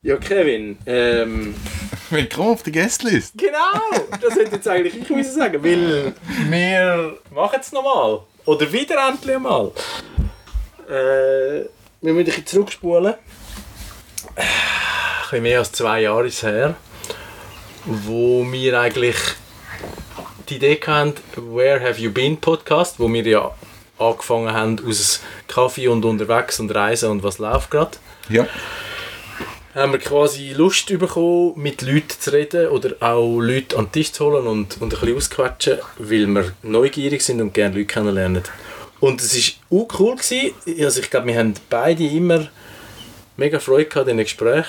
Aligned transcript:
Ja, 0.00 0.16
Kevin, 0.16 0.78
ähm, 0.86 1.56
Willkommen 2.10 2.50
auf 2.52 2.62
der 2.62 2.72
Guestlist. 2.72 3.36
genau, 3.36 4.06
das 4.20 4.36
hätte 4.36 4.54
jetzt 4.54 4.68
eigentlich 4.68 4.96
ich 4.96 5.10
müssen 5.10 5.34
sagen, 5.34 5.60
weil 5.64 6.14
wir 6.48 7.18
machen 7.34 7.58
es 7.60 7.72
nochmal. 7.72 8.20
Oder 8.44 8.72
wieder 8.72 9.08
endlich 9.08 9.34
einmal. 9.34 9.72
Äh, 10.88 11.64
wir 12.00 12.12
müssen 12.12 12.18
ein 12.18 12.24
bisschen 12.26 12.46
zurückspulen. 12.46 13.14
Ein 14.36 14.44
bisschen 15.22 15.42
mehr 15.42 15.58
als 15.58 15.72
zwei 15.72 16.02
Jahre 16.02 16.28
ist 16.28 16.44
her, 16.44 16.76
wo 17.84 18.46
wir 18.52 18.78
eigentlich 18.78 19.16
die 20.48 20.56
Idee 20.58 20.78
hatten, 20.86 21.14
Where 21.34 21.80
Have 21.80 22.00
You 22.00 22.12
Been 22.12 22.36
Podcast, 22.36 23.00
wo 23.00 23.12
wir 23.12 23.26
ja 23.26 23.50
angefangen 23.98 24.52
haben 24.52 24.80
aus 24.88 25.22
Kaffee 25.48 25.88
und 25.88 26.04
unterwegs 26.04 26.60
und 26.60 26.70
Reisen 26.70 27.10
und 27.10 27.24
was 27.24 27.38
läuft 27.38 27.72
gerade 27.72 27.98
Ja. 28.28 28.46
Haben 29.78 29.92
wir 29.92 29.98
quasi 29.98 30.52
Lust 30.52 30.86
bekommen, 30.86 31.54
mit 31.56 31.82
Leuten 31.82 32.14
zu 32.18 32.32
reden 32.32 32.68
oder 32.68 32.94
auch 33.00 33.40
Leute 33.40 33.76
an 33.76 33.86
den 33.86 33.92
Tisch 33.92 34.12
zu 34.12 34.26
holen 34.26 34.46
und, 34.46 34.80
und 34.80 34.92
ein 34.92 35.00
bisschen 35.00 35.16
auszuquatschen, 35.16 35.78
weil 35.98 36.26
wir 36.26 36.52
neugierig 36.62 37.22
sind 37.22 37.40
und 37.40 37.54
gerne 37.54 37.74
Leute 37.74 37.86
kennenlernen. 37.86 38.42
Und 39.00 39.20
es 39.20 39.54
war 39.70 39.78
auch 39.78 40.00
cool. 40.00 40.16
Gewesen. 40.16 40.54
Also 40.84 41.00
ich 41.00 41.10
glaube, 41.10 41.28
wir 41.28 41.38
haben 41.38 41.54
beide 41.70 42.04
immer 42.04 42.48
mega 43.36 43.60
Freude 43.60 43.86
gehabt 43.86 44.08
in 44.08 44.16
den 44.16 44.24
Gesprächen. 44.24 44.66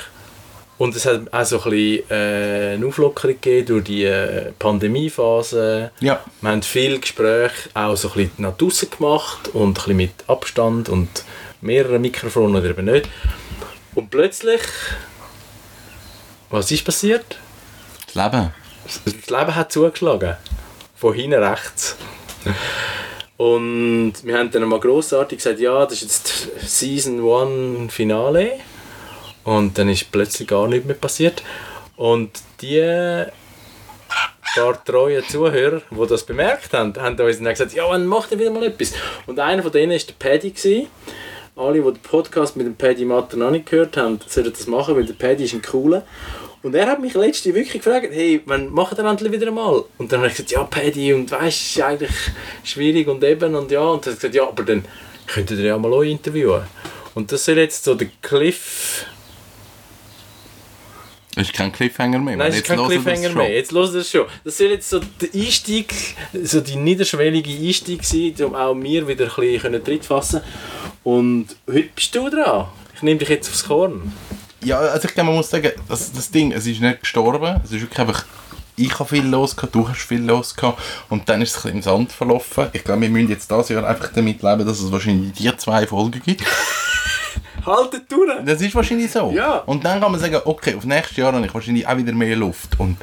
Und 0.77 0.95
es 0.95 1.05
hat 1.05 1.33
auch 1.33 1.44
so 1.44 1.61
ein 1.61 1.71
bisschen 1.71 2.09
äh, 2.09 2.75
eine 2.75 2.85
Auflockerung 2.85 3.35
gegeben 3.35 3.66
durch 3.66 3.83
die 3.83 4.05
äh, 4.05 4.53
Pandemiephase. 4.57 5.91
Ja. 5.99 6.23
Wir 6.39 6.49
haben 6.49 6.61
viele 6.61 6.99
Gespräche 6.99 7.69
auch 7.73 7.97
so 7.97 8.07
ein 8.09 8.13
bisschen 8.13 8.31
nach 8.38 8.55
draussen 8.55 8.89
gemacht 8.89 9.49
und 9.49 9.71
ein 9.71 9.73
bisschen 9.73 9.97
mit 9.97 10.11
Abstand 10.27 10.88
und 10.88 11.09
mehreren 11.59 12.02
Mikrofonen 12.02 12.55
oder 12.55 12.69
eben 12.69 12.85
nicht. 12.85 13.09
Und 13.94 14.09
plötzlich, 14.09 14.61
was 16.49 16.71
ist 16.71 16.84
passiert? 16.84 17.38
Das 18.05 18.16
Leben. 18.16 18.53
Das 18.84 19.30
Leben 19.30 19.55
hat 19.55 19.72
zugeschlagen. 19.72 20.36
Von 20.95 21.14
hinten 21.14 21.41
rechts. 21.41 21.95
Und 23.38 24.14
wir 24.23 24.38
haben 24.38 24.52
dann 24.52 24.64
mal 24.64 24.80
grossartig 24.80 25.38
gesagt, 25.38 25.59
ja, 25.59 25.86
das 25.86 26.02
ist 26.02 26.02
jetzt 26.02 26.69
Season 26.80 27.19
1 27.19 27.94
Finale. 27.94 28.59
Und 29.44 29.78
dann 29.78 29.89
ist 29.89 30.11
plötzlich 30.11 30.47
gar 30.47 30.67
nichts 30.67 30.86
mehr 30.86 30.95
passiert. 30.95 31.44
Und 31.95 32.31
die 32.61 33.25
paar 34.56 34.84
treuen 34.84 35.23
Zuhörer, 35.28 35.81
die 35.89 36.08
das 36.08 36.25
bemerkt 36.25 36.73
haben, 36.73 36.94
haben 36.97 37.19
uns 37.19 37.38
dann 37.38 37.45
gesagt, 37.45 37.73
ja, 37.73 37.89
dann 37.89 38.08
macht 38.08 38.31
ihr 38.31 38.39
wieder 38.39 38.52
mal 38.52 38.63
etwas. 38.63 38.94
Und 39.28 39.39
einer 39.39 39.63
von 39.63 39.72
denen 39.72 39.91
war 39.91 40.00
der 40.00 40.13
Paddy. 40.17 40.52
Gewesen. 40.52 40.88
Alle, 41.59 41.81
die 41.81 41.91
den 41.91 42.02
Podcast 42.02 42.55
mit 42.55 42.65
dem 42.65 42.75
Paddy 42.75 43.03
Matter 43.03 43.35
noch 43.35 43.52
nicht 43.52 43.69
gehört 43.69 43.97
haben, 43.97 44.17
sollten 44.25 44.53
das 44.53 44.65
machen, 44.65 44.95
weil 44.95 45.05
der 45.05 45.13
Paddy 45.13 45.43
ist 45.43 45.53
ein 45.53 45.61
cooler. 45.61 46.05
Und 46.63 46.73
er 46.73 46.88
hat 46.88 47.01
mich 47.01 47.13
letzte 47.16 47.53
wirklich 47.53 47.83
gefragt, 47.83 48.07
hey, 48.11 48.41
wann 48.45 48.69
machen 48.69 48.97
wir 48.97 49.05
endlich 49.05 49.33
wieder 49.33 49.47
einmal? 49.47 49.83
Und 49.97 50.09
dann 50.11 50.19
habe 50.19 50.29
ich 50.29 50.35
gesagt, 50.35 50.51
ja, 50.51 50.63
Paddy, 50.63 51.13
und 51.13 51.29
weißt, 51.29 51.75
ist 51.75 51.81
eigentlich 51.81 52.11
schwierig 52.63 53.09
und 53.09 53.23
eben 53.25 53.55
und 53.55 53.71
ja. 53.71 53.81
Und 53.81 54.07
er 54.07 54.13
hat 54.13 54.19
gesagt, 54.19 54.35
ja, 54.35 54.47
aber 54.47 54.63
dann 54.63 54.85
könntet 55.27 55.59
ihr 55.59 55.66
ja 55.66 55.77
mal 55.77 55.91
euch 55.91 56.11
interviewen. 56.11 56.63
Und 57.13 57.31
das 57.31 57.43
soll 57.43 57.57
jetzt 57.57 57.83
so 57.83 57.94
der 57.94 58.07
Cliff... 58.21 59.05
Das 61.35 61.47
ist 61.47 61.53
kein 61.53 61.72
Cliffhanger 61.72 62.19
mehr. 62.19 62.38
Nein, 62.38 62.49
es 62.49 62.58
ist 62.58 62.66
kein 62.66 62.77
wir 62.80 62.83
das 62.83 63.03
Cliffhanger 63.03 63.35
mehr. 63.35 63.53
Jetzt 63.55 63.72
los 63.72 63.94
das 63.94 64.09
schon. 64.09 64.25
Das 64.44 64.58
soll 64.58 64.67
jetzt 64.67 64.89
so 64.89 64.99
der 64.99 65.30
Einstieg, 65.33 65.94
so 66.44 66.59
die 66.59 66.75
niederschwellige 66.75 67.52
Einstieg 67.52 68.03
sein, 68.03 68.33
um 68.45 68.55
auch 68.55 68.73
mir 68.73 69.08
wieder 69.08 69.25
ein 69.25 69.35
bisschen 69.35 69.83
Tritt 69.83 70.05
fassen 70.05 70.41
Und 71.03 71.47
heute 71.67 71.89
bist 71.95 72.16
du 72.16 72.30
dran. 72.30 72.67
Ich 72.95 73.03
nehme 73.03 73.19
dich 73.19 73.30
jetzt 73.30 73.50
aufs 73.50 73.66
Korn. 73.66 74.11
Ja, 74.63 74.80
also 74.80 75.07
ich 75.07 75.13
glaube, 75.13 75.27
man 75.27 75.38
muss 75.38 75.50
sagen, 75.50 75.72
das, 75.88 76.11
das 76.11 76.31
Ding, 76.31 76.52
es 76.52 76.66
ist 76.66 76.81
nicht 76.81 77.02
gestorben. 77.02 77.61
Es 77.63 77.72
ist 77.72 77.81
wirklich 77.81 78.00
einfach, 78.00 78.25
ich 78.75 79.00
habe 79.00 79.07
viel 79.07 79.25
los 79.25 79.55
gehabt, 79.55 79.75
du 79.75 79.88
hast 79.88 80.02
viel 80.02 80.22
los 80.22 80.55
gehabt. 80.55 80.81
Und 81.09 81.30
dann 81.30 81.41
ist 81.41 81.52
es 81.52 81.57
ein 81.57 81.61
bisschen 81.61 81.77
im 81.77 81.83
Sand 81.83 82.11
verlaufen. 82.11 82.67
Ich 82.73 82.83
glaube, 82.83 83.02
wir 83.02 83.09
müssen 83.09 83.29
jetzt 83.29 83.50
dieses 83.50 83.69
Jahr 83.69 83.88
einfach 83.88 84.11
damit 84.11 84.41
leben, 84.41 84.66
dass 84.66 84.81
es 84.81 84.91
wahrscheinlich 84.91 85.34
die 85.34 85.56
zwei 85.57 85.85
Folgen 85.85 86.22
gibt. 86.25 86.44
Haltet 87.69 88.12
durch! 88.12 88.31
Das 88.46 88.62
ist 88.62 88.74
wahrscheinlich 88.75 89.12
so. 89.12 89.31
Ja. 89.31 89.57
Und 89.59 89.85
dann 89.85 90.00
kann 90.00 90.12
man 90.12 90.19
sagen, 90.19 90.40
okay, 90.46 90.75
auf 90.75 90.85
nächstes 90.85 91.18
Jahr 91.18 91.34
habe 91.34 91.46
ich 91.46 91.53
wahrscheinlich 91.53 91.88
auch 91.88 91.97
wieder 91.97 92.13
mehr 92.13 92.35
Luft. 92.35 92.80
Und, 92.80 92.97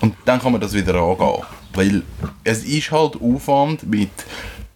und 0.00 0.14
dann 0.24 0.40
kann 0.40 0.52
man 0.52 0.60
das 0.60 0.72
wieder 0.72 0.94
angehen. 0.94 1.42
Weil 1.74 2.02
es 2.44 2.64
ist 2.64 2.90
halt 2.90 3.16
Aufwand 3.20 3.84
mit 3.84 4.10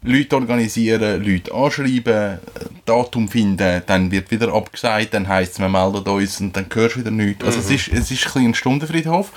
Leute 0.07 0.37
organisieren, 0.37 1.25
Leute 1.25 1.53
anschreiben, 1.53 2.39
Datum 2.85 3.29
finden, 3.29 3.83
dann 3.87 4.11
wird 4.11 4.31
wieder 4.31 4.55
abgesagt, 4.55 5.15
dann 5.15 5.27
heisst 5.27 5.55
es, 5.55 5.59
wir 5.59 5.69
melden 5.69 6.05
uns 6.09 6.41
und 6.41 6.57
dann 6.57 6.67
hörst 6.73 6.95
du 6.95 7.01
wieder 7.01 7.11
nichts. 7.11 7.45
Also 7.45 7.59
es 7.59 7.71
ist, 7.71 7.89
es 7.89 8.11
ist 8.11 8.25
ein 8.25 8.33
bisschen 8.33 8.45
ein 8.51 8.55
Stundenfriedhof, 8.55 9.33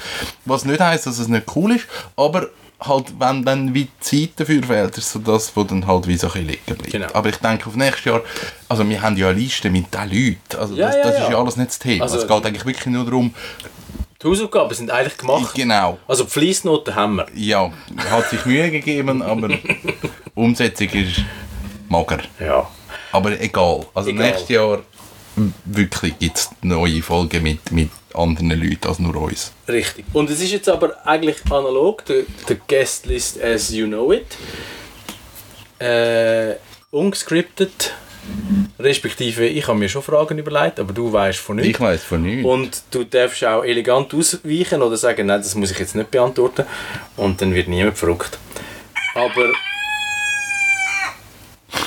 was 0.45 0.65
nicht 0.65 0.79
heisst, 0.79 1.07
dass 1.07 1.17
es 1.17 1.27
nicht 1.27 1.47
cool 1.55 1.71
ist, 1.71 1.87
aber 2.15 2.49
halt, 2.81 3.13
wenn 3.19 3.43
dann 3.43 3.73
wie 3.73 3.87
Zeit 3.99 4.31
dafür 4.37 4.63
fehlt, 4.63 4.97
ist 4.97 5.11
so 5.11 5.19
das, 5.19 5.55
was 5.55 5.67
dann 5.67 5.85
halt 5.85 6.07
wie 6.07 6.15
so 6.17 6.31
ein 6.31 6.47
liegen 6.47 6.61
bleibt. 6.65 6.91
Genau. 6.91 7.07
Aber 7.13 7.29
ich 7.29 7.35
denke, 7.37 7.67
auf 7.67 7.75
nächstes 7.75 8.05
Jahr, 8.05 8.21
also 8.69 8.87
wir 8.87 9.01
haben 9.01 9.17
ja 9.17 9.29
eine 9.29 9.39
Liste 9.39 9.69
mit 9.69 9.93
den 9.93 10.01
Leuten, 10.09 10.57
also 10.59 10.75
Ja, 10.75 10.87
das, 10.87 10.95
das 11.03 11.17
ja. 11.17 11.23
ist 11.25 11.29
ja 11.31 11.37
alles 11.39 11.57
nicht 11.57 11.69
das 11.69 11.79
Thema. 11.79 12.03
Also- 12.03 12.17
es 12.17 12.27
geht 12.27 12.45
eigentlich 12.45 12.65
wirklich 12.65 12.85
nur 12.87 13.03
darum, 13.05 13.33
Die 14.21 14.27
Hausaufgaben 14.27 14.73
sind 14.75 14.91
eigentlich 14.91 15.17
gemacht. 15.17 15.53
genau, 15.55 15.97
Also 16.07 16.23
die 16.23 16.29
Fleissnoten 16.29 16.93
haben 16.95 17.15
wir. 17.17 17.27
ja, 17.35 17.71
hat 18.09 18.29
sich 18.29 18.45
Mühe 18.45 18.69
gegeben, 18.71 19.21
aber 19.21 19.49
Umsetzung 20.35 20.89
ist 20.89 21.21
mager. 21.89 22.19
Ja. 22.39 22.67
Aber 23.11 23.39
egal. 23.41 23.85
Also 23.93 24.09
Egal. 24.09 24.27
nächstes 24.27 24.49
Jahr 24.49 24.79
wirklich 25.65 26.17
gibt 26.19 26.37
es 26.37 26.49
neue 26.61 27.01
Folgen 27.01 27.41
mit, 27.43 27.71
mit 27.71 27.89
anderen 28.13 28.49
Leuten 28.51 28.87
als 28.87 28.99
nur 28.99 29.15
uns. 29.15 29.51
Richtig. 29.69 30.05
Und 30.13 30.29
es 30.29 30.41
ist 30.41 30.51
jetzt 30.51 30.67
aber 30.67 31.05
eigentlich 31.05 31.37
analog, 31.49 32.03
der, 32.05 32.23
der 32.47 32.57
Guest 32.67 33.05
List 33.05 33.41
as 33.41 33.71
you 33.71 33.85
know 33.85 34.11
it. 34.11 34.25
Äh, 35.79 36.55
ungescriptet. 36.91 37.93
Respektive, 38.79 39.45
ich 39.45 39.67
habe 39.67 39.77
mir 39.77 39.89
schon 39.89 40.01
Fragen 40.01 40.37
überlegt, 40.37 40.79
aber 40.79 40.93
du 40.93 41.11
weißt 41.11 41.39
von 41.39 41.57
nichts. 41.57 41.69
Ich 41.71 41.79
weiß 41.79 42.03
von 42.03 42.21
nichts. 42.21 42.45
Und 42.45 42.81
du 42.91 43.03
darfst 43.03 43.43
auch 43.43 43.63
elegant 43.63 44.13
ausweichen 44.13 44.81
oder 44.81 44.97
sagen, 44.97 45.27
nein, 45.27 45.41
das 45.41 45.55
muss 45.55 45.71
ich 45.71 45.79
jetzt 45.79 45.95
nicht 45.95 46.11
beantworten. 46.11 46.65
Und 47.15 47.41
dann 47.41 47.53
wird 47.53 47.67
niemand 47.67 47.97
verrückt. 47.97 48.37
Aber. 49.15 49.51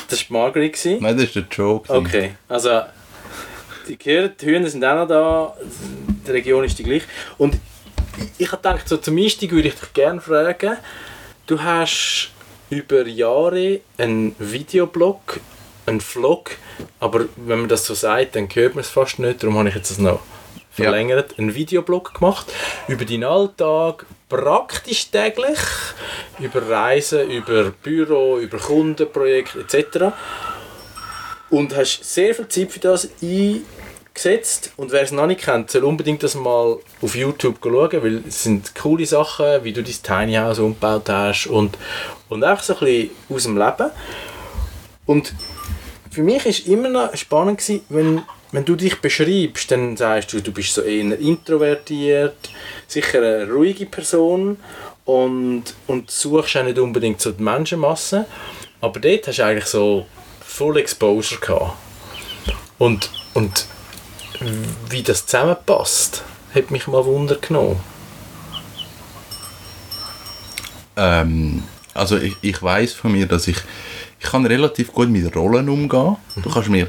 Das 0.08 0.30
war 0.30 0.42
Margaret. 0.42 0.78
Nein, 0.84 1.16
das 1.16 1.24
ist 1.24 1.34
der 1.34 1.46
Joke. 1.50 1.92
Okay, 1.92 2.34
also 2.48 2.82
die 3.88 3.96
die 3.96 4.46
Hühner 4.46 4.68
sind 4.68 4.84
auch 4.84 4.94
noch 4.94 5.08
da, 5.08 5.56
die 6.26 6.30
Region 6.30 6.64
ist 6.64 6.78
die 6.78 6.84
gleiche. 6.84 7.06
Und 7.38 7.58
ich 8.38 8.52
habe 8.52 8.62
gedacht, 8.62 8.88
so 8.88 8.96
zum 8.96 9.16
Einstieg 9.16 9.52
würde 9.52 9.68
ich 9.68 9.74
dich 9.74 9.92
gerne 9.92 10.20
fragen, 10.20 10.76
du 11.46 11.62
hast 11.62 12.30
über 12.70 13.06
Jahre 13.06 13.80
einen 13.98 14.34
Videoblog, 14.38 15.40
einen 15.86 16.00
Vlog, 16.00 16.52
aber 17.00 17.26
wenn 17.36 17.60
man 17.60 17.68
das 17.68 17.84
so 17.86 17.94
sagt, 17.94 18.36
dann 18.36 18.48
hört 18.52 18.74
man 18.74 18.82
es 18.82 18.90
fast 18.90 19.18
nicht, 19.18 19.42
darum 19.42 19.58
habe 19.58 19.68
ich 19.68 19.74
jetzt 19.74 19.90
das 19.90 19.98
noch 19.98 20.20
Ja. 20.76 20.84
verlängert, 20.84 21.38
einen 21.38 21.54
Videoblog 21.54 22.14
gemacht 22.14 22.46
über 22.88 23.04
deinen 23.04 23.24
Alltag, 23.24 24.06
praktisch 24.28 25.10
täglich, 25.10 25.58
über 26.38 26.66
Reisen, 26.68 27.30
über 27.30 27.70
Büro, 27.82 28.38
über 28.38 28.58
Kundenprojekte 28.58 29.60
etc 29.60 30.14
und 31.50 31.76
hast 31.76 32.02
sehr 32.02 32.34
viel 32.34 32.48
Zeit 32.48 32.72
für 32.72 32.80
das 32.80 33.08
eingesetzt. 33.20 33.66
Und 34.76 34.92
wer 34.92 35.02
es 35.02 35.10
noch 35.12 35.26
nicht 35.26 35.40
kennt, 35.40 35.70
soll 35.70 35.84
unbedingt 35.84 36.22
das 36.22 36.34
mal 36.34 36.78
auf 37.00 37.16
YouTube 37.16 37.58
schauen, 37.62 38.02
weil 38.02 38.22
es 38.28 38.42
sind 38.42 38.74
coole 38.74 39.06
Sachen, 39.06 39.64
wie 39.64 39.72
du 39.72 39.82
dein 39.82 40.02
Tiny 40.02 40.34
House 40.34 40.58
umgebaut 40.58 41.08
hast 41.08 41.46
und, 41.46 41.78
und 42.28 42.44
einfach 42.44 42.62
so 42.62 42.74
ein 42.74 42.80
bisschen 42.80 43.10
aus 43.30 43.42
dem 43.44 43.56
Leben. 43.56 43.90
Und 45.06 45.34
für 46.10 46.22
mich 46.22 46.44
ist 46.46 46.66
immer 46.66 46.88
noch 46.88 47.16
spannend 47.16 47.58
gewesen, 47.58 47.80
wenn, 47.88 48.22
wenn 48.52 48.64
du 48.64 48.76
dich 48.76 49.00
beschreibst, 49.00 49.70
dann 49.70 49.96
sagst 49.96 50.32
du, 50.32 50.40
du 50.40 50.52
bist 50.52 50.74
so 50.74 50.82
eher 50.82 51.18
introvertiert, 51.18 52.50
sicher 52.86 53.18
eine 53.18 53.50
ruhige 53.50 53.86
Person 53.86 54.58
und, 55.06 55.64
und 55.86 56.10
suchst 56.10 56.56
auch 56.58 56.64
nicht 56.64 56.78
unbedingt 56.78 57.20
so 57.20 57.32
die 57.32 57.42
Menschenmasse. 57.42 58.26
Aber 58.80 59.00
dort 59.00 59.26
hast 59.26 59.38
du 59.38 59.44
eigentlich 59.44 59.66
so 59.66 60.06
Full 60.44 60.76
Exposure 60.76 61.40
gehabt. 61.40 61.72
Und, 62.78 63.10
und 63.32 63.66
wie 64.88 65.02
das 65.02 65.26
zusammenpasst, 65.26 66.22
hat 66.54 66.70
mich 66.70 66.86
mal 66.86 67.04
Wunder 67.04 67.36
genommen. 67.36 67.80
Ähm, 70.96 71.62
also 71.94 72.18
ich, 72.18 72.36
ich 72.42 72.62
weiß 72.62 72.92
von 72.92 73.12
mir, 73.12 73.26
dass 73.26 73.48
ich 73.48 73.56
ich 74.20 74.30
kann 74.30 74.46
relativ 74.46 74.92
gut 74.92 75.08
mit 75.08 75.34
Rollen 75.34 75.68
umgehen. 75.68 76.16
Du 76.36 76.50
kannst 76.50 76.68
mir 76.68 76.88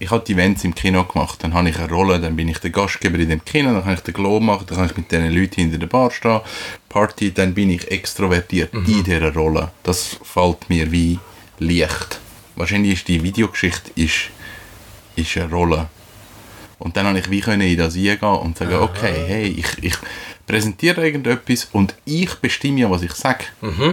ich 0.00 0.10
habe 0.10 0.24
die 0.26 0.32
Events 0.32 0.64
im 0.64 0.74
Kino 0.74 1.04
gemacht, 1.04 1.44
dann 1.44 1.52
habe 1.52 1.68
ich 1.68 1.78
eine 1.78 1.90
Rolle, 1.90 2.18
dann 2.18 2.34
bin 2.34 2.48
ich 2.48 2.58
der 2.58 2.70
Gastgeber 2.70 3.18
in 3.18 3.28
dem 3.28 3.44
Kino, 3.44 3.70
dann 3.70 3.84
kann 3.84 3.94
ich 3.94 4.00
den 4.00 4.14
Glow 4.14 4.40
machen, 4.40 4.64
dann 4.66 4.78
kann 4.78 4.86
ich 4.86 4.96
mit 4.96 5.12
den 5.12 5.30
Leuten 5.30 5.60
hinter 5.60 5.76
der 5.76 5.88
Bar 5.88 6.10
stehen, 6.10 6.40
Party, 6.88 7.32
dann 7.32 7.52
bin 7.52 7.70
ich 7.70 7.90
extrovertiert 7.90 8.72
in 8.72 8.84
dieser 8.84 9.32
Rolle. 9.34 9.70
Das 9.82 10.16
fällt 10.22 10.70
mir 10.70 10.90
wie 10.90 11.18
leicht. 11.58 12.18
Wahrscheinlich 12.56 12.94
ist 12.94 13.08
die 13.08 13.22
Videogeschichte 13.22 13.90
ist, 13.94 14.30
ist 15.20 15.36
eine 15.36 15.50
Rolle. 15.50 15.88
Und 16.78 16.96
dann 16.96 17.04
konnte 17.06 17.20
ich 17.20 17.30
wie 17.30 17.40
können 17.40 17.60
in 17.60 17.76
das 17.76 17.94
eingehen 17.94 18.22
und 18.22 18.56
sagen, 18.56 18.74
okay, 18.76 19.12
hey, 19.26 19.46
ich, 19.48 19.66
ich 19.82 19.94
präsentiere 20.46 21.04
irgendetwas 21.04 21.68
und 21.72 21.94
ich 22.06 22.34
bestimme 22.36 22.80
ja, 22.80 22.90
was 22.90 23.02
ich 23.02 23.12
sage. 23.12 23.44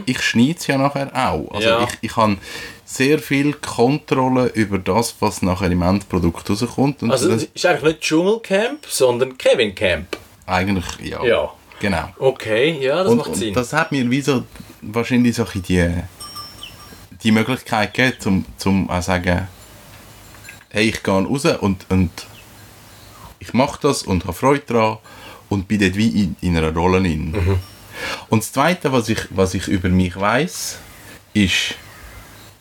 Ich 0.05 0.21
schneide 0.21 0.55
es 0.57 0.67
ja 0.67 0.77
nachher 0.77 1.11
auch. 1.13 1.53
Also 1.53 1.67
Ja. 1.67 1.83
ich, 1.83 1.97
ich 2.09 2.15
habe 2.15 2.37
sehr 2.85 3.19
viel 3.19 3.53
Kontrolle 3.53 4.47
über 4.53 4.77
das, 4.79 5.13
was 5.19 5.41
nachher 5.41 5.69
im 5.69 5.81
Endprodukt 5.81 6.49
rauskommt. 6.49 7.03
Und 7.03 7.11
Also 7.11 7.29
das, 7.29 7.43
ist 7.43 7.65
eigentlich 7.65 7.83
nicht 7.83 8.01
Dschungelcamp, 8.01 8.85
sondern 8.87 9.37
Kevin 9.37 9.75
Camp. 9.75 10.15
eigentlich, 10.45 10.85
ja. 11.03 11.23
Ja. 11.25 11.49
Genau. 11.79 12.07
Okay, 12.17 12.79
ja, 12.81 13.03
das 13.03 13.11
und, 13.11 13.17
macht 13.17 13.35
Sinn. 13.35 13.53
das 13.53 13.73
hat 13.73 13.91
mir 13.91 14.09
wie 14.09 14.21
so 14.21 14.43
wahrscheinlich 14.81 15.35
so 15.35 15.45
die, 15.53 15.91
die 17.21 17.31
Möglichkeit 17.31 17.93
gegeben, 17.93 18.15
zum, 18.19 18.45
zum 18.57 18.89
auch 18.89 19.01
sagen, 19.01 19.47
hey, 20.77 20.89
ich 20.89 21.03
gehe 21.03 21.13
raus 21.13 21.45
und, 21.45 21.85
und 21.89 22.11
ich 23.39 23.53
mache 23.53 23.79
das 23.81 24.03
und 24.03 24.23
habe 24.23 24.33
Freude 24.33 24.63
daran 24.67 24.97
und 25.49 25.67
bin 25.67 25.79
dort 25.79 25.95
wie 25.95 26.09
in, 26.23 26.35
in 26.41 26.55
einer 26.55 26.73
Rolle 26.73 27.01
drin. 27.01 27.31
Mhm. 27.31 27.59
Und 28.29 28.43
das 28.43 28.51
Zweite, 28.51 28.91
was 28.91 29.09
ich, 29.09 29.21
was 29.31 29.55
ich 29.55 29.67
über 29.67 29.89
mich 29.89 30.15
weiß, 30.15 30.77
ist, 31.33 31.75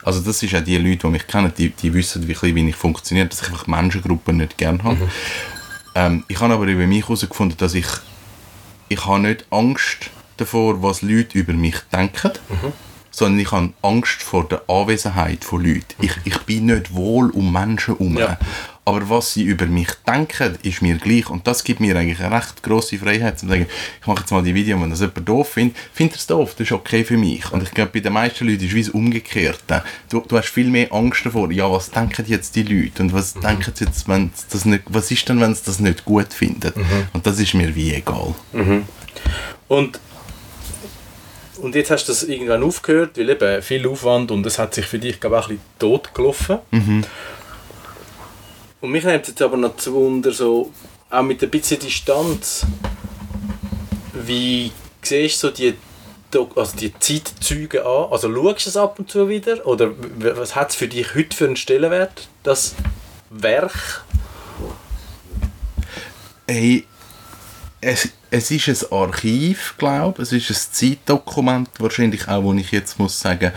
also 0.02 0.20
das 0.20 0.42
ist 0.42 0.54
auch 0.54 0.64
die 0.64 0.78
Leute, 0.78 1.06
die 1.06 1.06
mich 1.08 1.26
kennen, 1.26 1.52
die, 1.58 1.70
die 1.70 1.92
wissen, 1.92 2.26
wie, 2.26 2.54
wie 2.54 2.68
ich 2.68 2.76
funktioniere, 2.76 3.28
dass 3.28 3.42
ich 3.42 3.48
einfach 3.48 3.66
Menschengruppen 3.66 4.38
nicht 4.38 4.56
gerne 4.56 4.82
habe. 4.82 4.96
Mhm. 4.96 5.10
Ähm, 5.94 6.24
ich 6.28 6.40
habe 6.40 6.54
aber 6.54 6.64
über 6.64 6.86
mich 6.86 7.02
herausgefunden, 7.02 7.58
dass 7.58 7.74
ich 7.74 7.86
ich 8.88 9.04
habe 9.04 9.20
nicht 9.20 9.44
Angst 9.50 10.10
davor, 10.36 10.82
was 10.82 11.02
Leute 11.02 11.38
über 11.38 11.52
mich 11.52 11.76
denken, 11.92 12.32
sondern 13.16 13.40
ich 13.40 13.50
habe 13.50 13.72
Angst 13.80 14.22
vor 14.22 14.46
der 14.46 14.62
Anwesenheit 14.68 15.42
von 15.42 15.64
Leuten. 15.64 15.94
Ich, 16.02 16.12
ich 16.24 16.38
bin 16.40 16.66
nicht 16.66 16.94
wohl 16.94 17.30
um 17.30 17.50
Menschen 17.50 17.94
herum. 17.94 18.18
Ja. 18.18 18.36
Aber 18.84 19.08
was 19.08 19.32
sie 19.32 19.44
über 19.44 19.64
mich 19.64 19.88
denken, 20.06 20.58
ist 20.62 20.82
mir 20.82 20.96
gleich. 20.96 21.30
Und 21.30 21.46
das 21.46 21.64
gibt 21.64 21.80
mir 21.80 21.96
eigentlich 21.96 22.20
eine 22.20 22.36
recht 22.36 22.62
grosse 22.62 22.98
Freiheit, 22.98 23.38
zu 23.38 23.48
sagen, 23.48 23.66
ich 24.00 24.06
mache 24.06 24.20
jetzt 24.20 24.30
mal 24.32 24.42
die 24.42 24.54
Video, 24.54 24.78
wenn 24.80 24.90
das 24.90 25.00
jemand 25.00 25.26
doof 25.26 25.48
findet, 25.48 25.78
findet 25.94 26.18
es 26.18 26.26
doof, 26.26 26.54
das 26.58 26.66
ist 26.66 26.72
okay 26.72 27.04
für 27.04 27.16
mich. 27.16 27.50
Und 27.52 27.62
ich 27.62 27.70
glaube, 27.70 27.90
bei 27.94 28.00
den 28.00 28.12
meisten 28.12 28.46
Leuten 28.46 28.60
ist 28.62 28.68
es 28.68 28.74
wie 28.74 28.82
das 28.82 28.90
Umgekehrte. 28.90 29.82
Du, 30.10 30.20
du 30.20 30.36
hast 30.36 30.50
viel 30.50 30.68
mehr 30.68 30.92
Angst 30.92 31.24
davor, 31.24 31.50
ja, 31.50 31.72
was 31.72 31.90
denken 31.90 32.26
jetzt 32.28 32.54
die 32.54 32.64
Leute? 32.64 33.02
Und 33.02 33.14
was 33.14 33.32
denken 33.32 33.72
sie 33.74 33.86
jetzt, 33.86 34.06
wenn 34.08 34.30
das 34.50 34.66
nicht, 34.66 34.82
was 34.88 35.10
ist 35.10 35.26
denn, 35.26 35.40
wenn 35.40 35.54
sie 35.54 35.62
das 35.64 35.80
nicht 35.80 36.04
gut 36.04 36.34
finden? 36.34 36.72
Und 37.14 37.26
das 37.26 37.40
ist 37.40 37.54
mir 37.54 37.74
wie 37.74 37.94
egal. 37.94 38.34
Und, 39.68 39.98
und 41.58 41.74
jetzt 41.74 41.90
hast 41.90 42.06
du 42.06 42.12
das 42.12 42.22
irgendwann 42.22 42.62
aufgehört, 42.62 43.18
weil 43.18 43.30
eben 43.30 43.62
viel 43.62 43.86
Aufwand 43.86 44.30
und 44.30 44.44
es 44.46 44.58
hat 44.58 44.74
sich 44.74 44.86
für 44.86 44.98
dich, 44.98 45.20
glaube 45.20 45.36
ich, 45.36 45.42
auch 45.42 45.48
ein 45.48 45.56
bisschen 45.56 45.78
tot 45.78 46.14
gelaufen. 46.14 46.58
Und 48.80 48.90
mich 48.90 49.04
nimmt 49.04 49.22
es 49.22 49.28
jetzt 49.28 49.42
aber 49.42 49.56
noch 49.56 49.76
zu 49.76 49.94
Wunder, 49.94 50.32
so, 50.32 50.70
auch 51.10 51.22
mit 51.22 51.42
ein 51.42 51.50
bisschen 51.50 51.80
Distanz, 51.80 52.66
wie 54.12 54.70
siehst 55.02 55.42
du 55.42 55.48
so 55.48 55.52
die, 55.52 55.74
also 56.54 56.76
die 56.76 56.92
Zeitzeuge 56.98 57.84
an? 57.84 58.12
Also 58.12 58.32
schaust 58.32 58.66
du 58.66 58.70
es 58.70 58.76
ab 58.76 58.98
und 58.98 59.10
zu 59.10 59.28
wieder? 59.28 59.66
Oder 59.66 59.90
was 60.18 60.54
hat 60.54 60.70
es 60.70 60.76
für 60.76 60.88
dich 60.88 61.14
heute 61.14 61.36
für 61.36 61.46
einen 61.46 61.56
Stellenwert, 61.56 62.28
das 62.42 62.74
Werk? 63.30 64.04
Hey, 66.48 66.86
es, 67.80 68.10
es 68.36 68.50
ist 68.50 68.68
ein 68.68 68.92
Archiv, 68.92 69.74
glaube 69.78 70.22
ich. 70.22 70.32
Es 70.32 70.50
ist 70.50 70.50
ein 70.50 70.72
Zeitdokument, 70.72 71.70
wahrscheinlich 71.78 72.28
auch, 72.28 72.42
wo 72.42 72.52
ich 72.54 72.70
jetzt 72.70 72.98
muss 72.98 73.18
sagen, 73.18 73.52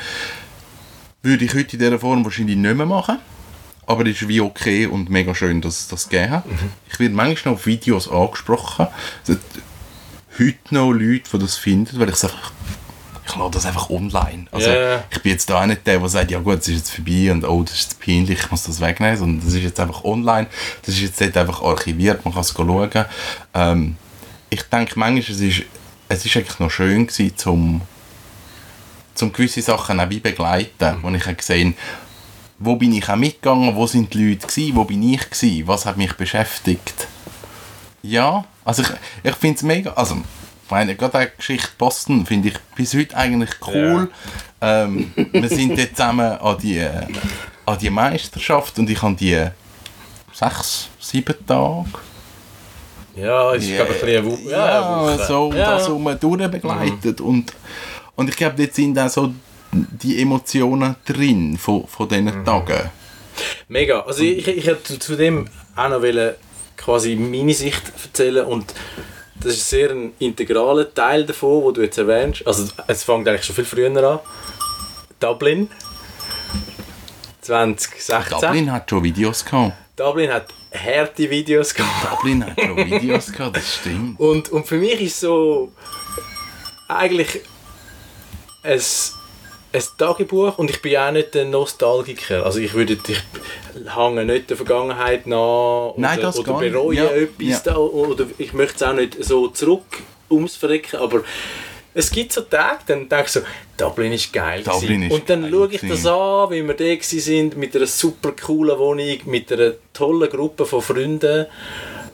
würde 1.22 1.46
ich 1.46 1.54
heute 1.54 1.74
in 1.74 1.80
dieser 1.80 2.00
Form 2.00 2.24
wahrscheinlich 2.24 2.58
nicht 2.58 2.76
mehr 2.76 2.86
machen. 2.86 3.20
Aber 3.86 4.06
es 4.06 4.22
ist 4.22 4.28
wie 4.28 4.42
okay 4.42 4.86
und 4.86 5.10
mega 5.10 5.34
schön, 5.34 5.62
dass 5.62 5.81
es 5.81 5.88
das 5.88 6.10
gegeben 6.10 6.31
hat. 6.31 6.44
Ich 6.92 7.00
werde 7.00 7.14
manchmal 7.14 7.54
noch 7.54 7.60
auf 7.60 7.66
Videos 7.66 8.10
angesprochen. 8.10 8.88
Es 9.24 9.30
hat 9.31 9.40
heute 10.38 10.76
noch 10.76 10.92
Leute, 10.92 11.30
die 11.34 11.40
das 11.40 11.58
finden, 11.58 12.00
weil 12.00 12.10
ich 12.10 12.16
es 12.16 12.24
einfach 12.24 12.52
ich 13.26 13.36
lade 13.36 13.52
das 13.52 13.66
einfach 13.68 13.92
online. 13.92 14.48
Also, 14.52 14.72
ja. 14.72 15.04
Ich 15.12 15.22
bin 15.22 15.34
jetzt 15.34 15.48
da 15.50 15.62
auch 15.62 15.66
nicht 15.68 15.86
der, 15.86 16.00
der 16.00 16.10
sagt, 16.10 16.31
ja 16.31 16.40
gut, 16.40 16.60
es 16.60 16.68
ist 16.68 16.76
jetzt 16.78 16.92
vorbei 16.92 17.31
und 17.31 17.46
oh, 17.46 17.62
das 17.62 17.76
ist 17.76 17.84
jetzt 17.84 18.00
peinlich, 18.00 18.40
ich 18.40 18.52
muss 18.52 18.64
das 18.64 18.81
wegnehmen. 18.81 19.18
Sondern 19.18 19.46
das 19.46 19.54
ist 19.54 19.62
jetzt 19.62 19.80
einfach 19.80 20.04
online. 20.04 20.48
Das 20.81 20.96
ist 20.96 21.02
jetzt 21.02 21.22
dort 21.22 21.38
einfach 21.38 21.62
archiviert, 21.62 22.26
man 22.26 22.34
kann 22.34 22.42
es 22.42 22.54
schauen. 22.54 23.06
Ähm, 23.54 23.98
ich 24.50 24.63
denke 24.63 24.98
manchmal, 24.98 25.19
es 25.19 25.42
ist, 25.42 25.63
es 26.07 26.25
ist 26.25 26.38
eigentlich 26.38 26.60
noch 26.60 26.72
schön 26.72 27.07
gewesen, 27.07 27.38
zum, 27.38 27.81
zum 29.16 29.31
gewisse 29.31 29.62
Sachen 29.62 30.00
auch 30.00 30.10
wie 30.10 30.19
begleiten, 30.19 30.98
wo 31.01 31.10
ich 31.10 31.25
habe 31.25 31.36
gesehen 31.36 31.75
wo 32.60 32.75
bin 32.75 32.94
ich 32.94 33.10
auch 33.10 33.16
mitgegangen, 33.16 33.75
wo 33.75 33.88
sind 33.88 34.13
die 34.13 34.31
Leute 34.31 34.48
gewesen, 34.48 34.75
wo 34.75 34.84
bin 34.84 35.01
ich 35.01 35.30
gewesen, 35.30 35.68
was 35.68 35.86
hat 35.86 35.98
mich 35.98 36.13
beschäftigt. 36.13 37.07
Ja, 38.04 38.46
also 38.66 38.84
ich, 38.84 38.90
ich 39.24 39.36
finde 39.36 39.56
es 39.56 39.63
mega, 39.63 39.94
also 39.94 40.16
ich 40.16 40.72
meine, 40.72 40.95
gerade 40.95 41.25
die 41.25 41.38
Geschichte 41.38 41.69
Boston 41.78 42.25
finde 42.25 42.50
ich 42.50 42.60
bis 42.75 42.94
heute 42.94 43.16
eigentlich 43.16 43.50
cool. 43.66 44.12
Ähm, 44.62 45.12
wir 45.16 45.50
sind 45.50 45.78
dort 45.78 45.95
zusammen 45.95 46.38
an 46.38 46.57
die, 46.60 46.86
an 47.66 47.78
die 47.80 47.90
Meisterschaft 47.90 48.78
und 48.78 48.90
ich 48.90 49.02
habe 49.02 49.16
die 49.16 49.48
sechs, 50.34 50.90
sieben 51.00 51.36
Tage 51.48 51.86
Ja, 53.19 53.54
ist 53.54 53.68
glaube 53.75 53.94
ich 53.94 54.04
ein 54.18 54.24
bisschen 54.25 54.50
ja, 54.50 55.01
Woche. 55.18 55.25
so 55.27 55.45
um 55.48 55.56
Ja. 55.56 55.75
das 55.75 55.88
herum 55.88 56.18
durchbegleitet. 56.19 57.21
Und, 57.21 57.54
und 58.16 58.30
ich 58.30 58.36
glaube, 58.36 58.56
dort 58.57 58.74
sind 58.74 58.98
auch 59.00 59.10
so 59.10 59.33
die 59.71 60.21
Emotionen 60.21 60.95
drin 61.06 61.57
von, 61.57 61.86
von 61.88 62.07
Mhm. 62.07 62.10
diesen 62.25 62.45
Tagen. 62.45 62.89
Mega. 63.68 64.01
Also 64.01 64.24
ich, 64.24 64.48
ich 64.48 64.66
hätte 64.68 64.98
zu 65.00 65.16
dem 65.16 65.48
auch 65.75 65.89
noch 65.89 66.01
wollen, 66.01 66.36
quasi 66.75 67.16
meine 67.16 67.54
Sicht 67.54 67.81
erzählen 68.04 68.45
und 68.45 68.74
das 69.42 69.54
ist 69.54 69.69
sehr 69.69 69.92
ein 69.92 70.12
integraler 70.19 70.94
Teil 70.94 71.25
davon, 71.25 71.63
wo 71.63 71.71
du 71.71 71.81
jetzt 71.81 71.98
erwähnst. 71.98 72.45
Also 72.48 72.68
es 72.88 73.04
fängt 73.04 73.27
eigentlich 73.27 73.44
schon 73.45 73.56
viel 73.56 73.66
früher 73.66 74.04
an. 74.10 74.19
Dublin 75.19 75.69
2016. 77.42 78.16
Dublin 78.42 78.71
hat 78.71 78.89
schon 78.89 79.04
Videos 79.04 79.45
gehabt. 79.45 79.74
Dublin 79.95 80.31
hat 80.31 80.48
harte 80.74 81.30
Videos 81.30 81.74
gehabt. 81.74 82.12
Dublin 82.12 82.45
hat 82.45 82.60
schon 82.60 82.77
Videos 82.77 83.31
gehabt, 83.31 83.57
das 83.57 83.75
stimmt. 83.75 84.19
Und, 84.19 84.50
und 84.50 84.68
für 84.68 84.77
mich 84.77 85.01
ist 85.01 85.19
so 85.19 85.71
eigentlich 86.88 87.42
ein, 88.63 88.81
ein 89.74 89.83
Tagebuch 89.98 90.57
und 90.57 90.69
ich 90.69 90.81
bin 90.81 90.98
auch 90.98 91.12
nicht 91.12 91.36
ein 91.36 91.50
Nostalgiker. 91.50 92.45
Also 92.45 92.60
ich 92.60 92.74
würde 92.74 92.98
ich 93.07 93.24
hänge 93.95 94.25
nicht 94.25 94.50
der 94.50 94.57
Vergangenheit 94.57 95.27
nach 95.27 95.94
oder, 95.94 95.94
Nein, 95.98 96.21
das 96.21 96.38
oder 96.38 96.54
bereue 96.54 96.95
Ja, 96.95 97.06
etwas 97.10 97.48
ja. 97.48 97.60
da, 97.63 97.77
oder 97.77 98.25
ich 98.38 98.54
möchte 98.54 98.75
es 98.75 98.83
auch 98.83 98.94
nicht 98.94 99.24
so 99.24 99.47
zurück 99.47 99.85
ums 100.30 100.56
Verrecken, 100.56 100.97
aber 100.97 101.23
es 102.00 102.12
gibt 102.12 102.32
so 102.32 102.42
Tage, 102.42 102.80
dann 102.88 103.10
denke 103.10 103.26
ich 103.26 103.32
so, 103.32 103.42
Dublin 103.78 104.14
ist 104.14 104.32
geil. 104.32 104.64
Dublin 104.64 105.04
ist 105.04 105.12
und 105.12 105.30
dann 105.30 105.50
schaue 105.50 105.70
ich 105.70 105.82
das 105.82 106.06
an, 106.06 106.50
wie 106.50 106.64
wir 106.64 106.74
da 106.74 107.04
sind, 107.04 107.58
mit 107.58 107.76
einer 107.76 107.88
super 107.88 108.32
coolen 108.32 108.80
Wohnung, 108.80 109.18
mit 109.26 109.52
einer 109.52 109.74
tollen 109.94 110.30
Gruppe 110.30 110.66
von 110.66 110.82
Freunden, 110.82 111.48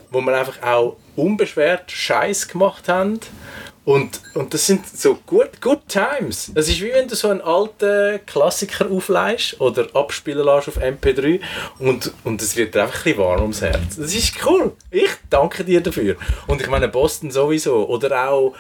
wo 0.10 0.22
wir 0.22 0.38
einfach 0.38 0.62
auch 0.64 0.98
unbeschwert 1.16 1.92
Scheiß 1.92 2.48
gemacht 2.48 2.90
haben. 2.90 3.20
Und, 3.86 4.20
und 4.34 4.52
das 4.52 4.66
sind 4.66 4.86
so 4.88 5.20
good, 5.28 5.62
good 5.62 5.88
times. 5.88 6.52
Es 6.56 6.68
ist 6.68 6.82
wie 6.82 6.92
wenn 6.92 7.08
du 7.08 7.16
so 7.16 7.30
einen 7.30 7.42
alten 7.42 8.20
Klassiker 8.26 8.90
aufleihst 8.90 9.62
oder 9.62 9.88
abspielen 9.94 10.44
lässt 10.44 10.68
auf 10.68 10.80
MP3 10.80 11.40
und, 11.78 12.12
und 12.24 12.42
es 12.42 12.58
wird 12.58 12.76
einfach 12.76 12.98
ein 12.98 13.04
bisschen 13.04 13.20
warm 13.20 13.42
ums 13.42 13.62
Herz. 13.62 13.98
Das 13.98 14.14
ist 14.16 14.44
cool. 14.44 14.74
Ich 14.90 15.12
danke 15.30 15.64
dir 15.64 15.82
dafür. 15.82 16.16
Und 16.48 16.62
ich 16.62 16.68
meine 16.68 16.88
Boston 16.88 17.30
sowieso. 17.30 17.88
Oder 17.88 18.28
auch 18.30 18.56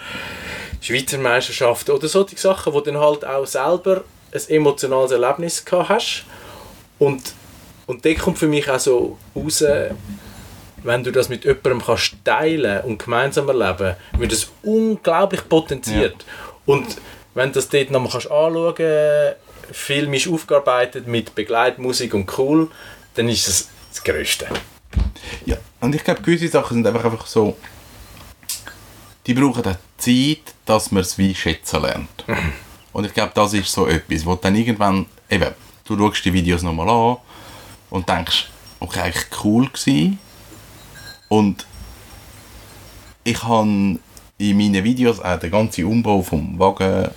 Schweizer 0.79 1.17
Meisterschaften 1.17 1.91
oder 1.91 2.07
solche 2.07 2.37
Sachen, 2.37 2.71
wo 2.71 2.79
du 2.79 2.91
dann 2.91 3.01
halt 3.01 3.25
auch 3.25 3.47
selber 3.47 4.03
ein 4.31 4.41
emotionales 4.49 5.09
Erlebnis 5.09 5.65
gehabt 5.65 5.89
hast. 5.89 6.25
Und, 6.99 7.33
und 7.87 8.05
da 8.05 8.13
kommt 8.13 8.37
für 8.37 8.47
mich 8.47 8.69
auch 8.69 8.79
so 8.79 9.17
raus, 9.35 9.63
wenn 10.85 11.03
du 11.03 11.11
das 11.11 11.29
mit 11.29 11.43
jemandem 11.43 11.81
kannst 11.83 12.15
teilen 12.23 12.81
und 12.83 13.03
gemeinsam 13.03 13.47
erleben, 13.49 13.95
wird 14.17 14.31
es 14.31 14.51
unglaublich 14.63 15.47
potenziert. 15.49 16.25
Und 16.65 16.97
wenn 17.33 17.49
du 17.49 17.55
das 17.55 17.69
dort 17.69 17.91
nochmal 17.91 18.11
kannst 18.11 18.31
anschauen 18.31 18.75
kannst, 18.75 19.37
filmisch 19.71 20.27
aufgearbeitet 20.27 21.07
mit 21.07 21.33
Begleitmusik 21.33 22.13
und 22.13 22.37
cool, 22.37 22.69
dann 23.15 23.27
ist 23.27 23.47
es 23.47 23.69
das 23.89 24.03
Größte. 24.03 24.47
Ja, 25.45 25.57
und 25.81 25.95
ich 25.95 26.03
glaube, 26.03 26.21
gewisse 26.21 26.47
Sachen 26.47 26.75
sind 26.75 26.87
einfach, 26.87 27.03
einfach 27.03 27.25
so, 27.25 27.57
die 29.25 29.33
brauchen 29.33 29.65
auch 29.65 29.75
Zeit, 29.97 30.53
dass 30.65 30.91
man 30.91 31.01
es 31.01 31.17
wie 31.17 31.33
schätzen 31.33 31.81
lernt. 31.81 32.25
Und 32.93 33.05
ich 33.05 33.13
glaube, 33.13 33.31
das 33.33 33.53
ist 33.53 33.71
so 33.71 33.87
etwas, 33.87 34.25
wo 34.25 34.35
dann 34.35 34.55
irgendwann, 34.55 35.07
eben, 35.29 35.53
du 35.85 35.97
schaust 35.97 36.23
die 36.25 36.33
Videos 36.33 36.61
nochmal 36.61 36.89
an 36.89 37.17
und 37.89 38.07
denkst, 38.07 38.49
okay, 38.79 39.01
eigentlich 39.01 39.25
cool 39.43 39.67
gewesen. 39.67 40.19
Und 41.27 41.65
ich 43.23 43.41
habe 43.43 43.67
in 44.37 44.57
meinen 44.57 44.83
Videos 44.83 45.19
auch 45.19 45.39
den 45.39 45.51
ganzen 45.51 45.85
Umbau 45.85 46.21
vom 46.21 46.59
Wagen 46.59 47.09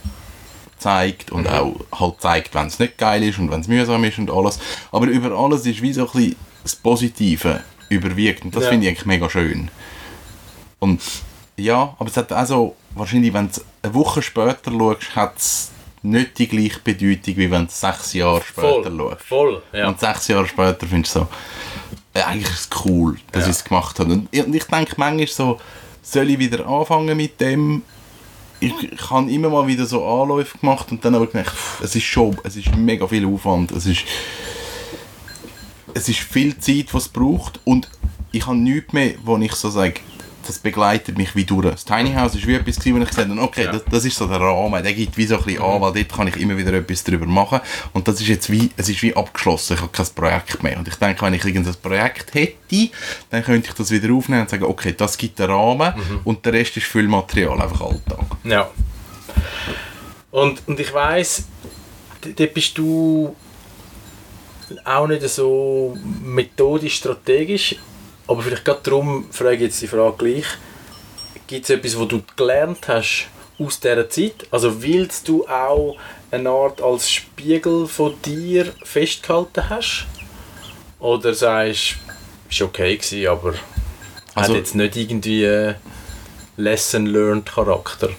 gezeigt 0.77 1.33
und 1.33 1.49
auch 1.49 1.75
halt 1.99 2.21
zeigt, 2.21 2.55
wenn 2.55 2.67
es 2.69 2.79
nicht 2.79 2.97
geil 2.99 3.23
ist 3.25 3.39
und 3.39 3.51
wenn 3.51 3.61
es 3.61 3.69
mühsam 3.69 4.05
ist 4.05 4.19
und 4.19 4.31
alles. 4.31 4.59
Aber 4.93 5.07
über 5.07 5.37
alles 5.37 5.67
ist 5.67 5.83
wie 5.83 5.93
so 5.93 6.07
ein 6.07 6.13
bisschen 6.13 6.37
das 6.63 6.77
Positive 6.77 7.61
überwiegt. 7.89 8.45
Und 8.45 8.55
das 8.55 8.65
Ja. 8.65 8.71
finde 8.71 8.87
ich 8.87 8.91
eigentlich 8.93 9.07
mega 9.07 9.29
schön. 9.29 9.71
Und 10.79 11.01
ja, 11.57 11.97
aber 11.99 12.09
es 12.09 12.17
hat 12.17 12.31
also, 12.33 12.77
wahrscheinlich, 12.95 13.33
wenn 13.35 13.51
du 13.51 13.61
eine 13.83 13.95
Woche 13.95 14.23
später 14.23 14.71
schaust, 14.71 15.17
hat 15.17 15.37
es 15.39 15.71
nicht 16.03 16.39
die 16.39 16.47
gleiche 16.47 16.79
Bedeutung, 16.79 17.37
wie 17.37 17.51
wenn 17.51 17.67
du 17.67 17.73
sechs 17.73 18.13
Jahre 18.13 18.41
später 18.43 18.85
Voll, 18.85 18.97
schaust. 18.97 19.23
voll, 19.25 19.63
ja. 19.73 19.89
Und 19.89 19.99
sechs 19.99 20.29
Jahre 20.29 20.47
später 20.47 20.87
findest 20.87 21.17
du 21.17 21.21
so, 21.21 21.29
äh, 22.19 22.23
eigentlich 22.23 22.51
ist 22.51 22.73
es 22.73 22.85
cool, 22.85 23.17
dass 23.33 23.45
Ja. 23.45 23.51
ich 23.51 23.57
es 23.57 23.65
gemacht 23.65 23.99
habe. 23.99 24.13
Und 24.13 24.29
ich, 24.31 24.45
und 24.45 24.55
ich 24.55 24.65
denke 24.65 24.95
manchmal 24.97 25.27
so, 25.27 25.61
soll 26.03 26.31
ich 26.31 26.39
wieder 26.39 26.67
anfangen 26.67 27.17
mit 27.17 27.41
dem? 27.41 27.83
Ich, 28.61 28.73
ich 28.93 29.11
habe 29.11 29.31
immer 29.31 29.51
mal 29.51 29.67
wieder 29.67 29.87
so 29.87 30.05
Anläufe 30.05 30.59
gemacht 30.59 30.91
und 30.91 31.05
dann 31.05 31.15
habe 31.15 31.27
ich 31.27 31.33
gedacht, 31.33 31.55
pff, 31.55 31.81
es 31.83 31.95
ist 31.95 32.05
schon, 32.05 32.37
es 32.43 32.57
ist 32.57 32.75
mega 32.75 33.07
viel 33.07 33.25
Aufwand, 33.27 33.71
es 33.71 33.87
ist, 33.87 34.03
es 35.95 36.09
ist 36.09 36.19
viel 36.19 36.59
Zeit, 36.59 36.93
was 36.93 37.05
es 37.05 37.09
braucht 37.09 37.61
und 37.65 37.89
ich 38.33 38.47
habe 38.47 38.57
nichts 38.57 38.93
mehr, 38.93 39.15
wo 39.25 39.37
ich 39.39 39.53
so 39.55 39.71
sage, 39.71 40.01
das 40.47 40.59
begleitet 40.59 41.19
mich 41.19 41.35
wie 41.37 41.45
durch. 41.45 41.67
Das 41.71 41.85
Tiny 41.85 42.15
House 42.15 42.35
ist 42.35 42.47
wie 42.47 42.55
etwas, 42.55 42.77
gewesen, 42.77 42.97
wo 42.99 43.03
ich 43.03 43.09
gesagt 43.09 43.29
habe, 43.29 43.41
okay, 43.43 43.65
Ja. 43.65 43.73
das, 43.73 43.85
das 43.91 44.05
ist 44.05 44.17
so 44.17 44.27
der 44.27 44.41
Rahmen, 44.41 44.83
der 44.83 44.95
gibt 44.95 45.17
wie 45.17 45.27
so 45.27 45.37
ein 45.37 45.45
bisschen 45.45 45.63
an, 45.63 45.81
weil 45.81 45.93
dort 45.93 46.09
kann 46.13 46.27
ich 46.29 46.37
immer 46.37 46.57
wieder 46.57 46.73
etwas 46.73 47.05
drüber 47.05 47.27
machen 47.27 47.61
und 47.93 48.09
das 48.09 48.21
ist 48.21 48.29
jetzt 48.29 48.51
wie, 48.51 48.71
es 48.77 48.89
ist 48.89 49.03
wie 49.03 49.15
abgeschlossen, 49.15 49.75
ich 49.75 49.81
habe 49.81 49.93
kein 49.93 50.07
Projekt 50.15 50.63
mehr 50.63 50.79
und 50.79 50.89
ich 50.89 50.95
denke, 50.95 51.23
wenn 51.23 51.35
ich 51.35 51.45
irgendein 51.45 51.75
Projekt 51.83 52.33
hätte, 52.35 52.91
dann 53.31 53.43
könnte 53.45 53.69
ich 53.69 53.75
das 53.75 53.91
wieder 53.91 54.13
aufnehmen 54.15 54.43
und 54.43 54.51
sagen, 54.51 54.65
okay, 54.65 54.95
das 54.97 55.19
gibt 55.19 55.39
den 55.39 55.51
Rahmen 55.51 55.93
und 56.25 56.45
der 56.47 56.53
Rest 56.55 56.77
ist 56.79 56.87
Füllmaterial, 56.87 57.61
einfach 57.61 57.83
Alltag. 57.83 58.25
Ja. 58.45 58.71
Und, 60.31 60.63
und 60.67 60.79
ich 60.81 60.93
weiss, 60.93 61.45
dort 62.37 62.55
bist 62.55 62.77
du 62.79 63.35
auch 64.85 65.07
nicht 65.07 65.27
so 65.29 65.97
methodisch 66.23 66.97
strategisch, 66.97 67.77
aber 68.29 68.43
vielleicht 68.43 68.65
gerade 68.65 68.81
darum 68.83 69.27
frage 69.31 69.57
ich 69.57 69.61
jetzt 69.63 69.83
die 69.83 69.89
Frage 69.89 70.17
gleich. 70.19 70.45
Gibt 71.47 71.65
es 71.65 71.71
etwas, 71.71 71.99
was 71.99 72.09
du 72.09 72.23
gelernt 72.37 72.87
hast 72.89 73.29
aus 73.59 73.81
dieser 73.81 74.09
Zeit? 74.11 74.47
Also 74.51 74.83
willst 74.83 75.27
du 75.29 75.47
auch 75.49 75.97
eine 76.31 76.51
Art 76.51 76.81
als 76.83 77.11
Spiegel 77.11 77.87
von 77.89 78.15
dir 78.25 78.73
festgehalten 78.85 79.69
hast? 79.69 80.07
Oder 81.01 81.33
sagst 81.35 81.97
du, 82.07 82.51
ist 82.51 82.63
okay 82.63 82.97
gewesen, 82.97 83.27
aber 83.29 83.55
Also- 84.35 84.53
hat 84.53 84.59
jetzt 84.59 84.75
nicht 84.75 84.97
irgendwie 84.97 85.45
äh, 85.45 85.75
Lesson 86.57 87.07
learned 87.07 87.47
Charakter? 87.47 88.11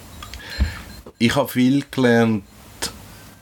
ich 1.21 1.35
habe 1.35 1.49
viel 1.49 1.83
gelernt 1.91 2.43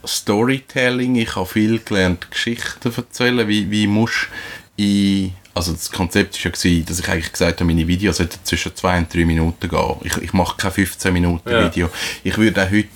Storytelling, 0.06 1.16
ich 1.16 1.36
habe 1.36 1.46
viel 1.46 1.80
gelernt 1.80 2.32
Geschichten 2.32 2.92
erzählen, 2.96 3.48
wie, 3.48 3.70
wie 3.70 3.88
musst 3.88 4.28
ich, 4.76 5.32
also 5.58 5.74
das 5.74 5.92
Konzept 5.92 6.44
war 6.46 6.52
ja, 6.54 6.84
dass 6.86 7.00
ich 7.00 7.10
eigentlich 7.10 7.32
gesagt 7.32 7.60
habe, 7.60 7.66
meine 7.66 7.88
Videos 7.88 8.18
sollten 8.18 8.40
zwischen 8.44 8.76
2 8.76 8.98
und 9.00 9.14
3 9.14 9.26
Minuten 9.26 9.68
gehen. 9.68 9.96
Ich, 10.04 10.16
ich 10.18 10.34
mache 10.34 10.56
kein 10.58 10.72
15 10.72 11.12
Minuten 11.14 11.50
Ja. 11.50 11.66
Video. 11.66 11.90
Ich 12.24 12.38
würde 12.38 12.64
auch 12.64 12.72
heute, 12.72 12.88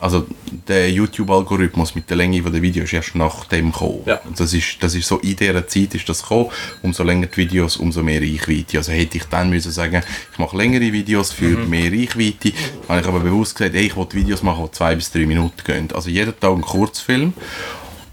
also 0.00 0.26
der 0.68 0.90
YouTube-Algorithmus 0.92 1.94
mit 1.96 2.08
der 2.08 2.16
Länge 2.18 2.40
der 2.40 2.62
Videos 2.62 2.84
ist 2.84 2.92
erst 2.92 3.14
nach 3.16 3.46
dem 3.46 3.72
gekommen. 3.72 4.02
Ja. 4.06 4.20
Das 4.36 4.52
ist, 4.52 4.76
das 4.80 4.94
ist 4.94 5.08
so, 5.08 5.18
in 5.18 5.34
dieser 5.34 5.66
Zeit 5.66 5.92
ist 5.94 6.08
das 6.08 6.22
gekommen, 6.22 6.50
umso 6.82 7.02
länger 7.02 7.26
die 7.26 7.36
Videos, 7.36 7.76
umso 7.78 8.02
mehr 8.04 8.20
Reichweite. 8.20 8.78
Also 8.78 8.92
hätte 8.92 9.16
ich 9.16 9.24
dann 9.24 9.50
müssen 9.50 9.72
sagen, 9.72 10.02
ich 10.32 10.38
mache 10.38 10.56
längere 10.56 10.92
Videos 10.92 11.32
für 11.32 11.56
Mhm. 11.58 11.68
mehr 11.70 11.90
Reichweite, 11.90 12.52
habe 12.88 13.00
ich 13.00 13.06
aber 13.06 13.20
bewusst 13.20 13.56
gesagt, 13.56 13.74
ey, 13.74 13.86
ich 13.86 13.96
will 13.96 14.06
Videos 14.12 14.42
machen, 14.44 14.66
die 14.66 14.72
zwei 14.76 14.94
bis 14.94 15.10
drei 15.10 15.26
Minuten 15.26 15.64
gehen. 15.64 15.88
Also 15.92 16.10
jeden 16.10 16.38
Tag 16.38 16.52
ein 16.52 16.60
Kurzfilm 16.60 17.32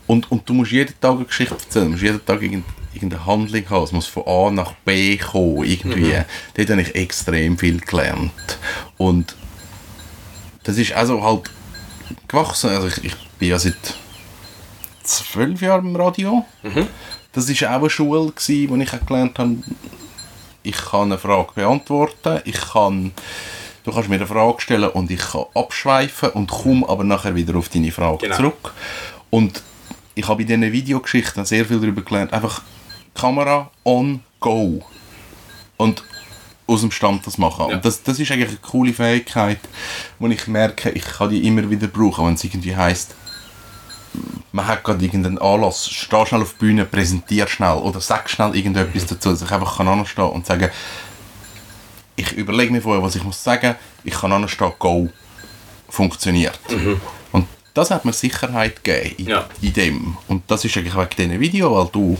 und, 0.07 0.31
und 0.31 0.49
du 0.49 0.53
musst 0.55 0.71
jeden 0.71 0.99
Tag 0.99 1.17
eine 1.17 1.25
Geschichte 1.25 1.53
erzählen, 1.55 1.85
du 1.85 1.91
musst 1.91 2.03
jeden 2.03 2.25
Tag 2.25 2.41
irgend, 2.41 2.63
irgendeine 2.95 3.25
Handlung 3.25 3.69
haben, 3.69 3.83
es 3.83 3.91
muss 3.91 4.07
von 4.07 4.23
A 4.27 4.49
nach 4.51 4.71
B 4.85 5.17
kommen, 5.17 5.63
irgendwie. 5.65 6.21
Dort 6.55 6.69
habe 6.69 6.81
ich 6.81 6.95
extrem 6.95 7.57
viel 7.57 7.79
gelernt. 7.79 8.31
Und 8.97 9.35
das 10.63 10.77
ist 10.77 10.93
also 10.93 11.21
halt 11.23 11.49
gewachsen. 12.27 12.69
Also 12.71 12.87
ich, 12.87 13.03
ich 13.03 13.15
bin 13.39 13.49
ja 13.49 13.59
seit 13.59 13.75
zwölf 15.03 15.61
Jahren 15.61 15.85
im 15.87 15.95
Radio. 15.95 16.45
Das 17.33 17.47
war 17.61 17.69
auch 17.71 17.79
eine 17.81 17.89
Schule, 17.89 18.31
gewesen, 18.31 18.69
wo 18.69 18.75
ich 18.77 18.93
auch 18.93 19.05
gelernt 19.05 19.37
habe, 19.39 19.57
ich 20.63 20.77
kann 20.77 21.03
eine 21.11 21.17
Frage 21.19 21.49
beantworten, 21.53 22.39
ich 22.45 22.59
kann, 22.59 23.11
du 23.83 23.91
kannst 23.91 24.09
mir 24.09 24.15
eine 24.15 24.25
Frage 24.25 24.61
stellen 24.61 24.89
und 24.89 25.11
ich 25.11 25.19
kann 25.19 25.45
abschweifen 25.53 26.29
und 26.29 26.49
komme 26.49 26.87
aber 26.89 27.03
nachher 27.03 27.35
wieder 27.35 27.55
auf 27.55 27.69
deine 27.69 27.91
Frage 27.91 28.17
Genau. 28.19 28.35
zurück. 28.35 28.73
Und 29.29 29.61
ich 30.15 30.27
habe 30.27 30.41
in 30.41 30.47
diesen 30.47 30.71
Videogeschichten 30.71 31.45
sehr 31.45 31.65
viel 31.65 31.79
darüber 31.79 32.01
gelernt, 32.01 32.33
einfach 32.33 32.61
Kamera 33.15 33.71
on, 33.83 34.21
go. 34.39 34.81
Und 35.77 36.03
aus 36.67 36.81
dem 36.81 36.91
Stand 36.91 37.25
das 37.27 37.37
machen. 37.37 37.69
Ja. 37.69 37.75
Und 37.75 37.85
das, 37.85 38.01
das 38.03 38.19
ist 38.19 38.31
eigentlich 38.31 38.49
eine 38.49 38.57
coole 38.57 38.93
Fähigkeit, 38.93 39.59
wo 40.19 40.27
ich 40.27 40.47
merke, 40.47 40.89
ich 40.91 41.03
kann 41.03 41.29
die 41.29 41.45
immer 41.47 41.69
wieder 41.69 41.87
brauchen, 41.87 42.25
wenn 42.27 42.33
es 42.35 42.43
irgendwie 42.43 42.75
heisst, 42.75 43.15
man 44.51 44.65
hat 44.65 44.83
gerade 44.83 45.03
irgendeinen 45.03 45.37
Anlass, 45.39 45.89
steh 45.89 46.25
schnell 46.25 46.41
auf 46.41 46.53
die 46.53 46.59
Bühne, 46.59 46.85
präsentier 46.85 47.47
schnell 47.47 47.75
oder 47.77 47.99
sag 47.99 48.29
schnell 48.29 48.55
irgendetwas 48.55 49.05
dazu, 49.05 49.31
dass 49.31 49.41
ich 49.41 49.51
einfach 49.51 49.77
kann 49.77 49.87
anstehen 49.89 50.29
und 50.29 50.45
sagen, 50.45 50.69
ich 52.15 52.31
überlege 52.31 52.71
mir 52.71 52.81
vorher, 52.81 53.03
was 53.03 53.15
ich 53.15 53.23
muss 53.23 53.43
sagen, 53.43 53.75
ich 54.05 54.13
kann 54.13 54.31
anstehen, 54.31 54.71
go, 54.79 55.09
funktioniert. 55.89 56.57
Und 57.33 57.47
das 57.73 57.91
hat 57.91 58.05
mir 58.05 58.13
Sicherheit 58.13 58.81
gegeben 58.83 59.15
in, 59.17 59.27
Ja. 59.27 59.45
in 59.61 59.73
dem. 59.73 60.17
Und 60.29 60.43
das 60.49 60.63
ist 60.63 60.77
eigentlich 60.77 60.95
wegen 60.95 61.09
diesem 61.17 61.39
Video, 61.41 61.75
weil 61.75 61.89
du 61.91 62.17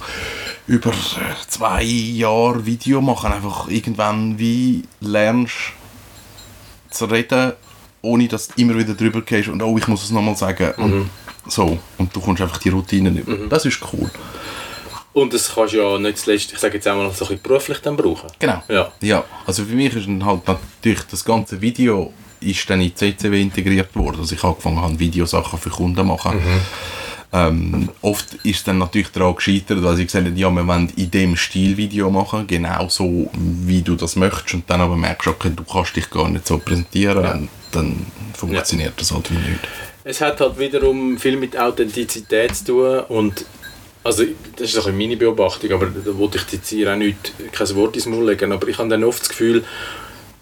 über 0.68 0.92
zwei 1.48 1.84
Jahre 1.84 2.66
Video 2.66 3.02
machen 3.02 3.32
einfach 3.32 3.68
irgendwann 3.68 4.40
wie 4.40 4.84
lernst 5.00 5.74
zu 6.90 7.06
reden, 7.06 7.54
ohne 8.02 8.28
dass 8.28 8.48
du 8.48 8.62
immer 8.62 8.78
wieder 8.78 8.94
drüber 8.94 9.22
gehst 9.22 9.50
und 9.50 9.62
oh, 9.62 9.78
ich 9.78 9.88
muss 9.88 10.04
es 10.04 10.12
nochmal 10.12 10.36
sagen. 10.36 10.74
Und 10.78 11.10
so. 11.48 11.78
Und 11.98 12.16
du 12.16 12.22
kommst 12.22 12.42
einfach 12.42 12.58
die 12.58 12.70
Routinen 12.70 13.18
über. 13.18 13.48
Das 13.48 13.66
ist 13.66 13.80
cool. 13.94 14.10
Und 15.14 15.34
das 15.34 15.54
kannst 15.54 15.74
du 15.74 15.78
ja 15.78 15.98
nicht 15.98 16.18
zuletzt, 16.18 16.52
ich 16.52 16.60
sage 16.60 16.76
jetzt 16.76 16.88
auch 16.88 16.96
mal, 16.96 17.10
so 17.12 17.26
ein 17.26 17.30
bisschen 17.30 17.42
beruflich 17.42 17.80
dann 17.80 17.96
brauchen. 17.96 18.30
Genau. 18.38 18.62
Ja. 18.68 18.92
ja. 19.02 19.24
Also 19.46 19.64
für 19.64 19.74
mich 19.74 19.96
ist 19.96 20.08
dann 20.08 20.26
halt 20.26 20.46
natürlich 20.48 21.04
das 21.10 21.24
ganze 21.24 21.62
Video 21.62 22.12
ist 22.42 22.70
dann 22.70 22.82
in 22.82 22.96
CCW 22.96 23.42
integriert 23.42 23.96
worden. 23.96 24.20
Also 24.20 24.36
ich 24.36 24.44
habe 24.44 24.52
angefangen 24.54 24.82
habe, 24.82 25.00
Videosachen 25.00 25.58
für 25.58 25.70
Kunden 25.70 25.96
zu 25.96 26.04
machen. 26.04 26.42
Ähm, 27.36 27.90
oft 28.02 28.36
ist 28.44 28.58
es 28.58 28.64
dann 28.64 28.78
natürlich 28.78 29.10
daran 29.10 29.36
gescheitert, 29.36 29.84
weil 29.84 29.98
sie 29.98 30.06
gesagt 30.06 30.26
haben, 30.26 30.38
ja, 30.38 30.50
wir 30.50 30.66
wollen 30.66 30.90
in 30.96 31.12
dem 31.12 31.36
Stil 31.36 31.76
Video 31.76 32.10
machen, 32.10 32.48
genau 32.48 32.88
so, 32.88 33.30
wie 33.34 33.82
du 33.82 33.96
das 33.96 34.16
möchtest. 34.16 34.54
Und 34.54 34.70
dann 34.70 34.80
aber 34.80 34.96
merkst 34.96 35.26
du, 35.26 35.32
okay, 35.32 35.52
du 35.54 35.64
kannst 35.64 35.98
dich 35.98 36.10
gar 36.10 36.30
nicht 36.30 36.48
so 36.48 36.60
präsentieren. 36.60 37.18
Und 37.18 37.50
dann 37.74 38.06
funktioniert 38.34 38.94
das 38.96 39.12
halt 39.12 39.30
wie 39.32 39.36
nicht. 39.36 39.68
Es 40.06 40.22
hat 40.22 40.40
halt 40.40 40.58
wiederum 40.58 41.18
viel 41.18 41.36
mit 41.36 41.58
Authentizität 41.58 42.56
zu 42.56 42.66
tun 42.66 43.00
und 43.10 43.46
also 44.04 44.24
das 44.56 44.74
ist 44.76 44.88
ein 44.88 44.96
meine 44.96 45.18
Beobachtung, 45.18 45.72
aber 45.72 45.88
da 45.88 46.16
wollte 46.16 46.38
ich 46.38 46.54
jetzt 46.54 46.70
hier 46.70 46.94
auch 46.94 46.96
nicht, 46.96 47.34
kein 47.52 47.76
Wort 47.76 47.96
ins 47.96 48.06
Maul 48.06 48.28
legen, 48.28 48.52
aber 48.52 48.68
ich 48.68 48.78
habe 48.78 48.88
dann 48.88 49.04
oft 49.04 49.22
das 49.22 49.30
Gefühl, 49.30 49.64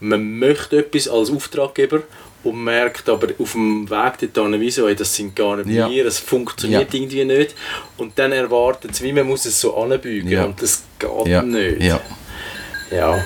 man 0.01 0.37
möchte 0.37 0.79
etwas 0.79 1.07
als 1.07 1.31
Auftraggeber 1.31 2.03
und 2.43 2.63
merkt 2.63 3.07
aber 3.09 3.27
auf 3.39 3.53
dem 3.53 3.89
Weg 3.89 4.33
dorthin, 4.33 4.59
wieso, 4.59 4.87
ey, 4.87 4.95
das 4.95 5.15
sind 5.15 5.35
gar 5.35 5.57
nicht 5.57 5.69
Ja. 5.69 5.89
wir, 5.89 6.05
es 6.05 6.19
funktioniert 6.19 6.93
Ja. 6.93 6.99
irgendwie 6.99 7.25
nicht 7.25 7.55
und 7.97 8.17
dann 8.19 8.31
erwartet 8.31 8.91
es, 8.91 9.01
wie 9.01 9.13
man 9.13 9.27
muss 9.27 9.45
es 9.45 9.59
so 9.59 9.75
anbügen 9.77 10.29
Ja. 10.29 10.43
und 10.45 10.61
das 10.61 10.83
geht 10.99 11.27
Ja. 11.27 11.41
nicht. 11.41 11.81
Ja. 11.81 12.01
Ja. 12.91 13.25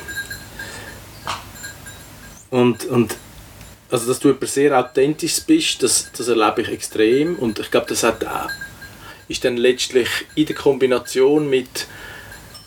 Und, 2.49 2.85
und 2.85 3.15
also, 3.89 4.07
dass 4.07 4.19
du 4.19 4.29
jemand 4.29 4.49
sehr 4.49 4.77
authentisch 4.77 5.41
bist, 5.45 5.81
das, 5.83 6.09
das 6.17 6.27
erlebe 6.27 6.61
ich 6.61 6.69
extrem. 6.69 7.35
Und 7.37 7.59
ich 7.59 7.71
glaube, 7.71 7.87
das 7.87 8.03
hat 8.03 8.25
auch, 8.25 8.49
ist 9.27 9.43
dann 9.45 9.57
letztlich 9.57 10.07
in 10.35 10.45
der 10.45 10.55
Kombination 10.55 11.49
mit, 11.49 11.87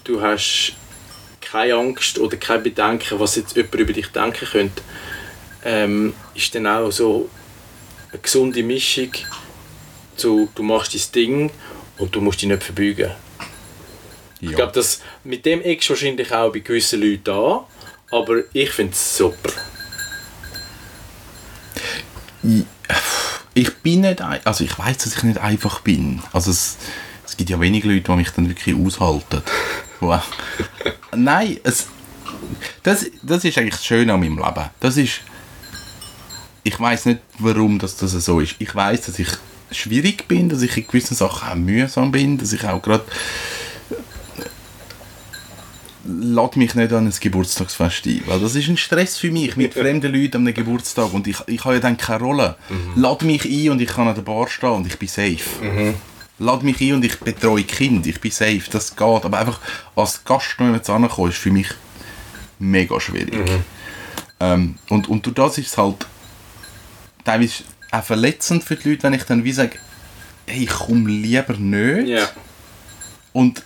du 0.04 0.20
hast 0.20 0.72
keine 1.40 1.74
Angst 1.74 2.18
oder 2.18 2.36
kein 2.36 2.62
Bedenken, 2.62 3.18
was 3.18 3.36
jetzt 3.36 3.56
jemand 3.56 3.74
über 3.74 3.92
dich 3.92 4.06
denken 4.08 4.46
könnte, 4.50 4.82
ähm, 5.64 6.14
ist 6.34 6.54
dann 6.54 6.66
auch 6.66 6.90
so 6.90 7.28
eine 8.10 8.20
gesunde 8.20 8.62
Mischung 8.62 9.10
zu, 10.16 10.48
du 10.54 10.62
machst 10.62 10.94
dein 10.94 11.12
Ding 11.12 11.50
und 11.98 12.14
du 12.14 12.20
musst 12.20 12.42
dich 12.42 12.48
nicht 12.48 12.62
verbeugen. 12.62 13.10
Ich 14.40 14.52
glaube, 14.52 14.72
das 14.72 15.02
mit 15.22 15.44
dem 15.44 15.60
eckst 15.60 15.90
wahrscheinlich 15.90 16.32
auch 16.32 16.50
bei 16.50 16.60
gewissen 16.60 17.00
Leuten 17.02 17.30
an, 17.30 17.60
aber 18.10 18.42
ich 18.54 18.70
finde 18.70 18.92
es 18.92 19.16
super. 19.16 19.52
ich 23.54 23.74
bin 23.76 24.00
nicht, 24.00 24.22
also 24.22 24.64
ich 24.64 24.78
weiß, 24.78 24.98
dass 24.98 25.16
ich 25.16 25.22
nicht 25.22 25.38
einfach 25.38 25.80
bin. 25.80 26.22
Also 26.32 26.50
es, 26.50 26.78
es 27.26 27.36
gibt 27.36 27.50
ja 27.50 27.60
wenige 27.60 27.88
Leute, 27.88 28.10
die 28.10 28.16
mich 28.16 28.30
dann 28.30 28.48
wirklich 28.48 28.74
aushalten. 28.74 29.42
Wow. 30.02 30.22
Nein, 31.14 31.58
es, 31.62 31.88
das, 32.82 33.04
das 33.22 33.44
ist 33.44 33.58
eigentlich 33.58 33.74
das 33.74 33.84
Schöne 33.84 34.14
an 34.14 34.20
meinem 34.20 34.38
Leben. 34.38 34.70
Das 34.80 34.96
ist, 34.96 35.20
ich 36.62 36.78
weiß 36.78 37.06
nicht, 37.06 37.20
warum 37.38 37.78
das, 37.78 37.96
das 37.96 38.12
so 38.12 38.40
ist. 38.40 38.56
Ich 38.58 38.74
weiß, 38.74 39.02
dass 39.02 39.18
ich 39.18 39.28
schwierig 39.70 40.28
bin, 40.28 40.48
dass 40.48 40.62
ich 40.62 40.76
in 40.76 40.86
gewissen 40.86 41.14
Sachen 41.16 41.48
auch 41.48 41.54
mühsam 41.54 42.10
bin, 42.10 42.38
dass 42.38 42.52
ich 42.52 42.64
auch 42.66 42.82
gerade 42.82 43.04
lade 46.04 46.58
mich 46.58 46.74
nicht 46.74 46.92
an 46.92 47.06
ein 47.06 47.14
Geburtstagsfest 47.18 48.06
ein, 48.06 48.22
weil 48.26 48.40
das 48.40 48.54
ist 48.54 48.68
ein 48.68 48.76
Stress 48.76 49.18
für 49.18 49.30
mich, 49.30 49.56
mit 49.56 49.74
fremden 49.80 50.12
Leuten 50.12 50.38
an 50.38 50.46
einem 50.46 50.54
Geburtstag 50.54 51.12
und 51.12 51.26
ich, 51.26 51.36
ich 51.46 51.64
habe 51.64 51.74
ja 51.74 51.80
dann 51.80 51.96
keine 51.96 52.24
Rolle. 52.24 52.56
Mhm. 52.68 53.00
Lade 53.00 53.24
mich 53.24 53.44
ein 53.44 53.70
und 53.70 53.80
ich 53.80 53.88
kann 53.88 54.08
an 54.08 54.14
der 54.14 54.22
Bar 54.22 54.48
stehen 54.48 54.70
und 54.70 54.86
ich 54.86 54.98
bin 54.98 55.08
safe. 55.08 55.44
Mhm. 55.62 55.94
Lade 56.38 56.64
mich 56.64 56.80
ein 56.80 56.94
und 56.94 57.04
ich 57.04 57.18
betreue 57.20 57.64
Kind, 57.64 58.06
ich 58.06 58.20
bin 58.20 58.30
safe, 58.30 58.62
das 58.70 58.96
geht. 58.96 59.24
Aber 59.24 59.38
einfach 59.38 59.60
als 59.94 60.24
Gast 60.24 60.58
noch 60.58 60.66
jemand 60.66 60.88
ankommen, 60.88 61.30
ist 61.30 61.38
für 61.38 61.50
mich 61.50 61.68
mega 62.58 62.98
schwierig. 62.98 63.34
Mhm. 63.34 63.64
Ähm, 64.40 64.78
und, 64.88 65.08
und 65.08 65.26
durch 65.26 65.34
das 65.34 65.58
ist 65.58 65.68
es 65.68 65.78
halt 65.78 66.06
teilweise 67.24 67.64
auch 67.90 68.04
verletzend 68.04 68.64
für 68.64 68.76
die 68.76 68.90
Leute, 68.90 69.02
wenn 69.04 69.14
ich 69.14 69.24
dann 69.24 69.44
wie 69.44 69.52
sage, 69.52 69.78
hey, 70.46 70.64
ich 70.64 70.70
komme 70.70 71.08
lieber 71.08 71.56
nicht. 71.56 72.08
Ja. 72.08 72.28
Und 73.32 73.62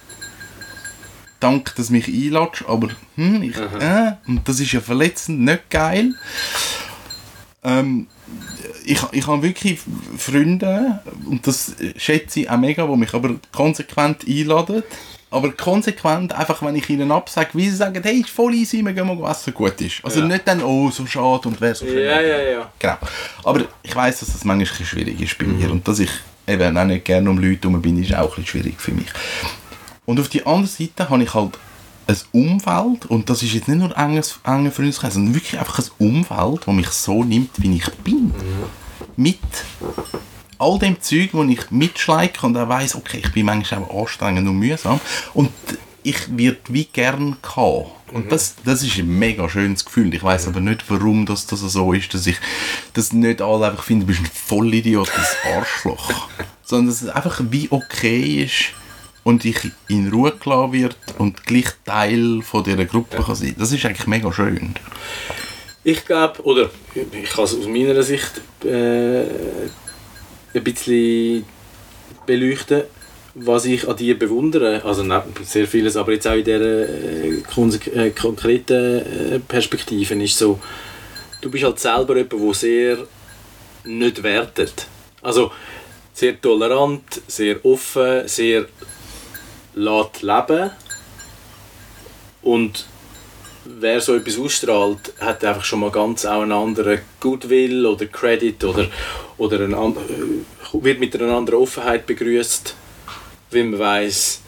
danke, 1.41 1.73
dass 1.77 1.89
du 1.89 1.93
mich 1.93 2.09
einladest, 2.09 2.65
aber 2.67 2.89
hm, 3.17 3.43
ich, 3.43 3.57
äh, 3.57 4.13
und 4.27 4.49
das 4.49 4.61
ist 4.61 4.73
ja 4.73 4.81
verletzend, 4.81 5.41
nicht 5.41 5.71
geil. 5.71 6.15
Ähm, 7.63 8.07
ich, 8.85 9.01
ich 9.13 9.27
habe 9.27 9.43
wirklich 9.43 9.81
Freunde, 10.17 11.01
und 11.27 11.47
das 11.47 11.75
schätze 11.97 12.41
ich 12.41 12.51
auch 12.51 12.59
mega, 12.59 12.87
die 12.87 12.97
mich 12.97 13.15
aber 13.15 13.37
konsequent 13.53 14.27
einladen. 14.27 14.83
Aber 15.35 15.50
konsequent, 15.50 16.33
einfach 16.33 16.62
wenn 16.62 16.76
ich 16.76 16.88
ihnen 16.88 17.11
absage, 17.11 17.50
wie 17.55 17.69
sie 17.69 17.75
sagen, 17.76 18.00
hey, 18.05 18.21
ist 18.21 18.31
voll 18.31 18.55
easy, 18.55 18.83
wir 18.85 18.93
gehen 18.93 19.07
mal 19.07 19.31
essen, 19.31 19.53
gut 19.53 19.81
ist. 19.81 19.97
Also 20.05 20.21
Ja. 20.21 20.26
nicht 20.26 20.47
dann, 20.47 20.62
oh, 20.62 20.91
so 20.93 21.05
schade 21.07 21.49
und 21.49 21.61
wer 21.61 21.75
so 21.75 21.85
schön. 21.85 22.07
Ja, 22.07 22.21
ja, 22.21 22.38
ja. 22.43 22.71
Genau. 22.79 22.97
Aber 23.43 23.62
ich 23.83 23.95
weiß, 23.97 24.21
dass 24.21 24.33
das 24.33 24.45
manchmal 24.45 24.87
schwierig 24.87 25.21
ist 25.21 25.37
bei 25.37 25.47
mir 25.47 25.71
und 25.73 25.88
dass 25.88 25.99
ich 25.99 26.11
eben 26.47 26.79
auch 26.79 26.85
nicht 26.85 27.05
gerne 27.05 27.29
um 27.29 27.38
Leute 27.38 27.67
herum 27.69 27.83
bin, 27.83 28.00
ist 28.00 28.14
auch 28.14 28.38
ein 28.38 28.47
schwierig 28.47 28.81
für 28.81 28.93
mich. 28.93 29.09
Und 30.07 30.21
auf 30.21 30.29
die 30.29 30.47
andere 30.47 30.69
Seite 30.69 31.09
habe 31.11 31.23
ich 31.25 31.35
halt 31.35 31.59
ein 32.07 32.17
Umfeld 32.33 33.07
und 33.07 33.29
das 33.29 33.43
ist 33.43 33.55
jetzt 33.55 33.67
nicht 33.67 33.79
nur 33.79 33.97
enges, 33.99 34.38
enge 34.45 34.71
Freundeskreis, 34.71 35.14
sondern 35.14 35.35
wirklich 35.35 35.59
einfach 35.59 35.81
ein 35.81 35.91
Umfeld, 35.99 36.61
das 36.67 36.75
mich 36.75 36.88
so 36.91 37.25
nimmt, 37.25 37.50
wie 37.57 37.76
ich 37.76 37.91
bin. 38.05 38.33
Mit 39.17 39.38
all 40.59 40.79
dem 40.79 41.01
Zeug, 41.01 41.31
wo 41.33 41.43
ich 41.45 41.71
mitschleike 41.71 42.47
und 42.47 42.57
auch 42.57 42.69
weiss, 42.69 42.95
okay, 42.95 43.21
ich 43.25 43.33
bin 43.33 43.47
manchmal 43.47 43.83
auch 43.83 44.03
anstrengend 44.03 44.49
und 44.49 44.59
mühsam 44.59 45.01
und 45.35 45.51
ich 46.03 46.37
werde 46.37 46.59
wie 46.69 46.85
gern 46.85 47.39
gehabt. 47.43 47.87
Und 48.13 48.31
das, 48.31 48.57
das 48.65 48.83
ist 48.83 48.99
ein 48.99 49.19
mega 49.19 49.49
schönes 49.49 49.85
Gefühl. 49.85 50.15
Ich 50.15 50.23
weiß 50.23 50.47
aber 50.47 50.61
nicht, 50.61 50.85
warum 50.89 51.27
das, 51.27 51.47
das 51.47 51.61
so 51.61 51.93
ist, 51.93 52.15
dass 52.15 52.27
ich 52.27 52.37
dass 52.93 53.13
nicht 53.13 53.43
alle 53.43 53.71
einfach 53.71 53.83
finden, 53.83 54.03
du 54.03 54.07
bist 54.09 54.21
ein 54.21 54.31
Vollidiot, 54.33 55.11
ein 55.11 55.55
Arschloch. 55.57 56.29
Sondern 56.63 56.89
dass 56.89 57.03
es 57.03 57.09
einfach 57.09 57.41
wie 57.51 57.69
okay 57.71 58.45
ist 58.45 58.75
und 59.25 59.45
ich 59.45 59.59
in 59.89 60.11
Ruhe 60.11 60.33
gelassen 60.33 60.73
wird 60.73 60.97
und 61.19 61.45
gleich 61.45 61.71
Teil 61.85 62.43
von 62.43 62.63
dieser 62.63 62.85
Gruppe 62.85 63.23
kann 63.23 63.35
sein. 63.35 63.57
Das 63.59 63.73
ist 63.73 63.85
eigentlich 63.85 64.07
mega 64.07 64.33
schön. 64.33 64.75
Ich 65.83 66.05
glaube, 66.07 66.43
oder 66.45 66.71
ich 66.95 67.31
kann 67.31 67.45
es 67.45 67.55
aus 67.55 67.67
meiner 67.67 68.03
Sicht 68.03 68.41
äh, 68.65 69.25
ein 70.55 70.65
bisschen 70.65 71.45
beleuchten, 72.27 72.83
was 73.35 73.65
ich 73.65 73.89
an 73.89 73.97
dir 73.97 74.19
bewundere. 74.19 74.85
Also 74.85 75.05
sehr 75.43 75.67
vieles, 75.67 75.97
aber 75.97 76.13
jetzt 76.13 76.27
auch 76.27 76.35
in 76.35 76.45
dieser 76.45 76.89
äh, 76.89 78.07
äh, 78.07 78.11
konkreten 78.11 79.01
äh, 79.35 79.41
Perspektive 79.41 80.15
ist 80.23 80.39
so, 80.39 80.61
du 81.41 81.51
bist 81.51 81.65
halt 81.65 81.79
selber 81.79 82.17
jemand, 82.17 82.33
der 82.33 82.55
sehr 82.55 82.99
nicht 83.85 84.23
wertet. 84.23 84.87
Also 85.23 85.51
sehr 86.13 86.41
tolerant, 86.41 87.23
sehr 87.27 87.65
offen, 87.65 88.29
sehr 88.29 88.67
lässt 89.75 90.23
leben 90.23 90.71
und 92.43 92.87
wer 93.64 94.00
so 94.00 94.14
etwas 94.14 94.38
ausstrahlt, 94.38 95.12
hat 95.21 95.44
einfach 95.44 95.64
schon 95.64 95.80
mal 95.80 95.90
ganz 95.90 96.25
auch 96.25 96.42
einen 96.42 96.52
anderen 96.52 97.00
Goodwill 97.21 97.87
oder 97.87 98.07
Credit 98.07 98.62
oder, 98.64 98.87
oder 99.38 99.61
ein, 99.61 99.72
äh, 99.72 100.85
wird 100.85 101.00
mit 101.00 101.20
einer 101.20 101.35
anderen 101.35 101.61
Offenheit 101.61 102.07
begrüßt, 102.07 102.74
weil 103.50 103.64
man 103.64 103.79
weiß, 103.79 104.40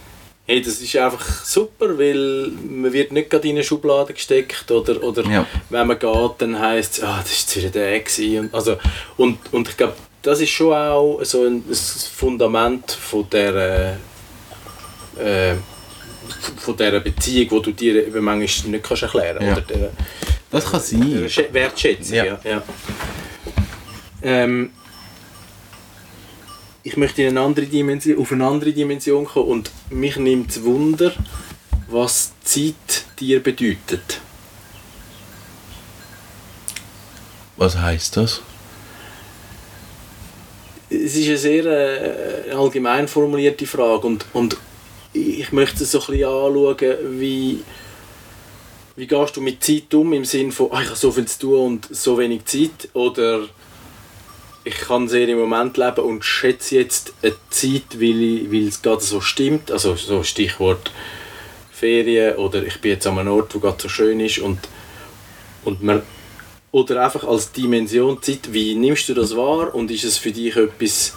hey, 0.46 0.62
das 0.62 0.80
ist 0.80 0.96
einfach 0.96 1.44
super, 1.44 1.98
weil 1.98 2.52
man 2.68 2.92
wird 2.92 3.12
nicht 3.12 3.30
gerade 3.30 3.48
in 3.48 3.56
eine 3.56 3.64
Schublade 3.64 4.12
gesteckt 4.12 4.70
oder, 4.70 5.02
oder 5.02 5.24
Ja. 5.24 5.46
wenn 5.70 5.86
man 5.86 5.98
geht, 5.98 6.30
dann 6.38 6.58
heisst 6.58 6.98
es, 6.98 7.04
ah, 7.04 7.18
das 7.20 7.32
ist 7.32 7.56
wieder 7.56 7.70
der 7.70 8.00
gewesen. 8.00 8.38
und, 8.40 8.54
also, 8.54 8.76
und, 9.16 9.38
und 9.52 9.68
ich 9.68 9.76
glaube, 9.76 9.94
das 10.22 10.40
ist 10.40 10.50
schon 10.50 10.72
auch 10.72 11.20
so 11.22 11.44
ein, 11.44 11.64
ein 11.68 11.74
Fundament 11.74 12.90
von 12.90 13.28
der 13.30 13.98
äh, 15.18 15.54
von 16.58 16.76
dieser 16.76 17.00
Beziehung, 17.00 17.48
die 17.62 17.70
du 17.70 17.72
dir 17.72 18.06
eben 18.06 18.24
manchmal 18.24 18.70
nicht 18.70 18.84
kannst 18.84 19.02
erklären 19.02 19.44
Ja. 19.44 19.54
kannst. 19.54 19.70
Oder 19.70 19.78
der, 19.80 19.90
Das 20.50 20.70
kann 20.70 20.80
sein. 20.80 21.26
Schä- 21.28 21.52
Wertschätzung. 21.52 22.14
Ja. 22.16 22.24
Ja. 22.24 22.38
Ja, 22.44 22.62
Ähm, 24.22 24.70
ich 26.82 26.96
möchte 26.96 27.22
in 27.22 27.28
eine 27.28 27.40
andere 27.40 27.66
Dimension, 27.66 28.18
auf 28.18 28.32
eine 28.32 28.46
andere 28.46 28.72
Dimension 28.72 29.24
kommen 29.24 29.48
und 29.48 29.70
mich 29.90 30.16
nimmt 30.16 30.50
es 30.50 30.62
Wunder, 30.62 31.12
was 31.88 32.32
Zeit 32.44 33.04
dir 33.18 33.42
bedeutet. 33.42 34.20
Was 37.56 37.76
heißt 37.78 38.16
das? 38.16 38.42
Es 40.90 41.16
ist 41.16 41.26
eine 41.26 41.36
sehr 41.38 41.64
äh, 41.66 42.50
allgemein 42.52 43.08
formulierte 43.08 43.66
Frage 43.66 44.06
und, 44.06 44.24
und 44.32 44.56
ich 45.16 45.52
möchte 45.52 45.84
es 45.84 45.92
so 45.92 46.00
ein 46.00 46.06
bisschen 46.06 46.28
anschauen, 46.28 47.20
wie, 47.20 47.62
wie 48.96 49.06
gehst 49.06 49.36
du 49.36 49.40
mit 49.40 49.62
Zeit 49.64 49.92
um, 49.94 50.12
im 50.12 50.24
Sinne 50.24 50.52
von, 50.52 50.70
ah, 50.72 50.82
ich 50.82 50.88
habe 50.88 50.96
so 50.96 51.12
viel 51.12 51.26
zu 51.26 51.38
tun 51.38 51.66
und 51.66 51.88
so 51.90 52.18
wenig 52.18 52.44
Zeit 52.44 52.88
oder 52.92 53.48
ich 54.64 54.76
kann 54.78 55.08
sehr 55.08 55.28
im 55.28 55.38
Moment 55.38 55.76
leben 55.76 56.00
und 56.00 56.24
schätze 56.24 56.76
jetzt 56.76 57.14
eine 57.22 57.34
Zeit, 57.50 58.00
weil, 58.00 58.22
ich, 58.22 58.52
weil 58.52 58.68
es 58.68 58.82
gerade 58.82 59.02
so 59.02 59.20
stimmt, 59.20 59.70
also 59.70 59.94
so 59.94 60.22
Stichwort 60.22 60.90
Ferien 61.70 62.36
oder 62.36 62.64
ich 62.64 62.80
bin 62.80 62.92
jetzt 62.92 63.06
an 63.06 63.18
einem 63.18 63.32
Ort, 63.32 63.54
wo 63.54 63.60
gerade 63.60 63.80
so 63.80 63.88
schön 63.88 64.18
ist 64.20 64.38
und, 64.38 64.58
und 65.64 65.82
man 65.82 66.02
oder 66.72 67.04
einfach 67.04 67.24
als 67.24 67.52
Dimension 67.52 68.20
Zeit, 68.20 68.52
wie 68.52 68.74
nimmst 68.74 69.08
du 69.08 69.14
das 69.14 69.36
wahr 69.36 69.74
und 69.74 69.90
ist 69.90 70.04
es 70.04 70.18
für 70.18 70.32
dich 70.32 70.56
etwas, 70.56 71.14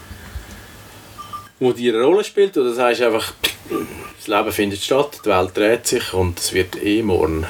wo 1.59 1.73
dir 1.73 1.95
eine 1.95 2.03
Rolle 2.03 2.23
spielt 2.23 2.57
oder 2.57 2.73
sagst 2.73 3.01
du 3.01 3.07
einfach, 3.07 3.33
das 3.69 4.27
Leben 4.27 4.51
findet 4.51 4.81
statt, 4.81 5.21
die 5.23 5.29
Welt 5.29 5.55
dreht 5.55 5.87
sich 5.87 6.13
und 6.13 6.39
es 6.39 6.53
wird 6.53 6.81
eh 6.81 7.03
morgen. 7.03 7.45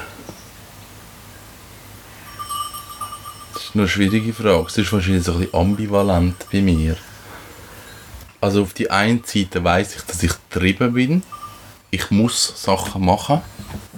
Das 3.52 3.64
ist 3.64 3.74
eine 3.74 3.88
schwierige 3.88 4.32
Frage. 4.32 4.66
Es 4.68 4.78
ist 4.78 4.92
wahrscheinlich 4.92 5.24
so 5.24 5.32
ein 5.32 5.38
bisschen 5.40 5.54
ambivalent 5.54 6.46
bei 6.52 6.60
mir. 6.60 6.96
Also 8.40 8.62
auf 8.62 8.72
die 8.72 8.90
einen 8.90 9.22
Seite 9.24 9.62
weiß 9.62 9.96
ich, 9.96 10.02
dass 10.02 10.22
ich 10.22 10.32
getrieben 10.48 10.94
bin. 10.94 11.22
Ich 11.90 12.10
muss 12.10 12.52
Sachen 12.56 13.04
machen. 13.04 13.42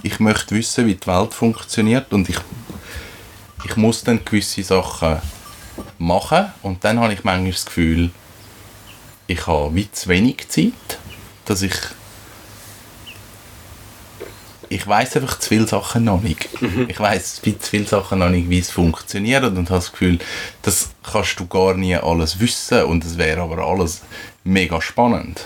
Ich 0.03 0.19
möchte 0.19 0.55
wissen, 0.55 0.87
wie 0.87 0.95
die 0.95 1.07
Welt 1.07 1.35
funktioniert 1.35 2.13
und 2.13 2.29
ich, 2.29 2.39
ich 3.65 3.77
muss 3.77 4.03
dann 4.03 4.25
gewisse 4.25 4.63
Sachen 4.63 5.21
machen 5.99 6.53
und 6.63 6.83
dann 6.85 6.99
habe 6.99 7.13
ich 7.13 7.25
manchmal 7.25 7.53
das 7.53 7.67
Gefühl, 7.67 8.11
ich 9.27 9.47
habe 9.47 9.75
wie 9.75 9.91
zu 9.91 10.09
wenig 10.09 10.49
Zeit, 10.49 10.99
dass 11.45 11.63
ich 11.63 11.75
ich 14.73 14.87
weiß 14.87 15.17
einfach 15.17 15.39
zu 15.39 15.51
viele 15.51 15.67
Sachen 15.67 16.05
noch 16.05 16.23
nicht. 16.23 16.49
Ich 16.89 16.99
weiß 16.99 17.43
zu 17.43 17.55
viele 17.61 17.87
Sachen 17.87 18.19
noch 18.21 18.31
nicht, 18.31 18.49
wie 18.49 18.59
es 18.59 18.71
funktioniert 18.71 19.45
und 19.45 19.57
habe 19.57 19.79
das 19.79 19.93
Gefühl, 19.93 20.19
das 20.63 20.91
kannst 21.03 21.39
du 21.39 21.47
gar 21.47 21.75
nie 21.75 21.97
alles 21.97 22.41
wissen 22.41 22.85
und 22.85 23.05
es 23.05 23.19
wäre 23.19 23.43
aber 23.43 23.59
alles 23.59 24.03
mega 24.45 24.81
spannend. 24.81 25.43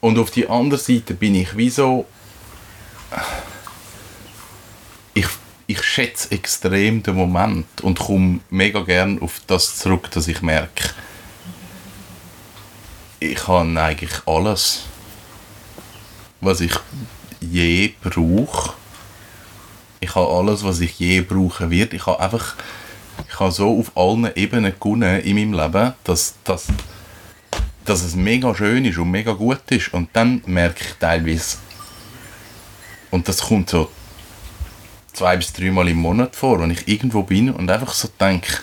Und 0.00 0.18
auf 0.18 0.30
die 0.30 0.48
andere 0.48 0.80
Seite 0.80 1.14
bin 1.14 1.34
ich 1.34 1.56
wie 1.56 1.70
so 1.70 2.06
ich, 5.14 5.26
ich 5.66 5.82
schätze 5.82 6.30
extrem 6.32 7.02
den 7.02 7.16
Moment 7.16 7.80
und 7.82 7.98
komme 7.98 8.40
mega 8.50 8.80
gern 8.82 9.20
auf 9.20 9.40
das 9.46 9.76
zurück, 9.76 10.10
dass 10.12 10.28
ich 10.28 10.42
merke, 10.42 10.90
ich 13.18 13.46
habe 13.46 13.80
eigentlich 13.80 14.12
alles, 14.26 14.84
was 16.40 16.60
ich 16.60 16.72
je 17.40 17.94
brauche. 18.02 18.74
Ich 20.00 20.14
habe 20.14 20.28
alles, 20.28 20.64
was 20.64 20.80
ich 20.80 20.98
je 20.98 21.20
brauchen 21.20 21.70
werde. 21.70 21.96
Ich 21.96 22.06
habe 22.06 22.20
einfach, 22.20 22.54
ich 23.28 23.38
habe 23.38 23.52
so 23.52 23.78
auf 23.78 23.96
allen 23.96 24.34
Ebenen 24.34 24.72
gewonnen 24.78 25.20
in 25.20 25.36
meinem 25.36 25.52
Leben, 25.52 25.94
dass, 26.04 26.34
dass, 26.44 26.68
dass 27.84 28.02
es 28.02 28.14
mega 28.14 28.54
schön 28.54 28.84
ist 28.84 28.98
und 28.98 29.10
mega 29.10 29.32
gut 29.32 29.62
ist. 29.70 29.92
Und 29.92 30.08
dann 30.12 30.42
merke 30.46 30.84
ich 30.84 30.94
teilweise, 30.94 31.58
und 33.10 33.28
das 33.28 33.42
kommt 33.42 33.70
so 33.70 33.90
zwei 35.12 35.36
bis 35.36 35.52
dreimal 35.52 35.88
im 35.88 35.98
Monat 35.98 36.34
vor, 36.36 36.60
wenn 36.60 36.70
ich 36.70 36.88
irgendwo 36.88 37.22
bin 37.22 37.50
und 37.50 37.70
einfach 37.70 37.92
so 37.92 38.08
denke, 38.18 38.58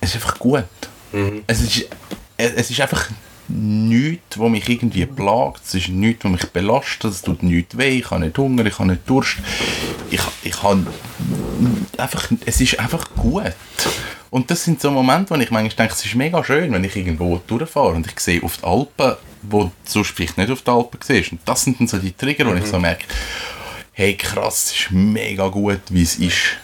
es 0.00 0.10
ist 0.10 0.16
einfach 0.16 0.38
gut. 0.38 0.64
Es, 1.46 1.60
ist, 1.60 1.86
es 2.36 2.70
ist 2.70 2.80
einfach 2.80 3.08
nichts, 3.48 4.38
was 4.38 4.50
mich 4.50 4.68
irgendwie 4.68 5.06
plagt, 5.06 5.62
es 5.64 5.74
ist 5.74 5.88
nichts, 5.88 6.24
was 6.24 6.32
mich 6.32 6.46
belastet, 6.50 7.10
es 7.10 7.22
tut 7.22 7.42
nichts 7.42 7.76
weh, 7.76 7.98
ich 7.98 8.10
habe 8.10 8.24
nicht 8.24 8.38
Hunger, 8.38 8.64
ich 8.66 8.78
habe 8.78 8.90
nicht 8.90 9.08
Durst. 9.08 9.38
Ich, 10.10 10.20
ich 10.42 10.62
habe 10.62 10.86
einfach, 11.98 12.30
es 12.44 12.60
ist 12.60 12.78
einfach 12.78 13.08
gut. 13.14 13.54
Und 14.30 14.50
das 14.50 14.64
sind 14.64 14.80
so 14.80 14.90
Momente, 14.90 15.30
wo 15.30 15.38
ich 15.38 15.50
manchmal 15.50 15.76
denke, 15.76 15.94
es 15.94 16.04
ist 16.04 16.14
mega 16.14 16.42
schön, 16.42 16.72
wenn 16.72 16.82
ich 16.84 16.96
irgendwo 16.96 17.40
durchfahre 17.46 17.94
und 17.94 18.06
ich 18.06 18.18
sehe 18.18 18.42
auf 18.42 18.56
die 18.56 18.64
Alpen, 18.64 19.16
wo 19.42 19.64
du 19.64 19.72
sonst 19.84 20.10
vielleicht 20.10 20.38
nicht 20.38 20.50
auf 20.50 20.62
die 20.62 20.70
Alpen 20.70 20.98
siehst. 21.02 21.32
Und 21.32 21.40
das 21.44 21.62
sind 21.62 21.78
dann 21.78 21.86
so 21.86 21.98
die 21.98 22.12
Trigger, 22.12 22.46
wo 22.46 22.54
ich 22.54 22.66
so 22.66 22.78
merke, 22.78 23.04
hey 23.92 24.16
krass, 24.16 24.66
es 24.66 24.72
ist 24.72 24.90
mega 24.90 25.46
gut, 25.48 25.82
wie 25.90 26.02
es 26.02 26.16
ist. 26.16 26.56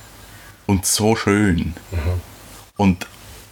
Und 0.67 0.85
so 0.87 1.15
schön. 1.15 1.75
Und, 2.77 3.07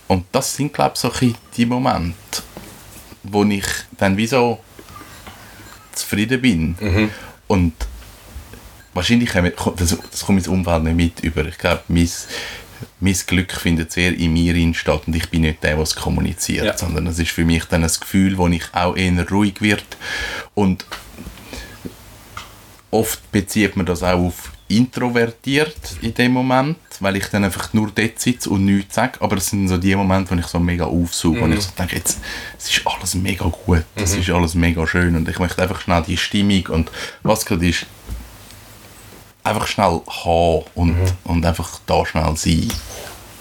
und 0.08 0.24
das 0.32 0.56
sind, 0.56 0.72
glaube 0.72 0.94
ich, 0.94 1.00
so 1.00 1.12
die 1.56 1.66
Momente, 1.66 2.42
wo 3.30 3.44
ich 3.44 3.64
dann 3.96 4.16
wie 4.16 4.26
so 4.26 4.58
zufrieden 5.94 6.40
bin. 6.40 7.10
Und 7.46 7.72
wahrscheinlich 8.94 9.30
kommt, 9.56 9.80
das, 9.80 9.96
das 10.10 10.24
kommt 10.24 10.46
mein 10.46 10.54
Umfeld 10.58 10.84
nicht 10.84 10.96
mit 10.96 11.20
über. 11.20 11.44
Ich 11.46 11.58
glaube, 11.58 11.82
mein, 11.88 12.08
mein 13.00 13.16
Glück 13.26 13.52
findet 13.52 13.92
sehr 13.92 14.14
in 14.16 14.32
mir 14.32 14.74
statt 14.74 15.02
und 15.06 15.16
ich 15.16 15.28
bin 15.30 15.42
nicht 15.42 15.62
der, 15.62 15.74
der 15.76 15.82
es 15.82 15.94
kommuniziert, 15.96 16.64
Ja. 16.66 16.76
sondern 16.78 17.06
es 17.06 17.18
ist 17.18 17.30
für 17.30 17.44
mich 17.44 17.64
dann 17.64 17.82
ein 17.84 17.90
Gefühl, 18.00 18.36
wo 18.38 18.46
ich 18.48 18.64
auch 18.72 18.96
eher 18.96 19.28
ruhig 19.28 19.60
wird 19.60 19.84
und 20.54 20.84
oft 22.90 23.30
bezieht 23.32 23.76
man 23.76 23.86
das 23.86 24.02
auch 24.02 24.18
auf 24.18 24.52
introvertiert 24.68 25.76
in 26.02 26.14
dem 26.14 26.32
Moment, 26.32 26.76
weil 27.00 27.16
ich 27.16 27.26
dann 27.26 27.44
einfach 27.44 27.72
nur 27.72 27.90
dort 27.94 28.18
sitze 28.18 28.50
und 28.50 28.64
nichts 28.64 28.94
sage, 28.94 29.20
aber 29.20 29.36
es 29.36 29.48
sind 29.50 29.68
so 29.68 29.78
die 29.78 29.94
Momente, 29.94 30.30
wo 30.30 30.38
ich 30.38 30.46
so 30.46 30.58
mega 30.58 30.84
aufsuche 30.84 31.40
und 31.40 31.52
ich 31.52 31.62
so 31.62 31.70
denke, 31.78 31.96
jetzt, 31.96 32.18
es 32.58 32.70
ist 32.70 32.86
alles 32.86 33.14
mega 33.14 33.44
gut, 33.44 33.84
es 33.94 34.14
ist 34.14 34.30
alles 34.30 34.54
mega 34.54 34.86
schön. 34.86 35.16
Und 35.16 35.28
ich 35.28 35.38
möchte 35.38 35.62
einfach 35.62 35.80
schnell 35.80 36.02
die 36.02 36.16
Stimmung 36.16 36.66
und 36.68 36.90
was 37.22 37.44
gerade 37.44 37.68
ist, 37.68 37.86
einfach 39.44 39.66
schnell 39.66 40.00
haben 40.06 40.64
und, 40.74 40.96
und 41.24 41.46
einfach 41.46 41.80
da 41.86 42.04
schnell 42.04 42.36
sein. 42.36 42.72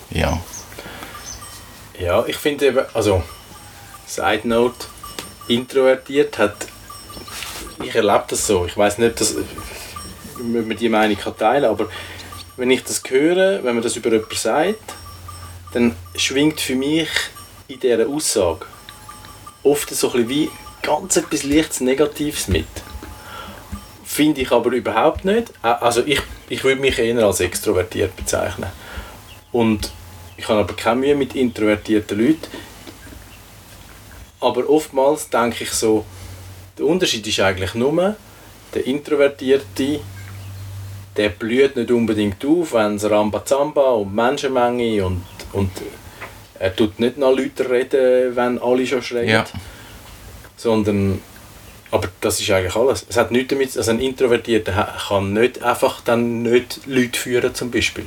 Ja. 0.09 0.39
Ja, 1.99 2.25
ich 2.25 2.37
finde 2.37 2.67
eben, 2.67 2.85
also, 2.93 3.23
Side 4.05 4.47
Note, 4.47 4.85
introvertiert 5.47 6.37
hat, 6.37 6.67
ich 7.83 7.95
erlebe 7.95 8.25
das 8.29 8.45
so, 8.45 8.65
ich 8.65 8.77
weiß 8.77 8.99
nicht, 8.99 9.19
dass, 9.19 9.35
man 10.39 10.77
die 10.77 10.89
Meinung 10.89 11.17
kann 11.17 11.37
teilen 11.37 11.65
aber 11.65 11.89
wenn 12.57 12.71
ich 12.71 12.83
das 12.83 13.01
höre, 13.07 13.63
wenn 13.63 13.75
man 13.75 13.83
das 13.83 13.95
über 13.95 14.09
jemanden 14.11 14.35
sagt, 14.35 14.93
dann 15.73 15.95
schwingt 16.15 16.59
für 16.59 16.75
mich 16.75 17.09
in 17.67 17.79
dieser 17.79 18.07
Aussage 18.07 18.65
oft 19.63 19.89
so 19.89 20.11
ein 20.13 20.27
wie 20.29 20.49
ganz 20.81 21.17
etwas 21.17 21.43
Lichts 21.43 21.81
Negatives 21.81 22.47
mit. 22.47 22.67
Finde 24.05 24.41
ich 24.41 24.51
aber 24.51 24.71
überhaupt 24.71 25.25
nicht. 25.25 25.51
Also 25.61 26.03
ich, 26.05 26.21
ich 26.49 26.63
würde 26.63 26.81
mich 26.81 26.97
eher 26.97 27.25
als 27.25 27.41
extrovertiert 27.41 28.15
bezeichnen. 28.15 28.69
Und 29.51 29.91
ich 30.37 30.47
habe 30.47 30.61
aber 30.61 30.73
keine 30.75 31.01
Mühe 31.01 31.15
mit 31.15 31.35
introvertierten 31.35 32.17
Leuten. 32.17 32.47
Aber 34.39 34.69
oftmals 34.69 35.29
denke 35.29 35.63
ich 35.63 35.71
so, 35.71 36.05
der 36.77 36.85
Unterschied 36.85 37.25
ist 37.27 37.39
eigentlich 37.39 37.73
nur, 37.73 38.15
der 38.73 38.85
Introvertierte, 38.85 39.99
der 41.17 41.29
blüht 41.29 41.75
nicht 41.75 41.91
unbedingt 41.91 42.43
auf, 42.45 42.73
wenn 42.73 42.95
es 42.95 43.09
Rambazamba 43.09 43.91
und 43.91 44.13
Menschenmenge 44.13 45.05
und, 45.05 45.23
und 45.53 45.71
er 46.59 46.75
tut 46.75 46.99
nicht 46.99 47.17
nach 47.17 47.31
Leuten 47.31 47.65
reden, 47.67 48.35
wenn 48.35 48.59
alle 48.59 48.85
schon 48.85 49.01
schreien. 49.01 49.29
Ja. 49.29 49.45
Sondern, 50.55 51.21
aber 51.91 52.07
das 52.21 52.39
ist 52.39 52.49
eigentlich 52.51 52.75
alles. 52.75 53.05
Es 53.09 53.17
hat 53.17 53.31
nichts 53.31 53.49
damit, 53.49 53.75
also 53.77 53.91
ein 53.91 53.99
Introvertierter 53.99 54.95
kann 55.07 55.33
nicht 55.33 55.61
einfach 55.61 56.01
dann 56.01 56.43
nicht 56.43 56.81
Leute 56.85 57.19
führen 57.19 57.53
zum 57.53 57.69
Beispiel. 57.71 58.05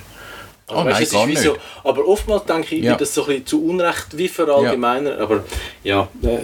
Also 0.67 0.83
Oh 0.83 0.85
weißt, 0.85 1.13
nein. 1.15 1.37
So, 1.37 1.57
aber 1.83 2.07
oftmals 2.07 2.45
denke 2.45 2.77
ich, 2.77 2.85
Ja. 2.85 2.95
das 2.97 3.15
so 3.15 3.23
ein 3.23 3.27
bisschen 3.29 3.47
zu 3.47 3.65
Unrecht 3.65 4.17
wie 4.17 4.29
verallgemeinert. 4.29 5.21
Aber 5.21 5.45
ja, 5.83 6.09
äh, 6.23 6.39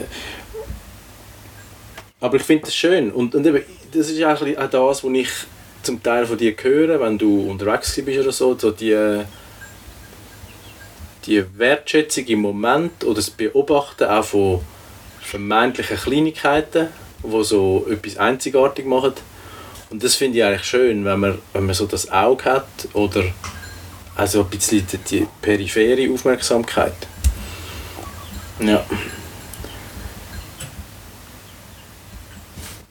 aber 2.20 2.36
ich 2.36 2.42
finde 2.42 2.64
das 2.64 2.74
schön. 2.74 3.10
Und, 3.12 3.34
und 3.34 3.46
eben, 3.46 3.62
das 3.92 4.10
ist 4.10 4.22
eigentlich 4.22 4.58
auch 4.58 4.70
das, 4.70 5.04
was 5.04 5.12
ich 5.12 5.28
zum 5.86 6.02
Teil 6.02 6.26
von 6.26 6.36
dir 6.36 6.54
höre, 6.60 7.00
wenn 7.00 7.16
du 7.16 7.48
unterwegs 7.48 7.94
bist 8.04 8.20
oder 8.20 8.32
so, 8.32 8.58
so 8.58 8.70
die, 8.72 9.22
die 11.24 11.44
Wertschätzung 11.56 12.26
im 12.26 12.40
Moment 12.40 13.04
oder 13.04 13.14
das 13.14 13.30
Beobachten 13.30 14.04
auch 14.04 14.24
von 14.24 14.60
vermeintlichen 15.22 15.96
Kleinigkeiten, 15.96 16.88
die 17.22 17.44
so 17.44 17.86
etwas 17.90 18.16
einzigartig 18.18 18.84
machen. 18.86 19.12
Und 19.90 20.02
das 20.02 20.16
finde 20.16 20.38
ich 20.38 20.44
eigentlich 20.44 20.64
schön, 20.64 21.04
wenn 21.04 21.20
man, 21.20 21.38
wenn 21.52 21.66
man 21.66 21.74
so 21.74 21.86
das 21.86 22.10
Auge 22.10 22.44
hat 22.44 22.66
oder 22.92 23.22
also 24.16 24.42
ein 24.42 24.50
bisschen 24.50 24.86
die, 24.86 24.98
die 24.98 25.28
periphere 25.40 26.12
Aufmerksamkeit. 26.12 26.96
Ja. 28.58 28.84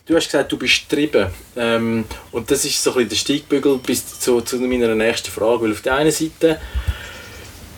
Du 0.05 0.15
hast 0.15 0.25
gesagt, 0.25 0.51
du 0.51 0.57
bist 0.57 0.87
getrieben. 0.87 1.31
Ähm, 1.55 2.05
und 2.31 2.51
das 2.51 2.63
ist 2.63 2.83
so 2.83 2.91
ein 2.91 3.07
bisschen 3.07 3.09
der 3.09 3.15
Steigbügel 3.15 3.79
bis 3.79 4.19
zu, 4.19 4.39
zu 4.41 4.57
meiner 4.57 4.93
nächsten 4.93 5.31
Frage. 5.31 5.63
Weil 5.63 5.71
auf 5.71 5.81
der 5.81 5.95
einen 5.95 6.11
Seite 6.11 6.59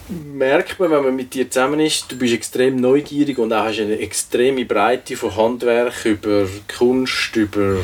merkt 0.09 0.77
man, 0.77 0.91
wenn 0.91 1.03
man 1.03 1.15
mit 1.15 1.33
dir 1.33 1.49
zusammen 1.49 1.79
ist, 1.79 2.11
du 2.11 2.17
bist 2.17 2.33
extrem 2.33 2.75
neugierig 2.75 3.37
und 3.37 3.53
auch 3.53 3.63
hast 3.63 3.79
eine 3.79 3.97
extreme 3.99 4.65
Breite 4.65 5.15
von 5.15 5.35
Handwerk 5.37 6.03
über 6.03 6.47
Kunst, 6.77 7.33
über 7.37 7.77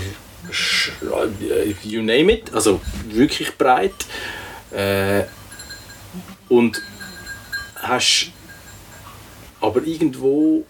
äh, 0.50 1.74
you 1.84 2.02
name 2.02 2.34
it, 2.34 2.54
also 2.54 2.82
wirklich 3.10 3.58
breit. 3.58 3.94
Äh, 4.72 5.24
und 6.50 6.82
hast 7.76 8.32
aber 9.62 9.84
irgendwo 9.84 10.66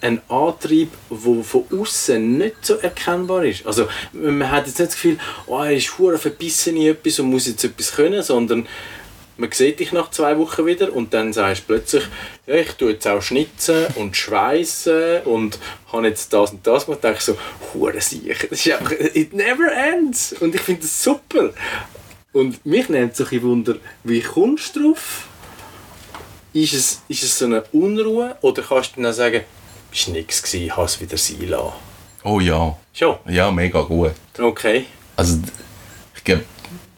ein 0.00 0.20
Antrieb, 0.28 0.90
der 1.10 1.44
von 1.44 1.64
außen 1.72 2.38
nicht 2.38 2.64
so 2.64 2.74
erkennbar 2.74 3.44
ist. 3.44 3.66
Also 3.66 3.88
man 4.12 4.50
hat 4.50 4.66
jetzt 4.66 4.78
nicht 4.78 4.92
das 4.92 4.94
Gefühl, 4.94 5.18
oh, 5.46 5.58
er 5.58 5.72
ist 5.72 5.98
hure 5.98 6.18
verbissen 6.18 6.76
in 6.76 6.92
etwas 6.92 7.18
und 7.18 7.30
muss 7.30 7.46
jetzt 7.46 7.64
etwas 7.64 7.92
können, 7.92 8.22
sondern 8.22 8.66
man 9.38 9.52
sieht 9.52 9.78
dich 9.78 9.92
nach 9.92 10.10
zwei 10.10 10.36
Wochen 10.36 10.66
wieder 10.66 10.92
und 10.92 11.14
dann 11.14 11.32
sagst 11.32 11.62
du 11.62 11.66
plötzlich, 11.66 12.04
ja, 12.46 12.56
ich 12.56 12.72
tue 12.72 12.90
jetzt 12.92 13.06
auch 13.06 13.22
schnitzen 13.22 13.86
und 13.94 14.16
schweißen 14.16 15.22
und 15.22 15.60
habe 15.92 16.08
jetzt 16.08 16.32
das 16.32 16.50
und 16.50 16.66
das 16.66 16.86
gemacht. 16.86 17.04
Da 17.04 17.08
denke 17.10 17.22
so, 17.22 17.38
hure 17.72 18.00
sicher, 18.00 18.48
das 18.50 18.66
ist 18.66 18.72
einfach, 18.72 18.92
it 19.14 19.32
never 19.32 19.70
ends. 19.72 20.34
Und 20.40 20.54
ich 20.56 20.60
finde 20.60 20.82
das 20.82 21.02
super. 21.02 21.50
Und 22.32 22.64
mich 22.66 22.88
nimmt 22.88 23.14
so 23.14 23.24
ein 23.30 23.42
Wunder, 23.42 23.76
wie 24.02 24.20
kommst 24.20 24.74
du 24.74 24.92
drauf? 24.92 25.28
Ist 26.52 26.72
es, 26.72 27.02
ist 27.08 27.22
es 27.22 27.38
so 27.38 27.44
eine 27.44 27.62
Unruhe 27.72 28.36
oder 28.40 28.62
kannst 28.62 28.96
du 28.96 29.02
dann 29.02 29.12
sagen, 29.12 29.42
es 29.42 29.57
war 29.92 30.12
nichts, 30.14 30.54
ich 30.54 30.70
habe 30.76 30.86
es 30.86 31.00
wieder 31.00 31.16
sein 31.16 31.48
lassen? 31.48 31.72
Oh 32.24 32.40
ja. 32.40 32.76
Schon? 32.92 33.16
Ja, 33.26 33.50
mega 33.50 33.80
gut. 33.82 34.12
Okay. 34.38 34.86
Also, 35.16 35.38
ich 36.16 36.24
glaube, 36.24 36.44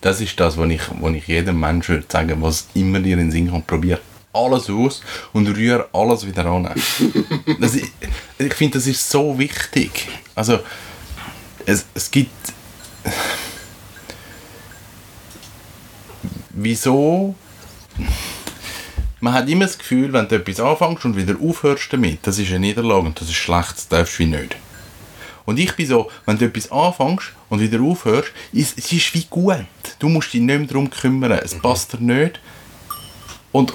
das 0.01 0.21
ist 0.21 0.39
das, 0.41 0.57
was 0.57 0.71
ich, 0.71 0.81
was 1.01 1.15
ich 1.15 1.27
jedem 1.27 1.61
Menschen 1.61 1.97
würde 1.97 2.07
sagen, 2.09 2.41
was 2.43 2.67
immer 2.75 3.01
dir 3.01 3.13
in 3.15 3.19
den 3.21 3.31
Sinn 3.31 3.51
kommt. 3.51 3.67
Probier 3.67 4.01
alles 4.33 4.71
aus 4.71 5.03
und 5.33 5.47
rühr 5.49 5.89
alles 5.93 6.27
wieder 6.27 6.47
an. 6.47 6.65
das, 7.61 7.75
ist- 7.75 7.93
ich 8.39 8.55
finde, 8.55 8.79
das 8.79 8.87
ist 8.87 9.09
so 9.09 9.39
wichtig. 9.39 10.09
Also, 10.35 10.61
es, 11.67 11.85
es 11.95 12.11
gibt... 12.11 12.31
Wieso... 16.51 17.35
Man 19.21 19.35
hat 19.35 19.49
immer 19.49 19.67
das 19.67 19.79
Gefühl, 19.79 20.13
wenn 20.13 20.29
du 20.29 20.37
etwas 20.37 20.61
anfängst 20.61 21.05
und 21.05 21.17
wieder 21.17 21.37
aufhörst 21.41 21.93
damit, 21.93 22.27
das 22.27 22.39
ist 22.39 22.51
eine 22.51 22.61
Niederlage 22.61 23.07
und 23.07 23.21
das 23.21 23.29
ist 23.29 23.37
schlecht, 23.37 23.73
das 23.73 23.89
darfst 23.89 24.19
du 24.19 24.21
wie 24.21 24.27
nicht. 24.27 24.57
Und 25.45 25.59
ich 25.59 25.75
bin 25.75 25.87
so, 25.87 26.11
wenn 26.27 26.39
du 26.39 26.47
etwas 26.47 26.71
anfängst 26.71 27.33
und 27.49 27.61
wieder 27.61 27.81
aufhörst, 27.83 28.33
ist, 28.53 28.79
es 28.79 28.93
ist 28.93 29.13
wie 29.15 29.27
gut. 29.29 29.67
Du 29.99 30.09
musst 30.09 30.33
dich 30.33 30.41
nicht 30.41 30.59
mehr 30.59 30.67
darum 30.67 30.89
kümmern. 30.89 31.33
Es 31.33 31.59
passt 31.59 31.93
dir 31.93 32.01
nicht. 32.01 32.41
Und, 33.53 33.75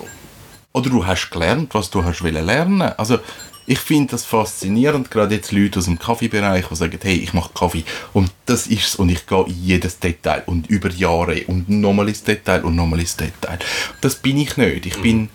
oder 0.72 0.90
du 0.90 1.06
hast 1.06 1.30
gelernt, 1.30 1.74
was 1.74 1.90
du 1.90 2.04
hast 2.04 2.22
lernen. 2.22 2.82
Also, 2.82 3.20
ich 3.68 3.80
finde 3.80 4.12
das 4.12 4.26
faszinierend, 4.26 5.10
gerade 5.10 5.36
jetzt 5.36 5.52
Leute 5.52 5.80
aus 5.80 5.86
dem 5.86 5.98
Kaffeebereich, 5.98 6.68
die 6.68 6.76
sagen, 6.76 7.00
hey, 7.02 7.16
ich 7.16 7.34
mache 7.34 7.52
Kaffee. 7.54 7.84
Und 8.14 8.32
das 8.46 8.68
ist 8.68 8.88
es 8.88 8.96
und 8.96 9.10
ich 9.10 9.26
gehe 9.26 9.46
in 9.48 9.64
jedes 9.64 10.00
Detail. 10.00 10.44
Und 10.46 10.68
über 10.68 10.92
Jahre. 10.92 11.44
Und 11.48 11.68
nochmal 11.68 12.10
ins 12.10 12.24
Detail. 12.24 12.64
Und 12.64 12.76
nochmal 12.76 13.00
ins 13.00 13.16
Detail. 13.16 13.58
Das 14.02 14.16
bin 14.16 14.38
ich 14.38 14.56
nicht. 14.58 14.86
Ich 14.86 15.02
bin, 15.02 15.30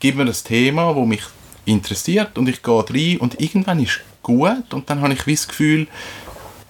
gib 0.00 0.16
mir 0.16 0.24
das 0.24 0.42
Thema, 0.42 0.94
wo 0.94 1.04
mich 1.04 1.22
interessiert. 1.66 2.38
Und 2.38 2.48
ich 2.48 2.62
gehe 2.62 2.84
rein. 2.88 3.18
Und 3.18 3.40
irgendwann 3.40 3.82
ist 3.82 4.00
gut. 4.22 4.72
Und 4.72 4.88
dann 4.88 5.02
habe 5.02 5.12
ich 5.12 5.26
wie 5.26 5.34
das 5.34 5.48
Gefühl, 5.48 5.86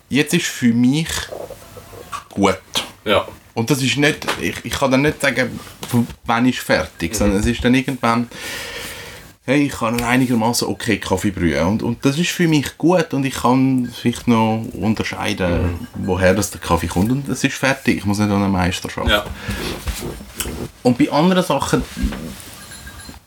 jetzt 0.09 0.35
ist 0.35 0.47
für 0.47 0.75
mich 0.75 1.09
gut. 2.31 2.59
Ja. 3.05 3.29
Und 3.55 3.71
das 3.71 3.83
ist 3.83 3.97
nicht, 3.97 4.27
ich, 4.40 4.64
ich 4.64 4.73
kann 4.73 4.90
dann 4.90 5.03
nicht 5.03 5.21
sagen, 5.21 5.59
wann 6.25 6.47
ist 6.47 6.59
fertig, 6.59 7.14
sondern 7.14 7.40
es 7.40 7.47
ist 7.47 7.64
dann 7.64 7.75
irgendwann, 7.75 8.29
hey, 9.48 9.64
ich 9.64 9.72
kann 9.72 9.94
einen 9.94 10.04
einigermaßen 10.04 10.68
okay 10.68 10.98
Kaffee 10.98 11.30
brühen 11.30 11.66
und, 11.66 11.82
und 11.82 12.04
das 12.04 12.18
ist 12.18 12.28
für 12.28 12.46
mich 12.46 12.76
gut 12.76 13.14
und 13.14 13.24
ich 13.24 13.32
kann 13.32 13.90
vielleicht 13.98 14.28
noch 14.28 14.62
unterscheiden, 14.74 15.88
woher 15.94 16.34
das 16.34 16.50
der 16.50 16.61
Kaffee 16.61 16.87
kommt 16.87 17.11
und 17.11 17.26
es 17.30 17.42
ist 17.44 17.54
fertig, 17.54 17.96
ich 17.96 18.04
muss 18.04 18.18
nicht 18.18 18.30
an 18.30 18.42
eine 18.42 18.48
Meisterschaft. 18.50 19.08
Ja. 19.08 19.24
Und 20.82 20.98
bei 20.98 21.11
anderen 21.11 21.42
Sachen 21.42 21.82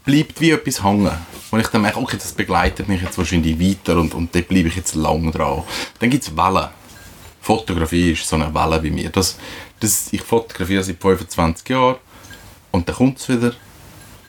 bleibt 0.05 0.39
wie 0.39 0.51
etwas 0.51 0.83
hängen. 0.83 1.11
Wo 1.49 1.57
ich 1.57 1.67
dann 1.67 1.81
merke, 1.81 1.99
okay, 1.99 2.17
das 2.17 2.33
begleitet 2.33 2.87
mich 2.87 3.01
jetzt 3.01 3.17
wahrscheinlich 3.17 3.59
weiter 3.59 3.99
und, 3.99 4.13
und 4.13 4.33
dort 4.33 4.47
bleibe 4.47 4.67
ich 4.67 4.75
jetzt 4.75 4.93
lang 4.93 5.31
dran. 5.31 5.63
Dann 5.97 6.09
gibt 6.11 6.23
es 6.23 6.37
Wellen. 6.37 6.69
Fotografie 7.41 8.11
ist 8.11 8.27
so 8.27 8.35
eine 8.35 8.53
Welle 8.53 8.79
bei 8.79 8.91
mir. 8.91 9.09
Das, 9.09 9.37
das, 9.79 10.13
ich 10.13 10.21
fotografiere 10.21 10.83
seit 10.83 11.01
25 11.01 11.67
Jahren 11.67 11.95
und 12.69 12.87
dann 12.87 12.95
kommt 12.95 13.17
es 13.17 13.27
wieder. 13.27 13.53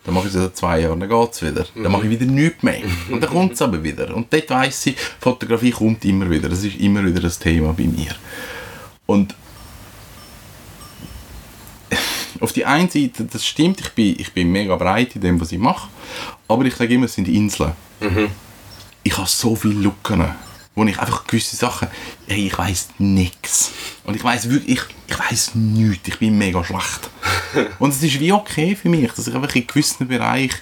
Dann 0.04 0.14
mache 0.14 0.26
ich 0.26 0.34
es 0.34 0.40
seit 0.40 0.56
zwei 0.56 0.80
Jahren, 0.80 0.98
dann 0.98 1.08
geht 1.08 1.32
es 1.32 1.42
wieder. 1.42 1.64
Dann 1.74 1.92
mache 1.92 2.04
ich 2.04 2.10
wieder 2.10 2.26
nichts 2.26 2.62
mehr. 2.62 2.80
Und 3.10 3.22
dann 3.22 3.30
kommt 3.30 3.52
es 3.52 3.62
aber 3.62 3.82
wieder. 3.82 4.14
Und 4.14 4.32
dort 4.32 4.50
weiss 4.50 4.86
ich, 4.86 4.96
Fotografie 5.20 5.70
kommt 5.70 6.04
immer 6.04 6.28
wieder. 6.28 6.48
Das 6.48 6.64
ist 6.64 6.76
immer 6.80 7.04
wieder 7.04 7.20
das 7.20 7.38
Thema 7.38 7.72
bei 7.72 7.84
mir. 7.84 8.14
Und 9.06 9.34
auf 12.40 12.52
die 12.52 12.64
einen 12.64 12.88
Seite, 12.88 13.24
das 13.24 13.46
stimmt, 13.46 13.80
ich 13.80 13.90
bin, 13.90 14.16
ich 14.18 14.32
bin 14.32 14.50
mega 14.50 14.74
breit 14.76 15.14
in 15.14 15.20
dem, 15.20 15.40
was 15.40 15.52
ich 15.52 15.58
mache, 15.58 15.88
aber 16.48 16.64
ich 16.64 16.74
sage 16.74 16.94
immer, 16.94 17.06
es 17.06 17.14
sind 17.14 17.28
Inseln. 17.28 17.72
Ich 19.04 19.16
habe 19.16 19.28
so 19.28 19.54
viele 19.54 19.74
Lücken, 19.74 20.24
wo 20.74 20.84
ich 20.84 20.98
einfach 20.98 21.26
gewisse 21.26 21.56
Sachen, 21.56 21.88
hey, 22.26 22.46
ich 22.46 22.56
weiß 22.56 22.90
nichts. 22.98 23.72
Und 24.04 24.16
ich 24.16 24.24
weiß 24.24 24.48
wirklich, 24.48 24.78
ich, 24.78 24.82
ich 25.08 25.18
weiß 25.18 25.54
nichts, 25.54 26.08
ich 26.08 26.18
bin 26.18 26.38
mega 26.38 26.64
schlecht. 26.64 27.10
Und 27.78 27.90
es 27.90 28.02
ist 28.02 28.18
wie 28.18 28.32
okay 28.32 28.74
für 28.74 28.88
mich, 28.88 29.12
dass 29.12 29.26
ich 29.26 29.34
einfach 29.34 29.54
in 29.54 29.66
gewissen 29.66 30.08
Bereichen 30.08 30.58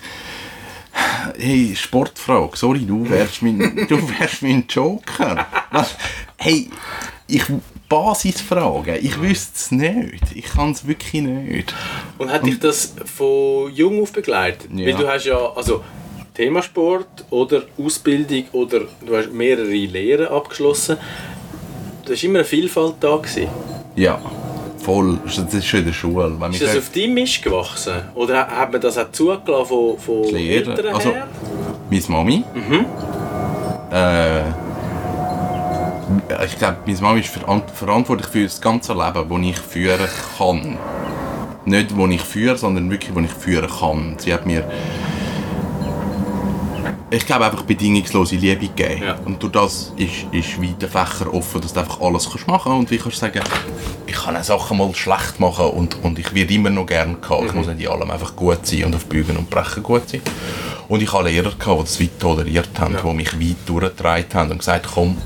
Hey, 1.38 1.74
Sportfrage, 1.76 2.56
sorry, 2.56 2.80
du 2.80 3.08
wärst 3.08 3.42
mein, 3.42 3.86
du 3.88 3.96
wärst 4.18 4.42
mein 4.42 4.64
Joker. 4.68 5.46
Was? 5.70 5.94
Hey, 6.36 6.68
ich 7.26 7.44
Basisfragen, 7.88 8.98
ich 9.02 9.20
wüsste 9.20 9.52
es 9.56 9.70
nicht. 9.72 10.24
Ich 10.34 10.44
kann 10.44 10.70
es 10.70 10.86
wirklich 10.86 11.22
nicht. 11.22 11.74
Und 12.18 12.30
hat 12.30 12.46
dich 12.46 12.58
das 12.60 12.94
von 13.04 13.72
jung 13.72 14.02
auf 14.02 14.12
begleitet? 14.12 14.70
Ja. 14.72 14.86
Weil 14.86 14.94
du 14.94 15.08
hast 15.08 15.24
ja, 15.24 15.38
also 15.38 15.82
Thema 16.34 16.62
Sport 16.62 17.24
oder 17.30 17.62
Ausbildung 17.78 18.44
oder 18.52 18.80
du 19.04 19.16
hast 19.16 19.32
mehrere 19.32 19.64
Lehren 19.68 20.28
abgeschlossen. 20.28 20.96
Da 22.04 22.10
war 22.10 22.24
immer 22.24 22.38
eine 22.40 22.44
Vielfalt 22.44 22.94
da. 23.00 23.16
Gewesen. 23.16 23.48
Ja, 23.96 24.20
voll. 24.78 25.18
Das 25.24 25.38
ist 25.38 25.66
schon 25.66 25.80
in 25.80 25.86
der 25.86 25.92
Schule. 25.92 26.32
Wenn 26.38 26.52
Ist 26.52 26.62
das 26.62 26.76
auf 26.76 26.90
deinem 26.90 27.14
Mist 27.14 27.42
gewachsen? 27.42 27.94
Oder 28.14 28.46
hat 28.46 28.72
man 28.72 28.80
das 28.80 28.96
auch 28.98 29.10
zugelassen 29.12 29.66
von, 29.66 29.98
von 29.98 30.24
Eltern 30.34 30.94
also- 30.94 31.10
her? 31.10 31.28
Meine 31.90 32.02
Mami. 32.08 32.44
Äh, 33.92 34.40
ich 36.44 36.56
glaube, 36.58 36.76
meine 36.86 37.00
Mami 37.00 37.20
ist 37.20 37.28
veran- 37.28 37.62
verantwortlich 37.74 38.28
für 38.28 38.42
das 38.44 38.60
ganze 38.60 38.92
Leben, 38.92 39.28
das 39.28 39.40
ich 39.50 39.58
führen 39.58 40.08
kann. 40.38 40.78
Nicht, 41.64 41.96
wo 41.96 42.06
ich 42.06 42.22
führe, 42.22 42.56
sondern 42.56 42.90
wirklich, 42.90 43.14
wo 43.14 43.20
ich 43.20 43.30
führen 43.30 43.68
kann. 43.68 44.14
Sie 44.18 44.32
hat 44.32 44.46
mir, 44.46 44.64
ich 47.12 47.26
glaube, 47.26 47.46
einfach 47.46 47.62
bedingungslose 47.62 48.36
Liebe 48.36 48.68
gegeben. 48.68 49.02
Ja. 49.02 49.18
Und 49.24 49.42
durch 49.42 49.52
das 49.52 49.92
ist, 49.96 50.26
ist 50.32 50.62
weiter 50.62 50.86
Fächer 50.88 51.32
offen, 51.34 51.60
dass 51.60 51.72
du 51.72 51.80
einfach 51.80 52.00
alles 52.00 52.28
kannst 52.30 52.46
machen 52.46 52.62
kannst. 52.72 52.78
Und 52.78 52.90
wie 52.90 52.98
kannst 52.98 53.16
du 53.16 53.20
sagen, 53.20 53.40
ich 54.06 54.14
kann 54.14 54.34
eine 54.36 54.44
Sache 54.44 54.74
mal 54.74 54.94
schlecht 54.94 55.40
machen 55.40 55.66
und, 55.66 56.02
und 56.04 56.18
ich 56.18 56.32
werde 56.34 56.54
immer 56.54 56.70
noch 56.70 56.86
gerne 56.86 57.14
gehabt. 57.14 57.44
Ich 57.46 57.52
muss 57.54 57.66
nicht 57.66 57.80
in 57.80 57.88
allem 57.88 58.10
einfach 58.10 58.36
gut 58.36 58.64
sein 58.64 58.84
und 58.84 58.94
auf 58.94 59.06
Bügen 59.06 59.36
und 59.36 59.50
Brechen 59.50 59.82
gut 59.82 60.08
sein. 60.08 60.22
Und 60.88 61.02
ich 61.02 61.12
hatte 61.12 61.24
Lehrer, 61.28 61.50
gehabt, 61.50 61.80
die 61.80 61.84
das 61.84 62.00
weit 62.00 62.20
toleriert 62.20 62.70
haben, 62.78 62.94
Ja. 62.94 63.00
die 63.02 63.14
mich 63.14 63.32
weit 63.40 63.56
durchgetragen 63.66 64.26
haben 64.34 64.50
und 64.52 64.58
gesagt 64.58 64.88
komm, 64.94 65.18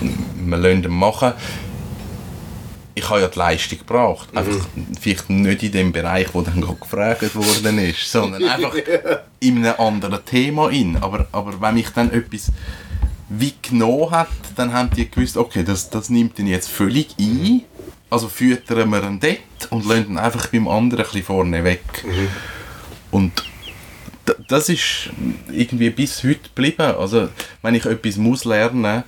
wir 0.00 0.56
lassen 0.56 0.84
ihn 0.84 0.90
machen. 0.90 1.32
Ich 2.98 3.08
habe 3.10 3.20
ja 3.20 3.28
die 3.28 3.38
Leistung 3.38 3.78
gebracht. 3.78 4.28
Einfach 4.34 4.66
vielleicht 5.00 5.28
nicht 5.30 5.62
in 5.62 5.70
dem 5.72 5.92
Bereich, 5.92 6.28
wo 6.32 6.40
dann 6.40 6.60
gefragt 6.80 7.34
worden 7.34 7.78
ist, 7.78 8.10
sondern 8.10 8.42
einfach 8.48 8.74
in 9.38 9.58
einem 9.58 9.78
anderen 9.78 10.24
Thema 10.24 10.70
in. 10.70 10.96
Aber, 10.96 11.26
aber 11.30 11.60
wenn 11.60 11.74
mich 11.74 11.90
dann 11.90 12.10
etwas 12.10 12.50
wie 13.28 13.52
genommen 13.60 14.10
hat, 14.12 14.28
dann 14.56 14.72
haben 14.72 14.88
die 14.96 15.10
gewusst, 15.10 15.36
okay, 15.36 15.62
das, 15.62 15.90
das 15.90 16.08
nimmt 16.10 16.38
ihn 16.38 16.46
jetzt 16.46 16.70
völlig 16.70 17.08
ein. 17.20 17.62
Also 18.08 18.28
füttern 18.28 18.88
wir 18.90 19.02
ihn 19.02 19.20
dort 19.20 19.70
und 19.72 19.84
lassen 19.86 20.10
ihn 20.12 20.18
einfach 20.18 20.46
beim 20.48 20.66
anderen 20.66 21.00
ein 21.04 21.06
bisschen 21.10 21.24
vorne 21.24 21.64
weg. 21.64 21.82
Und 23.10 23.32
d- 24.26 24.32
das 24.48 24.68
ist 24.70 25.10
irgendwie 25.52 25.90
bis 25.90 26.22
heute 26.24 26.38
geblieben. 26.54 26.94
Also, 26.98 27.28
wenn 27.62 27.74
ich 27.74 27.84
etwas 27.84 28.16
muss 28.16 28.44
lernen 28.44 29.02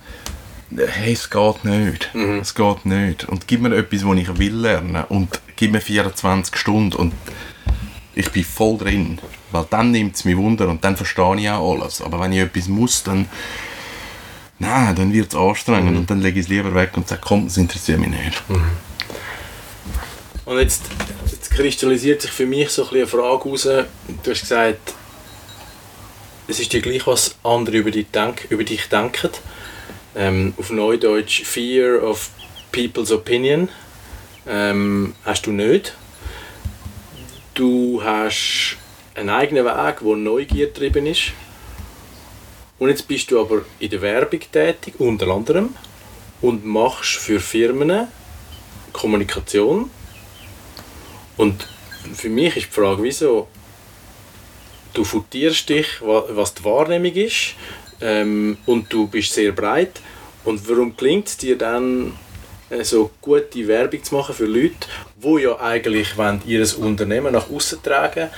hey, 0.75 1.13
es 1.13 1.29
geht 1.29 1.65
nicht. 1.65 2.09
Es 2.41 2.55
geht 2.55 2.85
nicht. 2.85 3.27
Und 3.27 3.47
gib 3.47 3.61
mir 3.61 3.75
etwas, 3.75 4.05
was 4.05 4.17
ich 4.17 4.37
will 4.37 4.55
lernen 4.55 5.03
und 5.09 5.39
gib 5.55 5.71
mir 5.71 5.81
24 5.81 6.55
Stunden 6.55 6.95
und 6.95 7.13
ich 8.15 8.29
bin 8.31 8.43
voll 8.43 8.77
drin. 8.77 9.19
Weil 9.51 9.65
dann 9.69 9.91
nimmt 9.91 10.15
es 10.15 10.25
mich 10.25 10.37
Wunder 10.37 10.67
und 10.67 10.83
dann 10.83 10.95
verstehe 10.95 11.35
ich 11.37 11.49
auch 11.49 11.73
alles. 11.73 12.01
Aber 12.01 12.19
wenn 12.19 12.33
ich 12.33 12.39
etwas 12.39 12.67
muss, 12.67 13.03
dann 13.03 13.27
nein, 14.59 14.95
dann 14.95 15.13
wird 15.13 15.29
es 15.29 15.39
anstrengend 15.39 15.97
und 15.97 16.09
dann 16.09 16.21
lege 16.21 16.39
ich 16.39 16.45
es 16.45 16.49
lieber 16.49 16.73
weg 16.75 16.91
und 16.95 17.07
sage, 17.07 17.21
komm, 17.23 17.45
das 17.45 17.57
interessiert 17.57 17.99
mich 17.99 18.09
nicht. 18.09 18.43
Und 20.45 20.57
jetzt, 20.57 20.83
jetzt 21.31 21.51
kristallisiert 21.51 22.21
sich 22.21 22.31
für 22.31 22.45
mich 22.45 22.69
so 22.69 22.87
ein 22.89 22.95
eine 22.95 23.07
Frage 23.07 23.49
raus. 23.49 23.63
Du 23.63 24.31
hast 24.31 24.41
gesagt, 24.41 24.93
es 26.47 26.59
ist 26.59 26.73
dir 26.73 26.81
gleich, 26.81 27.05
was 27.05 27.35
andere 27.43 27.77
über 27.77 27.91
dich, 27.91 28.07
denk, 28.11 28.47
über 28.49 28.63
dich 28.63 28.89
denken. 28.89 29.29
Ähm, 30.19 30.53
auf 30.57 30.69
Neudeutsch 30.69 31.43
Fear 31.45 32.03
of 32.03 32.29
People's 32.73 33.09
Opinion 33.09 33.69
ähm, 34.45 35.15
hast 35.23 35.45
du 35.45 35.53
nicht. 35.53 35.95
Du 37.53 38.03
hast 38.03 38.75
einen 39.15 39.29
eigenen 39.29 39.63
Weg, 39.63 39.99
der 40.01 40.15
Neugier 40.17 40.67
getrieben 40.67 41.05
ist. 41.05 41.31
Und 42.79 42.89
jetzt 42.89 43.07
bist 43.07 43.31
du 43.31 43.39
aber 43.39 43.61
in 43.79 43.91
der 43.91 44.01
Werbung 44.01 44.41
tätig, 44.51 44.95
unter 44.97 45.29
anderem, 45.29 45.73
und 46.41 46.65
machst 46.65 47.15
für 47.15 47.39
Firmen 47.39 48.09
Kommunikation. 48.91 49.89
Und 51.37 51.65
für 52.13 52.29
mich 52.29 52.57
ist 52.57 52.67
die 52.67 52.73
Frage, 52.73 53.03
wieso 53.03 53.47
du 54.93 55.05
futierst 55.05 55.69
dich, 55.69 56.01
wa- 56.01 56.25
was 56.27 56.55
die 56.55 56.65
Wahrnehmung 56.65 57.13
ist, 57.13 57.55
ähm, 58.01 58.57
und 58.65 58.91
du 58.91 59.07
bist 59.07 59.33
sehr 59.33 59.51
breit. 59.51 60.01
Und 60.43 60.67
warum 60.69 60.95
gelingt 60.95 61.27
es 61.27 61.37
dir 61.37 61.57
dann, 61.57 62.13
äh, 62.69 62.83
so 62.83 63.11
gute 63.21 63.67
Werbung 63.67 64.03
zu 64.03 64.15
machen 64.15 64.35
für 64.35 64.45
Leute, 64.45 64.87
wo 65.19 65.37
ja 65.37 65.59
eigentlich 65.59 66.17
wollen, 66.17 66.41
ihr 66.45 66.65
Unternehmen 66.79 67.33
nach 67.33 67.49
außen 67.49 67.81
tragen, 67.81 68.29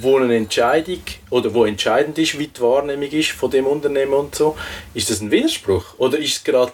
wo 0.00 0.18
eine 0.18 0.36
Entscheidung 0.36 1.02
oder 1.30 1.52
wo 1.54 1.64
entscheidend 1.64 2.18
ist, 2.18 2.38
wie 2.38 2.48
die 2.48 2.60
Wahrnehmung 2.60 3.10
ist 3.10 3.30
von 3.30 3.50
dem 3.50 3.66
Unternehmen 3.66 4.12
und 4.12 4.34
so. 4.34 4.56
Ist 4.94 5.10
das 5.10 5.20
ein 5.20 5.30
Widerspruch? 5.30 5.98
Oder 5.98 6.18
ist 6.18 6.36
es 6.36 6.44
gerade, 6.44 6.72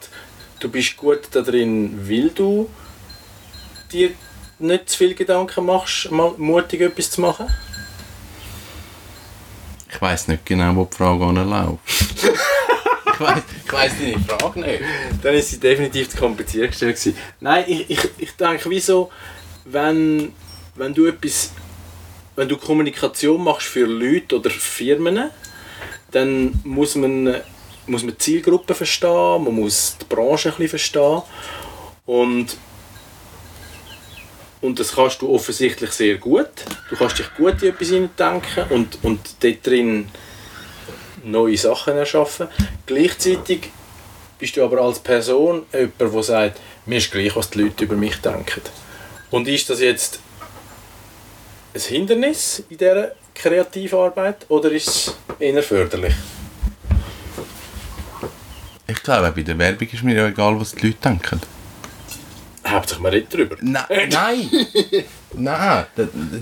du 0.60 0.68
bist 0.68 0.96
gut 0.96 1.20
da 1.30 1.42
drin, 1.42 2.00
weil 2.08 2.30
du 2.30 2.68
dir 3.92 4.10
nicht 4.58 4.88
zu 4.90 4.98
viel 4.98 5.14
Gedanken 5.14 5.66
machst, 5.66 6.10
mal 6.10 6.34
mutig 6.36 6.80
etwas 6.80 7.10
zu 7.10 7.20
machen? 7.20 7.46
Ich 9.94 10.02
weiß 10.02 10.28
nicht 10.28 10.44
genau, 10.44 10.74
wo 10.74 10.88
die 10.90 10.96
Frage 10.96 11.24
anläuft. 11.24 11.78
ich 13.14 13.20
weiß 13.20 13.42
ich 13.64 13.72
weiss 13.72 13.92
deine 13.98 14.18
Frage 14.18 14.60
nicht. 14.60 14.82
Dann 15.22 15.34
ist 15.34 15.50
sie 15.50 15.60
definitiv 15.60 16.08
zu 16.08 16.16
kompliziert 16.16 16.72
gestellt 16.72 16.96
gewesen. 16.96 17.16
Nein, 17.38 17.64
ich, 17.68 17.90
ich, 17.90 18.00
ich 18.18 18.32
denke, 18.32 18.68
wieso, 18.70 19.10
wenn, 19.64 20.32
wenn 20.74 20.92
du 20.92 21.06
etwas, 21.06 21.52
wenn 22.34 22.48
du 22.48 22.56
Kommunikation 22.56 23.42
machst 23.44 23.68
für 23.68 23.86
Leute 23.86 24.36
oder 24.36 24.50
Firmen, 24.50 25.30
dann 26.10 26.60
muss 26.64 26.96
man, 26.96 27.36
muss 27.86 28.02
man 28.02 28.14
die 28.14 28.18
Zielgruppe 28.18 28.74
verstehen, 28.74 29.44
man 29.44 29.54
muss 29.54 29.96
die 30.00 30.06
Branche 30.06 30.48
ein 30.48 30.56
bisschen 30.56 30.70
verstehen 30.70 31.22
und 32.06 32.56
und 34.64 34.80
das 34.80 34.94
kannst 34.94 35.20
du 35.20 35.28
offensichtlich 35.28 35.90
sehr 35.90 36.16
gut. 36.16 36.48
Du 36.88 36.96
kannst 36.96 37.18
dich 37.18 37.32
gut 37.34 37.62
in 37.62 37.68
etwas 37.68 37.88
hineindenken 37.88 38.64
und, 38.70 38.98
und 39.02 39.20
dort 39.40 39.66
drin 39.66 40.08
neue 41.22 41.58
Sachen 41.58 41.98
erschaffen. 41.98 42.48
Gleichzeitig 42.86 43.70
bist 44.38 44.56
du 44.56 44.64
aber 44.64 44.80
als 44.80 45.00
Person 45.00 45.66
jemand, 45.70 46.00
der 46.00 46.22
sagt, 46.22 46.60
mir 46.86 46.96
ist 46.96 47.12
gleich, 47.12 47.36
was 47.36 47.50
die 47.50 47.62
Leute 47.62 47.84
über 47.84 47.94
mich 47.94 48.16
denken. 48.22 48.62
Und 49.30 49.48
ist 49.48 49.68
das 49.68 49.80
jetzt 49.80 50.18
ein 51.74 51.80
Hindernis 51.82 52.62
in 52.70 52.78
dieser 52.78 53.12
Kreativarbeit 53.34 54.46
oder 54.48 54.72
ist 54.72 54.88
es 54.88 55.16
eher 55.38 55.62
förderlich? 55.62 56.14
Ich 58.86 59.02
glaube, 59.02 59.30
bei 59.30 59.42
der 59.42 59.58
Werbung 59.58 59.88
ist 59.92 60.02
mir 60.02 60.14
ja 60.14 60.28
egal, 60.28 60.58
was 60.58 60.72
die 60.72 60.86
Leute 60.86 60.98
denken. 61.04 61.53
Hauptsächlich 62.66 63.02
man 63.02 63.12
redet 63.12 63.34
darüber. 63.34 63.56
Nein, 63.60 63.84
nein, 64.10 64.50
nein, 65.34 65.86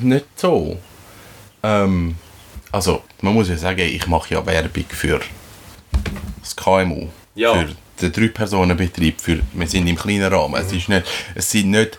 nicht 0.02 0.26
so. 0.36 0.78
Ähm, 1.62 2.16
also 2.70 3.02
man 3.20 3.34
muss 3.34 3.48
ja 3.48 3.56
sagen, 3.56 3.80
ich 3.80 4.06
mache 4.06 4.34
ja 4.34 4.44
Werbung 4.46 4.84
für 4.88 5.20
das 6.40 6.56
KMU, 6.56 7.08
Ja. 7.34 7.54
für 7.54 7.68
den 8.00 8.12
Drei-Personen-Betrieb, 8.12 9.20
für, 9.20 9.40
wir 9.52 9.66
sind 9.66 9.86
im 9.86 9.96
kleinen 9.96 10.32
Rahmen, 10.32 10.54
es, 10.60 10.72
ist 10.72 10.88
nicht, 10.88 11.06
es 11.34 11.50
sind 11.50 11.70
nicht 11.70 11.98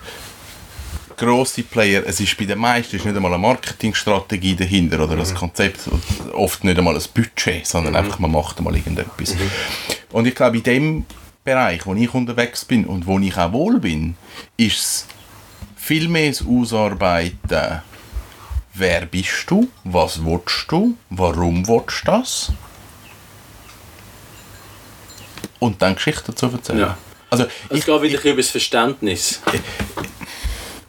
grosse 1.16 1.64
Player, 1.64 2.04
es 2.06 2.20
ist 2.20 2.36
bei 2.38 2.46
den 2.46 2.58
meisten 2.60 2.96
ist 2.96 3.06
nicht 3.06 3.16
einmal 3.16 3.34
eine 3.34 3.42
Marketingstrategie 3.42 4.56
dahinter 4.56 5.00
oder 5.04 5.18
ein 5.18 5.36
Konzept, 5.36 5.82
oft 6.34 6.64
nicht 6.64 6.78
einmal 6.78 6.96
ein 6.96 7.04
Budget, 7.14 7.66
sondern 7.68 7.96
einfach 7.96 8.20
man 8.20 8.32
macht 8.32 8.58
einmal 8.58 8.76
irgendetwas. 8.76 9.36
Und 10.12 10.26
ich 10.28 10.36
glaube, 10.36 10.58
in 10.58 10.64
dem 10.64 11.06
Bereich, 11.44 11.86
wo 11.86 11.94
ich 11.94 12.14
unterwegs 12.14 12.64
bin 12.66 12.86
und 12.86 13.06
wo 13.06 13.20
ich 13.20 13.38
auch 13.38 13.52
wohl 13.52 13.80
bin, 13.80 14.16
ist 14.58 14.78
es 14.78 15.08
viel 15.76 16.08
mehr 16.08 16.30
das 16.30 16.46
Ausarbeiten, 16.46 17.82
wer 18.74 19.06
bist 19.06 19.46
du, 19.48 19.68
was 19.84 20.24
willst 20.24 20.66
du, 20.70 20.98
warum 21.10 21.68
willst 21.68 22.02
du 22.08 22.12
das 22.12 22.54
und 25.64 25.82
dann 25.82 25.96
Geschichten 25.96 26.24
dazu 26.28 26.48
erzählen. 26.48 26.80
Ja. 26.80 26.98
Also 27.30 27.46
Es 27.70 27.80
ich, 27.80 27.86
geht 27.86 27.88
wieder 27.88 28.02
bisschen 28.02 28.32
über 28.32 28.42
das 28.42 28.52
Verständnis. 28.52 29.42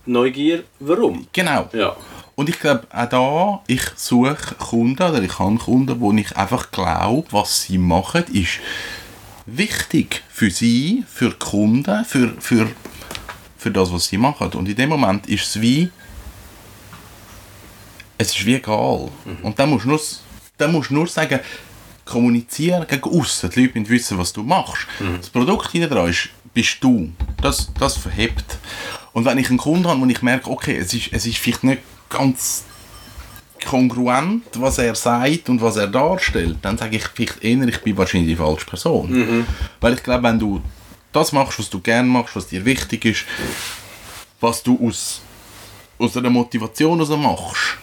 Neugier, 0.06 0.64
warum? 0.80 1.26
genau. 1.32 1.68
Ja. 1.72 1.96
Und 2.34 2.48
ich 2.48 2.58
glaube, 2.58 2.86
auch 2.90 3.08
da, 3.08 3.62
ich 3.68 3.82
suche 3.94 4.36
Kunden 4.58 5.02
oder 5.02 5.22
ich 5.22 5.38
habe 5.38 5.56
Kunden, 5.56 6.00
wo 6.00 6.12
ich 6.12 6.36
einfach 6.36 6.70
glaube, 6.72 7.26
was 7.30 7.62
sie 7.62 7.78
machen, 7.78 8.24
ist 8.32 8.58
wichtig 9.46 10.22
für 10.28 10.50
sie, 10.50 11.04
für 11.08 11.30
die 11.30 11.38
Kunden, 11.38 12.04
für, 12.04 12.34
für, 12.40 12.70
für 13.58 13.70
das, 13.70 13.92
was 13.92 14.06
sie 14.06 14.18
machen. 14.18 14.48
Und 14.52 14.68
in 14.68 14.76
dem 14.76 14.88
Moment 14.90 15.26
ist 15.28 15.46
es 15.46 15.60
wie, 15.60 15.90
es 18.18 18.28
ist 18.28 18.46
wie 18.46 18.54
egal. 18.54 19.10
Und 19.42 19.58
dann 19.58 19.70
musst 19.70 19.84
du 19.84 19.90
nur, 19.90 20.00
dann 20.56 20.72
musst 20.72 20.90
nur 20.90 21.06
sagen, 21.06 21.40
kommunizieren 22.04 22.86
gegen 22.86 23.04
außen. 23.04 23.50
Die 23.50 23.62
Leute 23.62 23.78
müssen 23.78 23.90
wissen, 23.90 24.18
was 24.18 24.32
du 24.32 24.42
machst. 24.42 24.86
Das 25.16 25.30
Produkt 25.30 25.70
hinten 25.70 25.90
dran 25.90 26.08
ist, 26.08 26.28
bist 26.52 26.76
du. 26.80 27.10
Das, 27.40 27.72
das 27.78 27.96
verhebt. 27.96 28.58
Und 29.12 29.24
wenn 29.24 29.38
ich 29.38 29.48
einen 29.48 29.58
Kunden 29.58 29.86
habe, 29.86 30.00
wo 30.00 30.06
ich 30.06 30.22
merke, 30.22 30.50
okay, 30.50 30.76
es 30.76 30.92
ist, 30.92 31.12
es 31.12 31.26
ist 31.26 31.38
vielleicht 31.38 31.64
nicht 31.64 31.82
ganz 32.08 32.64
kongruent, 33.64 34.44
was 34.54 34.78
er 34.78 34.94
sagt 34.94 35.48
und 35.48 35.60
was 35.62 35.76
er 35.76 35.86
darstellt, 35.86 36.58
dann 36.62 36.76
sage 36.78 36.96
ich 36.96 37.04
vielleicht 37.08 37.42
eher, 37.42 37.66
ich 37.68 37.80
bin 37.82 37.96
wahrscheinlich 37.96 38.30
die 38.30 38.36
falsche 38.36 38.66
Person. 38.66 39.46
Weil 39.80 39.94
ich 39.94 40.02
glaube, 40.02 40.22
wenn 40.24 40.38
du 40.38 40.62
das 41.12 41.32
machst, 41.32 41.58
was 41.58 41.70
du 41.70 41.80
gerne 41.80 42.08
machst, 42.08 42.34
was 42.36 42.48
dir 42.48 42.64
wichtig 42.64 43.04
ist, 43.04 43.24
was 44.40 44.62
du 44.62 44.78
aus, 44.86 45.22
aus 45.98 46.16
einer 46.16 46.30
Motivation 46.30 46.98
heraus 46.98 47.18
machst, 47.18 47.78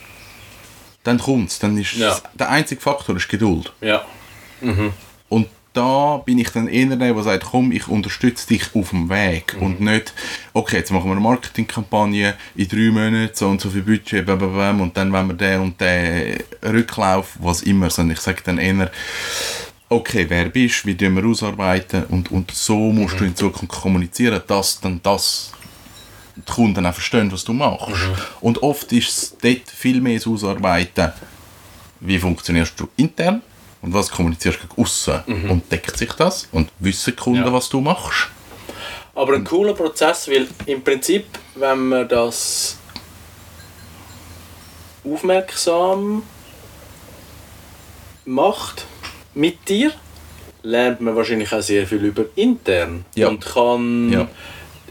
dann 1.03 1.17
kommt 1.17 1.49
es. 1.49 1.59
Dann 1.59 1.77
ist 1.77 1.93
Ja. 1.93 2.15
der 2.33 2.49
einzige 2.49 2.79
Faktor 2.81 3.15
ist 3.15 3.27
Geduld. 3.29 3.71
Ja. 3.81 4.03
Und 4.61 4.93
da 5.73 6.17
bin 6.17 6.37
ich 6.37 6.49
dann 6.49 6.67
eher 6.67 6.95
der, 6.95 7.13
der 7.13 7.23
sagt, 7.23 7.45
komm, 7.45 7.71
ich 7.71 7.87
unterstütze 7.87 8.47
dich 8.47 8.63
auf 8.75 8.89
dem 8.89 9.09
Weg. 9.09 9.55
Und 9.59 9.79
nicht, 9.79 10.13
okay, 10.53 10.77
jetzt 10.77 10.91
machen 10.91 11.05
wir 11.05 11.13
eine 11.13 11.21
Marketingkampagne 11.21 12.35
in 12.55 12.67
drei 12.67 12.91
Monaten, 12.91 13.31
so 13.33 13.47
und 13.47 13.61
so 13.61 13.69
viel 13.69 13.81
Budget, 13.81 14.25
bam, 14.25 14.39
bam, 14.39 14.53
bam, 14.53 14.81
und 14.81 14.97
dann 14.97 15.11
wollen 15.13 15.27
wir 15.29 15.35
den 15.35 15.61
und 15.61 15.79
den 15.79 16.43
Rücklauf, 16.63 17.37
was 17.39 17.61
immer. 17.61 17.89
Sondern 17.89 18.15
ich 18.15 18.21
sage 18.21 18.41
dann 18.43 18.57
eher, 18.57 18.91
okay, 19.87 20.25
wer 20.27 20.49
bist, 20.49 20.85
wie 20.85 20.95
tun 20.95 21.15
wir 21.15 21.25
ausarbeiten 21.25 22.05
und, 22.05 22.31
und 22.31 22.51
so 22.51 22.77
musst 22.91 23.19
du 23.19 23.25
in 23.25 23.35
Zukunft 23.35 23.81
kommunizieren, 23.81 24.41
dass 24.47 24.79
dann 24.79 24.99
das 25.01 25.51
die 26.35 26.51
Kunden 26.51 26.85
auch 26.85 26.93
verstehen, 26.93 27.31
was 27.31 27.43
du 27.43 27.53
machst. 27.53 27.93
Und 28.39 28.63
oft 28.63 28.91
ist 28.93 29.09
es 29.09 29.37
dort 29.41 29.69
viel 29.69 30.01
mehr 30.01 30.15
das 30.15 30.27
Ausarbeiten, 30.27 31.11
wie 31.99 32.17
funktionierst 32.17 32.79
du 32.79 32.87
intern 32.97 33.41
und 33.81 33.93
was 33.93 34.09
kommunizierst 34.11 34.59
du 34.63 34.67
gegen 34.67 34.81
aussen. 34.81 35.21
Und 35.49 35.71
deckt 35.71 35.97
sich 35.97 36.11
das 36.13 36.47
und 36.51 36.69
wissen 36.79 37.15
Kunden, 37.15 37.43
Ja. 37.43 37.53
was 37.53 37.69
du 37.69 37.81
machst. 37.81 38.29
Aber 39.15 39.33
ein 39.33 39.43
cooler 39.43 39.73
Prozess, 39.73 40.27
weil 40.29 40.47
im 40.65 40.83
Prinzip, 40.83 41.25
wenn 41.55 41.89
man 41.89 42.07
das 42.07 42.77
aufmerksam 45.03 46.23
macht 48.25 48.85
mit 49.33 49.67
dir, 49.67 49.91
lernt 50.63 51.01
man 51.01 51.15
wahrscheinlich 51.15 51.51
auch 51.53 51.61
sehr 51.61 51.87
viel 51.87 52.03
über 52.05 52.25
intern 52.35 53.05
Ja. 53.15 53.27
und 53.29 53.43
kann 53.43 54.11
Ja. 54.11 54.27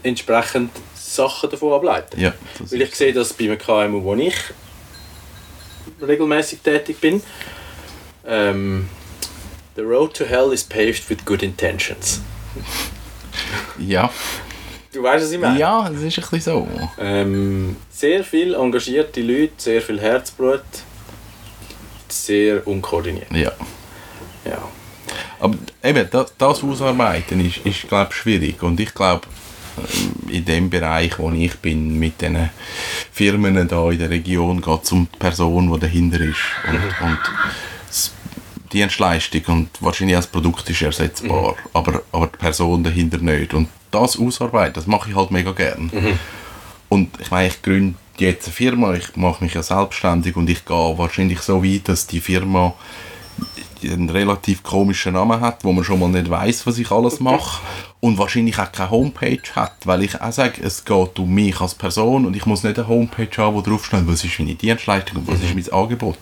entsprechend 0.03 0.71
Sachen 0.95 1.49
davon 1.49 1.73
ableiten. 1.73 2.19
Ja, 2.19 2.33
Weil 2.59 2.81
ich 2.81 2.95
sehe 2.95 3.13
das 3.13 3.33
bei 3.33 3.45
einem 3.45 3.57
KMU, 3.57 4.03
wo 4.03 4.15
ich 4.15 4.35
regelmäßig 6.01 6.59
tätig 6.59 6.99
bin. 6.99 7.21
Ähm, 8.25 8.87
The 9.75 9.81
road 9.83 10.13
to 10.17 10.25
hell 10.25 10.51
is 10.51 10.63
paved 10.63 11.09
with 11.09 11.25
good 11.25 11.41
intentions. 11.43 12.21
ja. 13.79 14.09
Du 14.93 15.01
weißt, 15.01 15.23
was 15.23 15.31
ich 15.31 15.39
meine? 15.39 15.57
ja, 15.57 15.89
das 15.89 16.01
ist 16.01 16.17
ein 16.19 16.25
bisschen 16.29 16.41
so. 16.41 16.67
Ähm, 16.99 17.77
sehr 17.89 18.25
viel 18.25 18.53
engagierte 18.55 19.21
Leute, 19.21 19.53
sehr 19.57 19.81
viel 19.81 19.99
Herzblut, 20.01 20.61
sehr 22.09 22.67
unkoordiniert. 22.67 23.31
Ja. 23.31 23.51
Ja. 24.43 24.61
Aber 25.39 25.55
eben, 25.81 26.07
das, 26.11 26.33
das 26.37 26.61
Ausarbeiten 26.63 27.39
ist, 27.45 27.57
ist 27.65 27.87
glaube 27.87 28.09
ich, 28.11 28.17
schwierig. 28.17 28.61
Und 28.61 28.79
ich 28.81 28.93
glaube, 28.93 29.21
in 30.29 30.43
dem 30.43 30.69
Bereich, 30.69 31.17
wo 31.17 31.31
ich 31.31 31.55
bin, 31.59 31.97
mit 31.97 32.21
den 32.21 32.49
Firmen 33.13 33.67
da 33.67 33.89
in 33.89 33.97
der 33.99 34.09
Region, 34.09 34.61
geht 34.61 34.83
es 34.83 34.91
um 34.91 35.07
die 35.11 35.17
Person, 35.17 35.71
die 35.73 35.79
dahinter 35.79 36.19
ist. 36.19 36.35
Und, 36.67 36.75
und 36.75 37.19
das- 37.23 37.29
die 37.31 37.70
Dienstleistung 38.73 39.41
und 39.47 39.69
wahrscheinlich 39.79 40.15
auch 40.17 40.21
das 40.21 40.27
Produkt 40.31 40.69
ist 40.69 40.81
ersetzbar, 40.81 41.55
aber, 41.73 42.01
aber 42.11 42.27
die 42.27 42.37
Person 42.37 42.83
dahinter 42.83 43.17
nicht. 43.17 43.53
Und 43.53 43.67
das 43.91 44.17
Ausarbeiten, 44.17 44.73
das 44.73 44.87
mache 44.87 45.09
ich 45.09 45.15
halt 45.15 45.31
mega 45.31 45.51
gern. 45.51 45.91
Und 46.89 47.09
ich 47.19 47.31
meine, 47.31 47.47
ich 47.49 47.61
gründe 47.61 47.95
jetzt 48.17 48.47
eine 48.47 48.53
Firma, 48.53 48.93
ich 48.93 49.15
mache 49.15 49.43
mich 49.43 49.53
ja 49.53 49.63
selbstständig 49.63 50.35
und 50.35 50.49
ich 50.49 50.65
gehe 50.65 50.97
wahrscheinlich 50.97 51.39
so 51.39 51.63
weit, 51.63 51.87
dass 51.87 52.07
die 52.07 52.19
Firma 52.21 52.73
einen 53.83 54.09
relativ 54.09 54.63
komischen 54.63 55.13
Namen 55.13 55.41
hat, 55.41 55.63
wo 55.63 55.71
man 55.71 55.83
schon 55.83 55.99
mal 55.99 56.09
nicht 56.09 56.29
weiß, 56.29 56.67
was 56.67 56.77
ich 56.77 56.91
alles 56.91 57.19
mache 57.19 57.61
und 57.99 58.17
wahrscheinlich 58.17 58.57
auch 58.57 58.71
keine 58.71 58.89
Homepage 58.89 59.41
hat, 59.55 59.73
weil 59.85 60.03
ich 60.03 60.19
auch 60.19 60.31
sage, 60.31 60.61
es 60.63 60.83
geht 60.85 61.19
um 61.19 61.33
mich 61.33 61.61
als 61.61 61.75
Person 61.75 62.25
und 62.25 62.35
ich 62.35 62.45
muss 62.45 62.63
nicht 62.63 62.77
eine 62.79 62.87
Homepage 62.87 63.29
haben, 63.37 63.55
wo 63.55 63.61
draufsteht, 63.61 64.07
was 64.07 64.23
ist 64.23 64.39
meine 64.39 64.55
Dienstleistung 64.55 65.19
und 65.19 65.27
was 65.27 65.41
ist 65.41 65.53
mein 65.53 65.79
Angebot. 65.79 66.17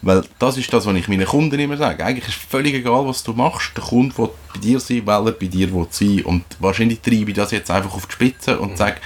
Weil 0.00 0.22
das 0.38 0.56
ist 0.56 0.72
das, 0.72 0.86
was 0.86 0.96
ich 0.96 1.08
meinen 1.08 1.26
Kunden 1.26 1.58
immer 1.58 1.76
sage. 1.76 2.04
Eigentlich 2.04 2.28
ist 2.28 2.38
völlig 2.38 2.74
egal, 2.74 3.06
was 3.06 3.24
du 3.24 3.32
machst. 3.32 3.76
Der 3.76 3.84
Kunde 3.84 4.16
will 4.16 4.30
bei 4.54 4.60
dir 4.60 4.80
sein, 4.80 5.02
weil 5.04 5.26
er 5.26 5.32
bei 5.32 5.46
dir 5.46 5.72
will 5.72 5.86
sein 5.90 6.22
und 6.22 6.44
wahrscheinlich 6.60 7.00
treibe 7.00 7.30
ich 7.30 7.36
das 7.36 7.50
jetzt 7.50 7.70
einfach 7.70 7.94
auf 7.94 8.06
die 8.06 8.12
Spitze 8.12 8.58
und 8.58 8.78
sage, 8.78 8.96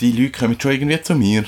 die 0.00 0.12
Leute 0.12 0.38
kommen 0.38 0.60
schon 0.60 0.72
irgendwie 0.72 1.00
zu 1.00 1.14
mir. 1.14 1.44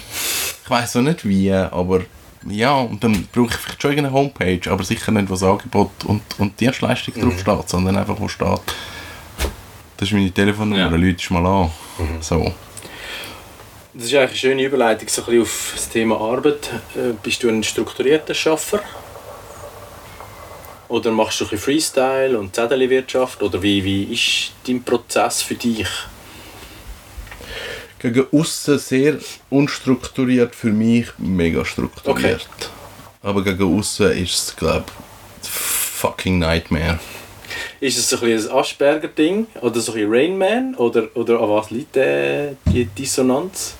Ich 0.64 0.70
weiß 0.70 0.96
noch 0.96 1.02
nicht 1.02 1.26
wie, 1.26 1.52
aber 1.52 2.02
ja, 2.48 2.74
und 2.74 3.02
dann 3.02 3.26
brauche 3.32 3.48
ich 3.48 3.56
vielleicht 3.56 3.82
schon 3.82 3.90
irgendeine 3.92 4.14
Homepage, 4.16 4.60
aber 4.70 4.84
sicher 4.84 5.12
nicht, 5.12 5.30
was 5.30 5.42
Angebot 5.42 5.90
und, 6.04 6.22
und 6.38 6.58
Dienstleistung 6.60 7.14
drauf 7.14 7.38
steht, 7.40 7.68
sondern 7.68 7.96
einfach, 7.96 8.16
wo 8.18 8.28
steht, 8.28 8.60
das 9.96 10.08
ist 10.08 10.12
meine 10.12 10.30
Telefonnummer, 10.30 10.90
Ja. 10.90 10.96
Leute 10.96 11.32
mal 11.32 11.46
an. 11.46 11.70
So. 12.20 12.52
Das 13.94 14.04
ist 14.06 14.14
eigentlich 14.14 14.30
eine 14.30 14.36
schöne 14.36 14.62
Überleitung 14.64 15.08
so 15.08 15.22
ein 15.22 15.24
bisschen 15.26 15.42
auf 15.42 15.72
das 15.74 15.88
Thema 15.88 16.20
Arbeit. 16.20 16.68
Äh, 16.94 17.14
Bist 17.22 17.42
du 17.42 17.48
ein 17.48 17.62
strukturierter 17.64 18.34
Schaffer? 18.34 18.80
Oder 20.88 21.10
machst 21.10 21.40
du 21.40 21.44
ein 21.44 21.50
bisschen 21.50 21.64
Freestyle 21.64 22.38
und 22.38 22.54
Zettelwirtschaft? 22.54 23.42
Oder 23.42 23.62
wie, 23.62 23.82
wie 23.82 24.04
ist 24.12 24.52
dein 24.66 24.82
Prozess 24.82 25.42
für 25.42 25.54
dich? 25.54 25.88
Gegen 27.98 28.26
außen 28.30 28.78
sehr 28.78 29.18
unstrukturiert, 29.50 30.54
für 30.54 30.72
mich 30.72 31.06
mega 31.18 31.64
strukturiert. 31.64 32.46
Aber 33.22 33.42
gegen 33.42 33.78
außen 33.78 34.12
ist 34.12 34.34
es, 34.34 34.56
glaube 34.56 34.84
ich, 35.42 35.48
fucking 35.48 36.38
Nightmare. 36.38 36.98
Ist 37.80 37.98
es 37.98 38.08
so 38.08 38.18
ein, 38.20 38.32
ein 38.32 38.50
Asperger-Ding? 38.50 39.46
Oder 39.60 39.80
so 39.80 39.92
ein 39.92 40.06
Rain 40.08 40.36
Man? 40.36 40.74
Oder, 40.74 41.08
oder 41.14 41.40
an 41.40 41.48
was 41.48 41.70
liegt 41.70 41.96
äh, 41.96 42.54
die 42.66 42.84
Dissonanz? 42.84 43.74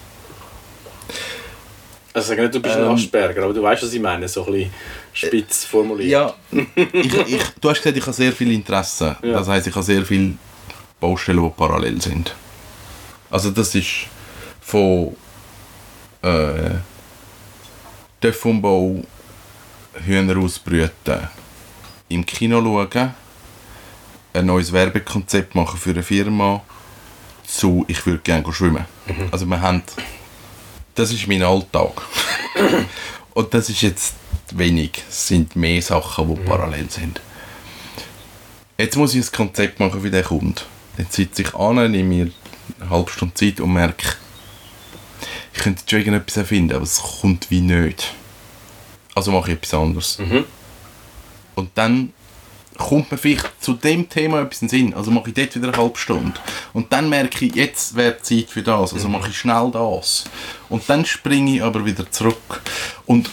Also 2.15 2.29
sag 2.29 2.39
nicht, 2.39 2.55
du 2.55 2.61
bist 2.61 2.77
ein 2.77 2.85
Ähm. 2.85 2.93
Asperger, 2.93 3.45
aber 3.45 3.53
du 3.53 3.63
weißt, 3.63 3.83
was 3.83 3.93
ich 3.93 4.01
meine, 4.01 4.27
so 4.27 4.47
ein 4.47 4.53
bisschen 4.53 4.71
spitz 5.13 5.65
formuliert. 5.67 6.11
Ja, 6.11 6.35
ich, 6.51 7.15
ich, 7.15 7.43
du 7.61 7.69
hast 7.69 7.83
gesagt, 7.83 7.97
ich 7.97 8.03
habe 8.03 8.13
sehr 8.15 8.33
viel 8.33 8.51
Interesse. 8.53 9.17
Ja. 9.23 9.33
Das 9.33 9.49
heisst, 9.49 9.67
ich 9.67 9.75
habe 9.75 9.85
sehr 9.85 10.03
viele 10.03 10.33
Baustellen, 10.99 11.43
die 11.43 11.51
parallel 11.51 12.01
sind. 12.01 12.35
Also 13.37 13.51
das 13.51 13.75
ist 13.75 14.07
von 14.63 15.15
äh, 16.23 16.71
Töpfumbau, 18.19 19.03
Hühner 20.07 20.39
ausbrüten, 20.39 21.29
im 22.09 22.25
Kino 22.25 22.63
schauen, 22.63 23.15
ein 24.33 24.47
neues 24.47 24.73
Werbekonzept 24.73 25.55
machen 25.55 25.79
für 25.79 25.91
eine 25.91 26.03
Firma, 26.03 26.63
zu 27.47 27.85
ich 27.89 28.07
würde 28.07 28.21
gerne 28.21 28.51
schwimmen. 28.55 28.87
Also 29.31 29.45
wir 29.45 29.61
haben, 29.61 29.83
das 30.95 31.13
ist 31.13 31.29
mein 31.29 31.43
Alltag. 31.43 31.93
und 33.35 33.53
das 33.53 33.69
ist 33.69 33.83
jetzt 33.83 34.15
wenig. 34.55 35.05
Es 35.11 35.29
sind 35.29 35.55
mehr 35.57 35.83
Sachen, 35.83 36.35
die 36.35 36.41
parallel 36.41 36.89
sind. 36.89 37.21
Jetzt 38.79 38.97
muss 38.97 39.15
ich 39.15 39.27
ein 39.27 39.33
Konzept 39.33 39.79
machen 39.79 40.01
für 40.01 40.11
den 40.11 40.25
Kunden. 40.25 40.63
Jetzt 40.97 41.13
sitze 41.13 41.43
ich 41.43 41.55
an, 41.55 41.91
nehme 41.91 42.09
mir 42.09 42.31
eine 42.81 42.91
halbe 42.91 43.11
Stunde 43.11 43.35
Zeit 43.35 43.61
und 43.61 43.73
merke, 43.73 44.17
ich 45.55 45.61
könnte 45.61 45.83
schon 45.89 46.01
irgendetwas 46.01 46.37
erfinden, 46.37 46.75
aber 46.75 46.85
es 46.85 47.01
kommt 47.01 47.51
wie 47.51 47.61
nicht. 47.61 48.13
Also 49.15 49.33
mache 49.33 49.53
ich 49.53 49.57
etwas 49.57 49.75
anderes. 49.75 50.19
Und 51.55 51.71
dann 51.75 52.13
kommt 52.77 53.11
mir 53.11 53.17
vielleicht 53.17 53.63
zu 53.63 53.73
dem 53.73 54.09
Thema 54.09 54.43
etwas 54.43 54.61
in 54.61 54.69
den 54.69 54.79
Sinn. 54.79 54.95
Also 54.95 55.11
mache 55.11 55.29
ich 55.29 55.35
dort 55.35 55.55
wieder 55.57 55.69
eine 55.69 55.77
halbe 55.77 55.99
Stunde. 55.99 56.39
Und 56.75 56.93
dann 56.93 57.09
merke 57.09 57.47
ich, 57.47 57.55
jetzt 57.55 57.97
wäre 57.97 58.19
Zeit 58.21 58.51
für 58.51 58.63
das. 58.63 58.93
Also 58.93 59.09
mache 59.09 59.31
ich 59.31 59.39
schnell 59.39 59.71
das. 59.73 60.25
Und 60.69 60.83
dann 60.89 61.07
springe 61.07 61.57
ich 61.57 61.63
aber 61.63 61.85
wieder 61.87 62.11
zurück. 62.11 62.61
Und 63.07 63.31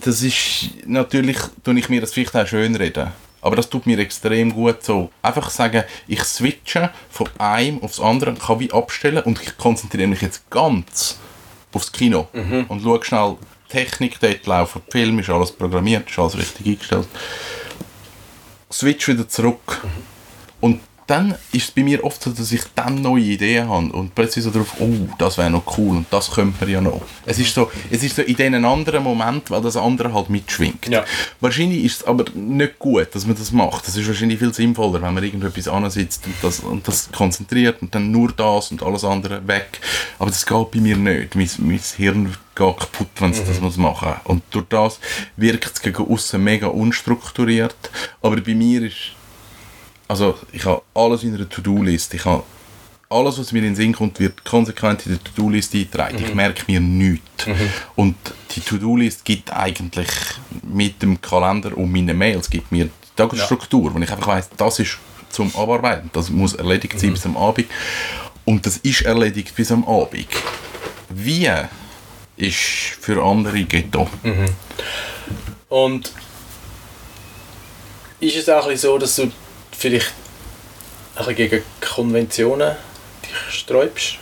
das 0.00 0.22
ist 0.22 0.70
natürlich, 0.86 1.38
tue 1.62 1.78
ich 1.78 1.88
mir 1.88 2.00
das 2.00 2.12
vielleicht 2.12 2.34
auch 2.34 2.46
schön 2.46 2.74
reden. 2.74 3.12
Aber 3.40 3.56
das 3.56 3.70
tut 3.70 3.86
mir 3.86 3.98
extrem 3.98 4.52
gut 4.52 4.82
so. 4.82 5.10
Einfach 5.22 5.50
sagen, 5.50 5.84
ich 6.06 6.22
switche 6.24 6.90
von 7.10 7.28
einem 7.38 7.82
aufs 7.82 8.00
andere, 8.00 8.34
kann 8.34 8.60
wie 8.60 8.72
abstellen 8.72 9.22
und 9.22 9.40
ich 9.40 9.56
konzentriere 9.56 10.08
mich 10.08 10.22
jetzt 10.22 10.50
ganz 10.50 11.18
aufs 11.72 11.92
Kino 11.92 12.28
und 12.68 12.82
schaue 12.82 13.04
schnell 13.04 13.36
Technik, 13.68 14.18
dort 14.20 14.46
laufen 14.46 14.82
die 14.86 14.90
Filme, 14.90 15.20
ist 15.20 15.30
alles 15.30 15.52
programmiert, 15.52 16.08
ist 16.08 16.18
alles 16.18 16.38
richtig 16.38 16.66
eingestellt. 16.66 17.08
Switch 18.72 19.06
wieder 19.08 19.28
zurück. 19.28 19.86
Und 20.60 20.80
dann 21.08 21.34
ist 21.52 21.64
es 21.64 21.70
bei 21.70 21.82
mir 21.82 22.04
oft 22.04 22.22
so, 22.22 22.30
dass 22.30 22.52
ich 22.52 22.60
dann 22.74 23.00
neue 23.00 23.22
Ideen 23.22 23.66
habe 23.66 23.86
und 23.92 24.14
plötzlich 24.14 24.44
so 24.44 24.50
drauf, 24.50 24.74
oh, 24.78 25.08
das 25.16 25.38
wäre 25.38 25.48
noch 25.48 25.78
cool 25.78 25.96
und 25.96 26.06
das 26.10 26.30
könnte 26.30 26.56
man 26.60 26.70
ja 26.70 26.82
noch. 26.82 27.00
Es 27.24 27.38
ist 27.38 27.54
so, 27.54 27.70
es 27.90 28.02
ist 28.02 28.14
so 28.14 28.22
in 28.22 28.36
diesen 28.36 28.64
anderen 28.66 29.02
Moment, 29.02 29.50
weil 29.50 29.62
das 29.62 29.78
andere 29.78 30.12
halt 30.12 30.28
mitschwingt. 30.28 30.86
Ja. 30.86 31.04
Wahrscheinlich 31.40 31.82
ist 31.82 32.02
es 32.02 32.06
aber 32.06 32.26
nicht 32.34 32.78
gut, 32.78 33.08
dass 33.12 33.26
man 33.26 33.36
das 33.36 33.52
macht. 33.52 33.88
Das 33.88 33.96
ist 33.96 34.06
wahrscheinlich 34.06 34.38
viel 34.38 34.52
sinnvoller, 34.52 35.00
wenn 35.00 35.14
man 35.14 35.24
irgendetwas 35.24 35.66
ansitzt 35.66 36.26
und 36.26 36.34
das, 36.42 36.60
und 36.60 36.86
das 36.86 37.10
konzentriert 37.10 37.80
und 37.80 37.94
dann 37.94 38.10
nur 38.10 38.30
das 38.32 38.70
und 38.70 38.82
alles 38.82 39.02
andere 39.02 39.48
weg. 39.48 39.80
Aber 40.18 40.30
das 40.30 40.44
geht 40.44 40.70
bei 40.72 40.80
mir 40.80 40.98
nicht. 40.98 41.34
Mein, 41.34 41.48
mein 41.56 41.80
Hirn 41.96 42.36
geht 42.54 42.76
kaputt, 42.76 43.08
wenn 43.18 43.30
es 43.30 43.42
das 43.42 43.60
muss 43.62 43.78
machen 43.78 44.14
Und 44.24 44.42
durch 44.50 44.66
das 44.68 44.98
wirkt 45.36 45.72
es 45.72 45.80
gegen 45.80 46.06
außen 46.06 46.42
mega 46.42 46.66
unstrukturiert. 46.66 47.90
Aber 48.20 48.36
bei 48.36 48.54
mir 48.54 48.82
ist 48.82 49.17
also 50.08 50.38
ich 50.52 50.64
habe 50.64 50.82
alles 50.94 51.22
in 51.22 51.34
einer 51.34 51.48
To-Do-List. 51.48 52.14
Ich 52.14 52.24
habe 52.24 52.42
alles, 53.10 53.38
was 53.38 53.52
mir 53.52 53.58
in 53.58 53.64
den 53.66 53.76
Sinn 53.76 53.92
kommt, 53.92 54.18
wird 54.20 54.44
konsequent 54.44 55.06
in 55.06 55.12
der 55.12 55.24
To-Do-List 55.24 55.74
eingetragen. 55.74 56.18
Ich 56.18 56.34
merke 56.34 56.64
mir 56.66 56.80
nichts. 56.80 57.46
Und 57.94 58.16
die 58.50 58.60
To-Do-List 58.60 59.24
gibt 59.24 59.52
eigentlich 59.52 60.08
mit 60.62 61.02
dem 61.02 61.20
Kalender 61.20 61.76
und 61.76 61.92
meinen 61.92 62.16
Mails 62.16 62.50
gibt 62.50 62.72
mir 62.72 62.86
die 62.86 62.90
Tagesstruktur, 63.16 63.94
wo 63.94 63.98
ich 63.98 64.10
einfach 64.10 64.26
weiss, 64.26 64.48
das 64.56 64.78
ist 64.78 64.98
zum 65.30 65.54
Abarbeiten. 65.54 66.10
Das 66.12 66.30
muss 66.30 66.54
erledigt 66.54 66.98
sein 66.98 67.12
bis 67.12 67.26
am 67.26 67.36
Abend. 67.36 67.66
Und 68.44 68.64
das 68.66 68.78
ist 68.78 69.02
erledigt 69.02 69.54
bis 69.54 69.70
am 69.70 69.86
Abend. 69.86 70.26
Wie 71.10 71.50
ist 72.36 72.56
für 73.00 73.22
andere 73.22 73.64
Ghetto. 73.64 74.08
Und 75.68 76.12
ist 78.20 78.36
es 78.36 78.48
auch 78.48 78.70
so, 78.74 78.98
dass 78.98 79.16
du 79.16 79.30
vielleicht 79.78 80.12
ein 81.14 81.18
bisschen 81.18 81.36
gegen 81.36 81.62
Konventionen 81.80 82.76
dich 83.24 83.54
sträubst? 83.54 84.18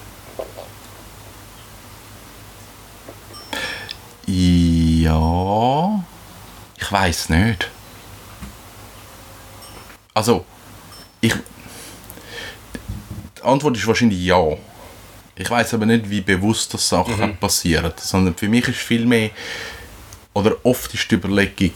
Ja, 4.27 6.05
ich 6.77 6.93
weiß 6.93 7.31
nicht. 7.31 7.71
Also, 10.13 10.45
ich. 11.21 11.33
Die 13.39 13.43
Antwort 13.43 13.77
ist 13.77 13.87
wahrscheinlich 13.87 14.21
ja. 14.25 14.43
Ich 15.37 15.49
weiß 15.49 15.75
aber 15.75 15.87
nicht, 15.87 16.11
wie 16.11 16.23
bewusst 16.23 16.75
das 16.75 16.89
Sachen 16.89 17.37
passieren. 17.39 17.93
Sondern 17.97 18.35
für 18.35 18.49
mich 18.49 18.67
ist 18.69 18.79
viel 18.79 19.07
mehr, 19.07 19.31
oder 20.35 20.57
oft 20.65 20.93
ist 20.93 21.11
die 21.11 21.15
Überlegung, 21.15 21.73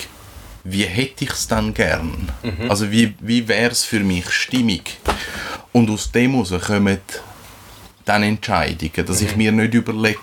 wie 0.65 0.85
hätte 0.85 1.25
ich 1.25 1.31
es 1.31 1.47
dann 1.49 1.73
gern? 1.75 2.31
Also 2.69 2.91
wie, 2.91 3.15
wie 3.21 3.47
wäre 3.49 3.71
es 3.71 3.85
für 3.85 4.01
mich 4.01 4.31
stimmig? 4.31 4.99
Und 5.73 5.89
aus 5.91 6.11
dem 6.13 6.33
heraus 6.33 6.53
kommen 6.67 6.99
dann 8.05 8.23
Entscheidungen, 8.23 9.07
dass 9.07 9.21
ich 9.21 9.37
mir 9.37 9.53
nicht 9.53 9.75
überlege, 9.75 10.19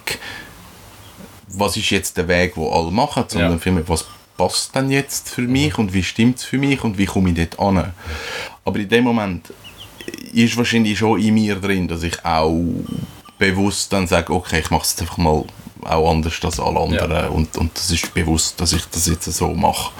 was 1.47 1.77
ist 1.77 1.89
jetzt 1.89 2.17
der 2.17 2.27
Weg, 2.27 2.57
wo 2.57 2.69
alle 2.71 2.91
machen, 2.91 3.23
sondern 3.27 3.53
Ja. 3.53 3.57
vielmehr, 3.57 3.87
was 3.87 4.05
passt 4.37 4.75
denn 4.75 4.91
jetzt 4.91 5.29
für 5.29 5.41
mich 5.41 5.77
und 5.77 5.93
wie 5.93 6.03
stimmt 6.03 6.37
es 6.37 6.43
für 6.43 6.57
mich 6.57 6.83
und 6.83 6.97
wie 6.97 7.05
komme 7.05 7.29
ich 7.31 7.35
dort 7.35 7.59
an. 7.59 7.93
Aber 8.65 8.79
in 8.79 8.89
dem 8.89 9.03
Moment 9.05 9.51
ist 10.33 10.55
wahrscheinlich 10.57 10.97
schon 10.99 11.19
in 11.19 11.33
mir 11.33 11.55
drin, 11.55 11.87
dass 11.87 12.03
ich 12.03 12.23
auch 12.23 12.63
bewusst 13.37 13.91
dann 13.93 14.07
sage, 14.07 14.33
okay, 14.33 14.59
ich 14.59 14.69
mache 14.71 14.83
es 14.83 14.99
einfach 14.99 15.17
mal 15.17 15.43
auch 15.83 16.11
anders 16.11 16.33
als 16.43 16.59
alle 16.59 16.79
anderen 16.79 17.11
Ja. 17.11 17.27
und, 17.27 17.55
und 17.57 17.75
das 17.77 17.91
ist 17.91 18.13
bewusst, 18.13 18.59
dass 18.59 18.73
ich 18.73 18.83
das 18.91 19.05
jetzt 19.07 19.25
so 19.25 19.53
mache. 19.53 19.91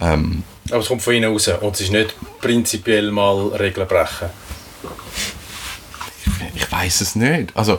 Ähm, 0.00 0.42
Aber 0.70 0.80
es 0.80 0.88
kommt 0.88 1.02
von 1.02 1.14
innen 1.14 1.32
raus 1.32 1.48
und 1.48 1.74
es 1.74 1.80
ist 1.80 1.92
nicht 1.92 2.14
prinzipiell 2.40 3.10
mal 3.10 3.48
Regeln 3.48 3.88
brechen. 3.88 4.28
ich 6.54 6.70
weiß 6.70 7.00
es 7.00 7.16
nicht. 7.16 7.56
Also, 7.56 7.78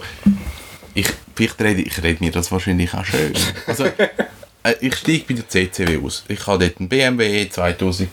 ich, 0.93 1.07
vielleicht 1.35 1.61
rede 1.61 1.81
ich 1.81 2.01
rede 2.01 2.23
mir 2.23 2.31
das 2.31 2.51
wahrscheinlich 2.51 2.93
auch 2.93 3.05
schön. 3.05 3.33
Also, 3.67 3.85
äh, 4.63 4.73
ich 4.81 4.95
steige 4.95 5.25
bei 5.27 5.33
der 5.35 5.47
CCW 5.47 5.99
aus. 6.03 6.23
Ich 6.27 6.45
habe 6.47 6.65
dort 6.65 6.79
einen 6.79 6.89
BMW 6.89 7.43
2016er, 7.43 8.09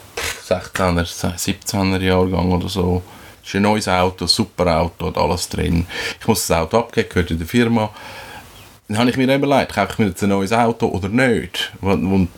17er 0.48 2.00
Jahrgang 2.00 2.52
oder 2.52 2.68
so. 2.68 3.02
Das 3.44 3.50
ist 3.50 3.56
ein 3.56 3.62
neues 3.62 3.88
Auto, 3.88 4.24
ein 4.24 4.28
super 4.28 4.80
Auto, 4.80 5.06
hat 5.06 5.18
alles 5.18 5.50
drin. 5.50 5.86
Ich 6.18 6.26
muss 6.26 6.46
das 6.46 6.56
Auto 6.56 6.78
abgeben, 6.78 7.10
gehört 7.10 7.30
in 7.30 7.36
der 7.36 7.46
Firma. 7.46 7.90
Dann 8.88 8.96
habe 8.96 9.10
ich 9.10 9.18
mir 9.18 9.34
überlegt, 9.34 9.74
kaufe 9.74 9.92
ich 9.92 9.98
mir 9.98 10.06
jetzt 10.06 10.22
ein 10.22 10.30
neues 10.30 10.52
Auto 10.52 10.86
oder 10.86 11.10
nicht? 11.10 11.70
Und, 11.82 12.28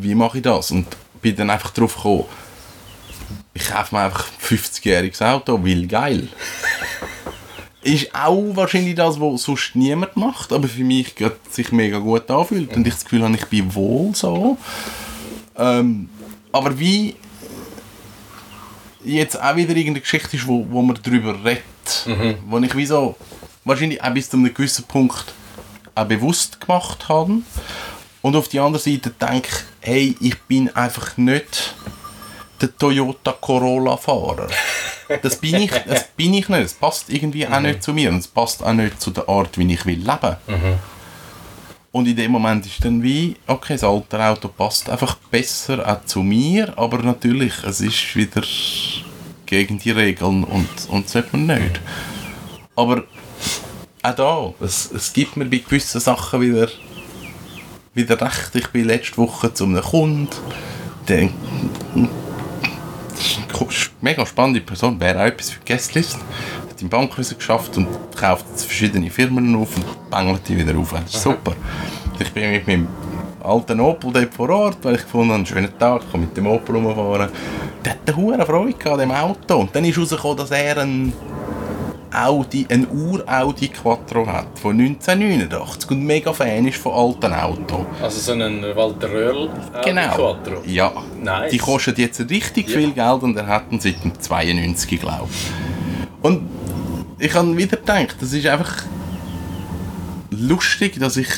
wie 0.00 0.14
mache 0.14 0.38
ich 0.38 0.44
das? 0.44 0.70
Und 0.70 0.86
bin 1.20 1.34
dann 1.34 1.50
einfach 1.50 1.72
drauf 1.72 1.96
gekommen, 1.96 2.26
ich 3.54 3.68
kaufe 3.68 3.92
mir 3.92 4.02
einfach 4.02 4.28
ein 4.28 4.56
50-jähriges 4.56 5.20
Auto, 5.22 5.58
weil 5.64 5.88
geil. 5.88 6.28
ist 7.82 8.14
auch 8.14 8.54
wahrscheinlich 8.54 8.94
das, 8.94 9.20
was 9.20 9.42
sonst 9.42 9.74
niemand 9.74 10.16
macht, 10.16 10.52
aber 10.52 10.68
für 10.68 10.84
mich 10.84 11.14
sich 11.50 11.72
mega 11.72 11.98
gut 11.98 12.30
anfühlt 12.30 12.76
und 12.76 12.86
ich 12.86 12.94
das 12.94 13.02
Gefühl 13.02 13.24
habe, 13.24 13.34
ich 13.34 13.46
bin 13.46 13.74
wohl 13.74 14.14
so. 14.14 14.56
Ähm, 15.56 16.08
aber 16.52 16.78
wie 16.78 17.16
jetzt 19.04 19.40
auch 19.40 19.56
wieder 19.56 19.70
irgendeine 19.70 20.00
Geschichte 20.00 20.36
ist, 20.36 20.46
wo, 20.46 20.66
wo 20.70 20.82
man 20.82 20.98
darüber 21.02 21.34
redet, 21.44 21.62
wo 22.46 22.58
ich 22.58 22.76
wie 22.76 22.86
so 22.86 23.16
wahrscheinlich 23.64 24.02
auch 24.02 24.12
bis 24.12 24.28
zu 24.30 24.36
einem 24.36 24.52
gewissen 24.52 24.84
Punkt 24.84 25.24
auch 25.94 26.04
bewusst 26.04 26.60
gemacht 26.60 27.08
habe 27.08 27.42
und 28.22 28.36
auf 28.36 28.48
die 28.48 28.60
andere 28.60 28.82
Seite 28.82 29.10
denke, 29.10 29.50
hey, 29.80 30.16
ich 30.20 30.40
bin 30.42 30.74
einfach 30.74 31.16
nicht 31.16 31.74
der 32.60 32.76
Toyota 32.76 33.32
Corolla 33.32 33.96
Fahrer. 33.96 34.48
Das 35.22 35.36
bin 35.36 35.56
ich, 35.56 35.70
das 35.70 36.08
bin 36.16 36.32
ich 36.34 36.48
nicht. 36.48 36.64
Das 36.64 36.74
passt 36.74 37.10
irgendwie 37.10 37.46
auch 37.46 37.60
nicht 37.60 37.82
zu 37.82 37.92
mir 37.92 38.08
und 38.10 38.18
es 38.18 38.28
passt 38.28 38.62
auch 38.62 38.72
nicht 38.72 39.00
zu 39.00 39.10
der 39.10 39.28
Art, 39.28 39.58
wie 39.58 39.72
ich 39.72 39.84
will 39.84 39.98
leben. 39.98 40.36
Und 41.92 42.08
in 42.08 42.16
dem 42.16 42.30
Moment 42.30 42.64
ist 42.64 42.82
dann 42.82 43.02
wie, 43.02 43.36
okay, 43.46 43.74
das 43.74 43.84
alte 43.84 44.18
Auto 44.18 44.48
passt 44.48 44.88
einfach 44.88 45.16
besser 45.30 45.86
auch 45.86 46.04
zu 46.06 46.22
mir, 46.22 46.72
aber 46.78 46.98
natürlich, 47.02 47.52
es 47.64 47.82
ist 47.82 48.16
wieder 48.16 48.42
gegen 49.44 49.78
die 49.78 49.90
Regeln 49.90 50.42
und, 50.44 50.68
und 50.88 51.04
das 51.04 51.12
sollte 51.12 51.36
man 51.36 51.58
nicht. 51.58 51.80
Aber 52.74 53.04
auch 54.02 54.14
da, 54.14 54.54
es, 54.64 54.90
es 54.90 55.12
gibt 55.12 55.36
mir 55.36 55.44
bei 55.44 55.58
gewissen 55.58 56.00
Sachen 56.00 56.40
wieder, 56.40 56.68
wieder 57.92 58.18
recht. 58.18 58.54
Ich 58.54 58.68
bin 58.68 58.86
letzte 58.86 59.18
Woche 59.18 59.52
zu 59.52 59.64
einem 59.64 59.82
Kunden, 59.82 60.28
der 61.08 61.28
das 63.14 63.76
ist 63.76 63.90
eine 63.90 63.96
mega 64.00 64.24
spannende 64.24 64.60
Person, 64.62 64.98
wäre 64.98 65.20
auch 65.20 65.26
etwas 65.26 65.50
für 65.50 65.60
die 65.60 65.72
Guestlist. 65.72 66.18
Im 66.82 66.88
Bankwesen 66.88 67.38
geschafft 67.38 67.76
und 67.76 67.86
kauft 68.18 68.44
verschiedene 68.60 69.08
Firmen 69.08 69.54
auf 69.54 69.76
und 69.76 70.10
bängelt 70.10 70.40
die 70.48 70.56
wieder 70.58 70.76
auf. 70.76 70.92
Das 70.92 71.14
ist 71.14 71.22
super. 71.22 71.52
Ich 72.18 72.30
bin 72.32 72.50
mit 72.50 72.66
meinem 72.66 72.88
alten 73.42 73.78
Opel 73.80 74.12
dort 74.12 74.34
vor 74.34 74.50
Ort, 74.50 74.78
weil 74.82 74.96
ich 74.96 75.02
gefunden 75.02 75.28
habe, 75.28 75.36
einen 75.36 75.46
schönen 75.46 75.78
Tag, 75.78 76.02
ich 76.04 76.10
kann 76.12 76.20
mit 76.22 76.36
dem 76.36 76.46
Opel 76.48 76.74
rumfahren. 76.76 77.28
Der 77.84 77.92
hat 77.92 77.98
eine 78.06 78.16
hohe 78.16 78.44
Freude 78.44 78.92
an 78.92 78.98
dem 78.98 79.10
Auto. 79.12 79.58
Und 79.58 79.74
dann 79.76 79.84
ist 79.84 79.94
herausgekommen, 79.96 80.36
dass 80.38 80.50
er 80.50 80.78
ein 80.78 81.12
Audi, 82.12 82.66
ein 82.68 82.86
Ur-Audi 82.90 83.68
Quattro 83.68 84.26
hat, 84.26 84.58
von 84.58 84.78
1989 84.78 85.90
und 85.92 86.04
mega 86.04 86.32
Fan 86.32 86.66
ist 86.66 86.78
von 86.78 86.92
alten 86.92 87.32
Autos. 87.32 87.86
Also 88.02 88.18
so 88.20 88.32
einen 88.32 88.62
Walter 88.76 89.08
Röhrl 89.10 89.48
Audi 89.48 89.84
Genau. 89.90 90.08
Quattro. 90.14 90.62
Ja. 90.66 90.92
Nice. 91.22 91.52
Die 91.52 91.58
kostet 91.58 91.98
jetzt 91.98 92.20
richtig 92.28 92.68
Ja. 92.68 92.78
viel 92.78 92.90
Geld 92.92 93.22
und 93.22 93.36
er 93.36 93.46
hat 93.46 93.70
ihn 93.70 93.80
seit 93.80 94.02
dem 94.04 94.18
92, 94.20 95.00
glaube 95.00 95.28
ich. 95.30 95.50
Und 96.28 96.42
ich 97.22 97.34
habe 97.34 97.56
wieder 97.56 97.76
gedacht, 97.76 98.16
das 98.20 98.32
ist 98.32 98.46
einfach 98.46 98.82
lustig, 100.30 100.98
dass 100.98 101.16
ich 101.16 101.28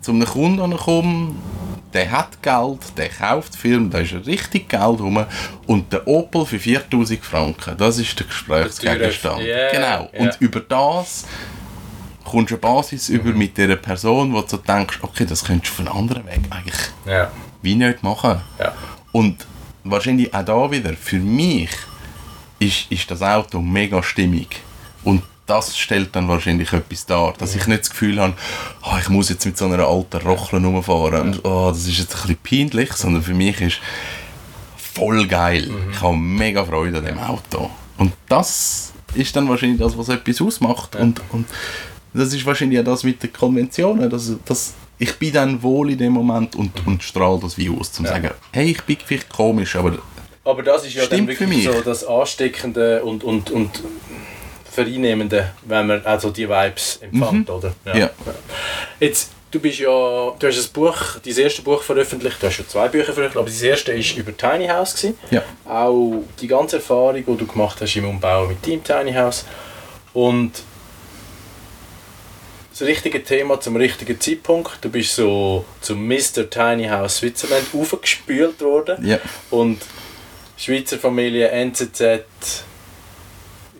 zu 0.00 0.12
einem 0.12 0.24
Kunden 0.26 0.76
komme, 0.76 1.34
der 1.92 2.10
hat 2.12 2.40
Geld, 2.42 2.96
der 2.96 3.08
kauft 3.08 3.56
Film, 3.56 3.90
da 3.90 3.98
ist 3.98 4.14
richtig 4.24 4.68
Geld 4.68 5.00
rum 5.00 5.26
und 5.66 5.92
der 5.92 6.06
Opel 6.06 6.46
für 6.46 6.60
4000 6.60 7.24
Franken, 7.24 7.76
das 7.76 7.98
ist 7.98 8.16
der 8.20 8.26
Gesprächsgegenstand. 8.26 9.40
Yeah, 9.40 9.72
genau. 9.72 10.08
yeah. 10.14 10.22
Und 10.22 10.36
über 10.40 10.60
das 10.60 11.26
kommst 12.24 12.52
du 12.52 12.54
eine 12.54 12.60
Basis 12.60 13.08
über 13.08 13.32
mit 13.32 13.56
dieser 13.58 13.76
Person, 13.76 14.32
wo 14.32 14.42
du 14.42 14.48
so 14.48 14.56
denkst, 14.58 15.00
okay, 15.02 15.26
das 15.26 15.44
könntest 15.44 15.76
du 15.76 15.82
auf 15.82 15.88
einen 15.88 15.98
anderen 15.98 16.24
Weg 16.24 16.40
eigentlich 16.50 16.80
Ja. 17.04 17.32
wie 17.62 17.74
nicht 17.74 18.04
machen. 18.04 18.40
Und 19.10 19.44
wahrscheinlich 19.82 20.32
auch 20.32 20.44
da 20.44 20.70
wieder, 20.70 20.92
für 20.94 21.18
mich 21.18 21.70
ist, 22.60 22.90
ist 22.92 23.10
das 23.10 23.22
Auto 23.22 23.60
mega 23.60 24.00
stimmig. 24.04 24.60
Und 25.02 25.24
das 25.46 25.76
stellt 25.76 26.14
dann 26.14 26.28
wahrscheinlich 26.28 26.72
etwas 26.72 27.04
dar, 27.06 27.34
dass 27.36 27.54
ich 27.54 27.66
nicht 27.66 27.80
das 27.82 27.90
Gefühl 27.90 28.20
habe, 28.20 28.34
oh, 28.84 28.96
ich 29.00 29.08
muss 29.08 29.28
jetzt 29.28 29.44
mit 29.44 29.58
so 29.58 29.66
einer 29.66 29.86
alten 29.86 30.18
Rochel 30.26 30.64
rumfahren 30.64 31.20
und 31.22 31.44
oh, 31.44 31.70
das 31.70 31.86
ist 31.86 31.98
jetzt 31.98 32.14
ein 32.14 32.36
bisschen 32.36 32.68
peinlich, 32.70 32.92
sondern 32.92 33.22
für 33.22 33.34
mich 33.34 33.60
ist 33.60 33.80
voll 34.76 35.26
geil. 35.26 35.70
Ich 35.92 36.00
habe 36.00 36.16
mega 36.16 36.64
Freude 36.64 36.98
an 36.98 37.04
dem 37.04 37.18
Auto. 37.18 37.70
Und 37.98 38.12
das 38.28 38.92
ist 39.14 39.34
dann 39.36 39.48
wahrscheinlich 39.48 39.80
das, 39.80 39.96
was 39.96 40.08
etwas 40.08 40.40
ausmacht. 40.40 40.96
Und, 40.96 41.20
und 41.30 41.46
das 42.14 42.32
ist 42.32 42.44
wahrscheinlich 42.46 42.78
auch 42.80 42.84
das 42.84 43.04
mit 43.04 43.22
den 43.22 43.32
Konventionen, 43.32 44.08
dass, 44.10 44.32
dass 44.44 44.74
ich 44.98 45.18
bin 45.18 45.32
dann 45.32 45.62
wohl 45.62 45.90
in 45.90 45.98
dem 45.98 46.12
Moment 46.12 46.54
und, 46.56 46.86
und 46.86 47.02
strahle 47.02 47.40
das 47.40 47.58
wie 47.58 47.68
aus, 47.68 47.92
zum 47.92 48.06
sagen, 48.06 48.30
hey, 48.52 48.70
ich 48.70 48.82
bin 48.82 48.96
vielleicht 49.04 49.28
komisch, 49.30 49.74
aber 49.76 49.98
Aber 50.44 50.62
das 50.62 50.86
ist 50.86 50.94
ja 50.94 51.02
Stimmt 51.04 51.28
dann 51.30 51.36
für 51.36 51.40
wirklich 51.48 51.66
mich. 51.66 51.74
so 51.74 51.80
das 51.80 52.04
Ansteckende 52.04 53.02
und, 53.02 53.24
und, 53.24 53.50
und 53.50 53.82
Vereinnehmende, 54.72 55.52
wenn 55.66 55.86
man 55.86 56.04
also 56.06 56.30
die 56.30 56.48
Vibes 56.48 56.98
empfängt, 57.02 57.50
oder? 57.50 57.74
Ja. 57.94 58.10
Jetzt, 58.98 59.30
du 59.50 59.60
bist 59.60 59.78
ja, 59.80 59.88
du 59.90 60.46
hast 60.46 60.56
ein 60.56 60.72
Buch, 60.72 60.96
dein 61.22 61.36
erstes 61.36 61.62
Buch 61.62 61.82
veröffentlicht, 61.82 62.42
du 62.42 62.46
hast 62.46 62.54
schon 62.54 62.68
zwei 62.68 62.88
Bücher 62.88 63.12
veröffentlicht, 63.12 63.36
aber 63.36 63.46
das 63.50 63.60
erste 63.60 63.92
war 63.92 64.16
über 64.16 64.36
Tiny 64.36 64.66
House. 64.68 64.94
Gewesen. 64.94 65.18
ja. 65.30 65.42
Auch 65.66 66.24
die 66.40 66.46
ganze 66.46 66.76
Erfahrung, 66.76 67.16
die 67.16 67.36
du 67.36 67.46
gemacht 67.46 67.78
hast 67.82 67.94
im 67.96 68.08
Umbau 68.08 68.46
mit 68.46 68.62
Team 68.62 68.82
Tiny 68.82 69.12
House. 69.12 69.44
Und 70.14 70.52
das 72.70 72.80
richtige 72.88 73.22
Thema 73.22 73.60
zum 73.60 73.76
richtigen 73.76 74.18
Zeitpunkt. 74.18 74.78
Du 74.80 74.88
bist 74.88 75.14
so 75.14 75.66
zum 75.82 76.06
Mr. 76.08 76.48
Tiny 76.48 76.88
House 76.88 77.16
Switzerland 77.18 77.66
aufgespült 77.74 78.60
worden. 78.62 79.06
Ja. 79.06 79.18
Und 79.50 79.82
Schweizer 80.56 80.98
Familie, 80.98 81.48
NZZ, 81.50 82.24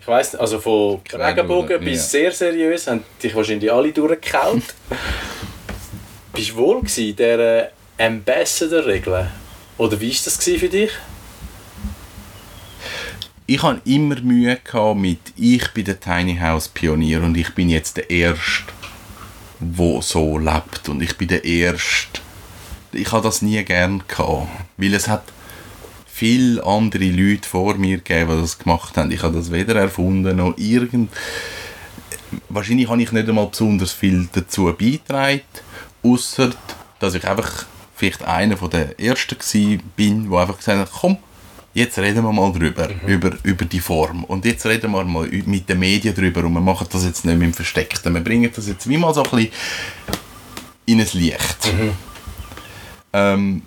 ich 0.02 0.08
weiß 0.08 0.32
nicht, 0.32 0.40
also 0.40 0.58
von 0.58 1.00
Regenbogen, 1.12 1.78
bis 1.84 2.10
sehr 2.10 2.32
seriös, 2.32 2.88
haben 2.88 3.04
dich 3.22 3.32
wahrscheinlich 3.36 3.72
alle 3.72 3.92
durchgekaut. 3.92 4.62
Bist 6.32 6.50
du 6.50 6.56
wohl 6.56 6.80
gewesen, 6.80 7.14
dieser 7.14 7.68
Ambassador-Regel? 7.98 9.30
Oder 9.78 10.00
wie 10.00 10.10
war 10.10 10.20
das 10.24 10.44
für 10.44 10.68
dich? 10.68 10.90
Ich 13.46 13.62
hatte 13.62 13.80
immer 13.84 14.20
Mühe 14.20 14.58
mit 14.96 15.20
ich 15.36 15.68
bin 15.72 15.84
der 15.84 16.00
Tiny 16.00 16.36
House 16.36 16.68
Pionier 16.68 17.22
und 17.22 17.36
ich 17.36 17.54
bin 17.54 17.68
jetzt 17.70 17.96
der 17.96 18.10
Erste, 18.10 18.64
wo 19.60 20.00
so 20.00 20.36
lebt 20.36 20.88
und 20.88 21.00
ich 21.00 21.16
bin 21.16 21.28
der 21.28 21.44
Erste. 21.44 22.20
Ich 22.90 23.12
habe 23.12 23.22
das 23.22 23.40
nie 23.40 23.62
gern 23.62 24.02
gehabt, 24.08 24.48
weil 24.76 24.94
es 24.94 25.06
hat 25.06 25.22
viele 26.22 26.64
andere 26.64 27.06
Leute 27.06 27.48
vor 27.48 27.74
mir 27.74 27.96
gegeben, 27.96 28.36
die 28.36 28.42
das 28.42 28.56
gemacht 28.56 28.96
haben. 28.96 29.10
Ich 29.10 29.24
habe 29.24 29.34
das 29.34 29.50
weder 29.50 29.74
erfunden 29.74 30.36
noch 30.36 30.56
irgend. 30.56 31.10
Wahrscheinlich 32.48 32.88
habe 32.88 33.02
ich 33.02 33.10
nicht 33.10 33.28
einmal 33.28 33.48
besonders 33.48 33.90
viel 33.90 34.28
dazu 34.32 34.66
beigetragen, 34.66 35.40
außer 36.04 36.52
dass 37.00 37.16
ich 37.16 37.26
einfach 37.26 37.66
vielleicht 37.96 38.22
einer 38.22 38.56
von 38.56 38.70
der 38.70 39.00
ersten 39.00 39.36
war, 39.36 39.78
bin, 39.96 40.30
wo 40.30 40.36
einfach 40.36 40.58
gesagt 40.58 40.78
hat, 40.78 40.92
komm, 40.92 41.16
jetzt 41.74 41.98
reden 41.98 42.22
wir 42.22 42.32
mal 42.32 42.52
drüber, 42.52 42.88
über, 43.04 43.32
über 43.42 43.64
die 43.64 43.80
Form. 43.80 44.22
Und 44.22 44.44
jetzt 44.44 44.64
reden 44.64 44.92
wir 44.92 45.02
mal 45.02 45.26
mit 45.26 45.68
den 45.68 45.78
Medien 45.80 46.14
drüber 46.14 46.44
und 46.44 46.52
wir 46.52 46.60
machen 46.60 46.86
das 46.92 47.04
jetzt 47.04 47.24
nicht 47.24 47.36
mit 47.36 47.48
dem 47.48 47.54
Versteckten. 47.54 48.14
Wir 48.14 48.20
bringen 48.20 48.52
das 48.54 48.68
jetzt 48.68 48.88
wie 48.88 48.96
mal 48.96 49.12
so 49.12 49.24
ein 49.24 49.30
bisschen 49.30 49.50
in 50.86 51.00
ein 51.00 51.08
Licht. 51.14 51.74
Ähm, 53.12 53.62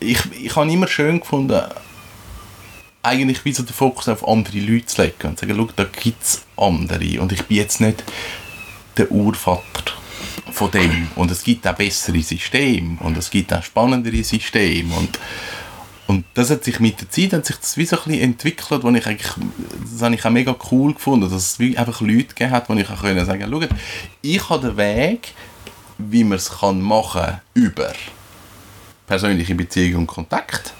ich, 0.00 0.18
ich 0.32 0.56
habe 0.56 0.70
immer 0.70 0.88
schön 0.88 1.20
gefunden, 1.20 1.60
eigentlich 3.02 3.44
wie 3.44 3.52
so 3.52 3.62
den 3.62 3.72
Fokus 3.72 4.08
auf 4.08 4.26
andere 4.26 4.58
Leute 4.58 4.86
zu 4.86 5.02
legen 5.02 5.28
und 5.28 5.38
zu 5.38 5.46
sagen, 5.46 5.68
da 5.76 5.84
gibt 5.84 6.22
es 6.22 6.42
andere. 6.56 7.20
Und 7.20 7.32
ich 7.32 7.42
bin 7.44 7.58
jetzt 7.58 7.80
nicht 7.80 8.02
der 8.96 9.10
Urvater 9.12 9.92
von 10.50 10.70
dem. 10.70 11.08
Und 11.14 11.30
es 11.30 11.44
gibt 11.44 11.66
auch 11.68 11.74
bessere 11.74 12.20
Systeme 12.20 12.98
und 13.00 13.16
es 13.16 13.30
gibt 13.30 13.52
auch 13.52 13.62
spannendere 13.62 14.22
Systeme. 14.22 14.94
Und 14.94 15.18
und 16.08 16.24
das 16.34 16.50
hat 16.50 16.62
sich 16.62 16.78
mit 16.78 17.00
der 17.00 17.10
Zeit 17.10 17.32
hat 17.32 17.46
sich 17.46 17.56
das 17.56 17.76
wie 17.76 17.84
so 17.84 17.98
ein 18.06 18.12
entwickelt, 18.12 18.84
wo 18.84 18.90
ich 18.90 19.06
eigentlich, 19.06 19.32
das 19.90 20.02
habe 20.02 20.14
ich 20.14 20.24
auch 20.24 20.30
mega 20.30 20.54
cool 20.70 20.94
gefunden, 20.94 21.28
dass 21.28 21.32
es 21.32 21.58
wie 21.58 21.76
einfach 21.76 22.00
Leute 22.00 22.26
gegeben 22.26 22.52
hat, 22.52 22.68
wo 22.68 22.74
ich 22.74 22.88
auch 22.88 23.00
können 23.00 23.26
sagen, 23.26 23.48
schau, 23.50 23.60
ich 24.22 24.48
habe 24.48 24.68
den 24.68 24.76
Weg, 24.76 25.34
wie 25.98 26.22
man 26.22 26.38
es 26.38 26.60
kann 26.60 26.80
machen 26.80 27.40
über 27.54 27.92
persönliche 29.06 29.54
Beziehung 29.54 30.02
und 30.02 30.06
Kontakt 30.06 30.74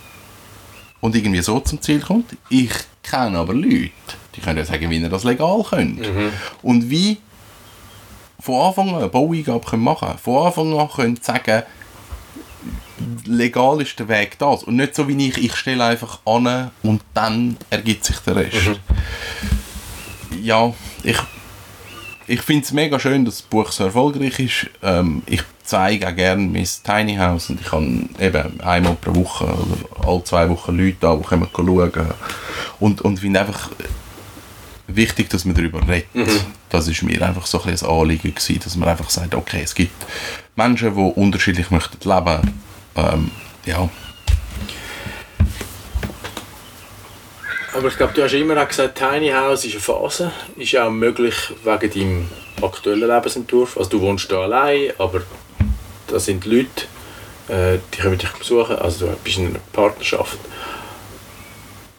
und 1.00 1.14
irgendwie 1.14 1.42
so 1.42 1.60
zum 1.60 1.80
Ziel 1.80 2.00
kommt. 2.00 2.36
Ich 2.48 2.72
kenne 3.02 3.38
aber 3.38 3.54
Leute, 3.54 3.90
die 4.34 4.40
können 4.40 4.58
ja 4.58 4.64
sagen, 4.64 4.90
wie 4.90 4.98
ihr 4.98 5.08
das 5.08 5.24
legal 5.24 5.62
könnt. 5.68 6.00
Und 6.62 6.90
wie 6.90 7.18
von 8.40 8.66
Anfang 8.66 8.90
an 8.90 8.96
eine 8.96 9.08
Baueingabe 9.08 9.64
können 9.66 9.82
machen 9.82 10.08
können. 10.08 10.18
Von 10.18 10.46
Anfang 10.46 10.78
an 10.78 10.88
können 10.88 11.18
sagen, 11.20 11.62
legal 13.24 13.80
ist 13.80 13.98
der 13.98 14.08
Weg 14.08 14.38
das. 14.38 14.62
Und 14.62 14.76
nicht 14.76 14.94
so 14.94 15.08
wie 15.08 15.28
ich, 15.28 15.38
ich 15.38 15.56
stelle 15.56 15.84
einfach 15.84 16.20
an 16.24 16.70
und 16.82 17.02
dann 17.14 17.56
ergibt 17.70 18.04
sich 18.04 18.18
der 18.18 18.36
Rest. 18.36 18.80
Ja, 20.42 20.72
ich, 21.02 21.18
ich 22.26 22.42
finde 22.42 22.64
es 22.64 22.72
mega 22.72 22.98
schön, 22.98 23.24
dass 23.24 23.38
das 23.38 23.42
Buch 23.42 23.70
so 23.72 23.84
erfolgreich 23.84 24.38
ist. 24.38 24.66
Ähm, 24.82 25.22
ich 25.26 25.42
zeige 25.62 26.08
auch 26.08 26.14
gerne 26.14 26.42
mein 26.42 26.66
Tiny 26.84 27.16
House 27.16 27.50
und 27.50 27.60
ich 27.60 27.66
kann 27.66 28.08
eben 28.20 28.60
einmal 28.60 28.94
pro 28.94 29.14
Woche 29.14 29.44
oder 29.44 30.08
alle 30.08 30.24
zwei 30.24 30.48
Wochen 30.48 30.76
Leute 30.76 30.96
da, 31.00 31.16
die 31.16 31.22
kommen 31.22 31.48
schauen. 31.54 31.92
Und, 32.80 33.02
und 33.02 33.20
finde 33.20 33.40
einfach 33.40 33.70
wichtig, 34.88 35.30
dass 35.30 35.44
man 35.44 35.54
darüber 35.54 35.86
redet. 35.88 36.06
Das 36.68 36.88
ist 36.88 37.02
mir 37.02 37.22
einfach 37.22 37.46
so 37.46 37.62
ein 37.62 37.70
bisschen 37.70 37.88
ein 37.88 37.94
Anliegen 37.94 38.34
gewesen, 38.34 38.60
dass 38.62 38.76
man 38.76 38.88
einfach 38.88 39.10
sagt, 39.10 39.34
okay, 39.34 39.60
es 39.62 39.74
gibt 39.74 39.94
Menschen, 40.56 40.94
die 40.94 41.00
unterschiedlich 41.00 41.70
möchten 41.70 42.08
leben. 42.08 42.60
Ähm, 42.96 43.30
ja, 43.64 43.88
Aber 47.76 47.88
ich 47.88 47.96
glaube, 47.96 48.14
du 48.14 48.22
hast 48.22 48.32
immer 48.32 48.60
auch 48.62 48.68
gesagt, 48.68 48.96
Tiny 48.98 49.30
House 49.30 49.64
ist 49.64 49.72
eine 49.72 49.80
Phase. 49.80 50.32
Ist 50.56 50.72
ja 50.72 50.86
auch 50.86 50.90
möglich 50.90 51.34
wegen 51.62 51.90
deinem 51.90 52.30
aktuellen 52.62 53.06
Lebensentwurf. 53.08 53.76
Also 53.76 53.90
du 53.90 54.00
wohnst 54.00 54.30
da 54.32 54.42
allein, 54.42 54.92
aber 54.98 55.22
da 56.06 56.18
sind 56.18 56.46
Leute, 56.46 56.86
äh, 57.48 57.78
die 57.92 57.98
können 58.00 58.16
dich 58.18 58.30
besuchen. 58.30 58.76
Also 58.76 59.06
du 59.06 59.12
bist 59.22 59.36
in 59.38 59.48
einer 59.48 59.58
Partnerschaft. 59.72 60.38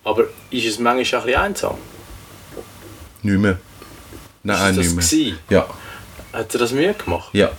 Aber 0.04 0.24
ist 0.50 0.66
es 0.66 0.80
manchmal 0.80 1.22
auch 1.22 1.26
ein 1.26 1.28
bisschen 1.28 1.42
einsam? 1.42 1.78
nicht 3.24 3.40
mehr. 3.40 3.52
Ist 3.52 3.60
Nein, 4.44 4.76
das 4.78 4.86
nicht 4.86 4.96
mehr. 4.96 5.06
gewesen? 5.06 5.40
Ja, 5.50 5.68
Hat 6.34 6.54
dir 6.54 6.58
das 6.60 6.72
Mühe 6.72 6.94
gemacht? 6.94 7.30
ja. 7.34 7.50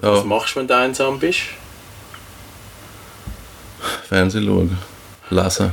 Was 0.00 0.18
Ja. 0.20 0.24
machst 0.24 0.54
du, 0.54 0.60
wenn 0.60 0.68
du 0.68 0.76
einsam 0.76 1.18
bist? 1.18 1.40
Fernsehen 4.08 4.44
schauen, 4.46 4.78
lesen. 5.30 5.72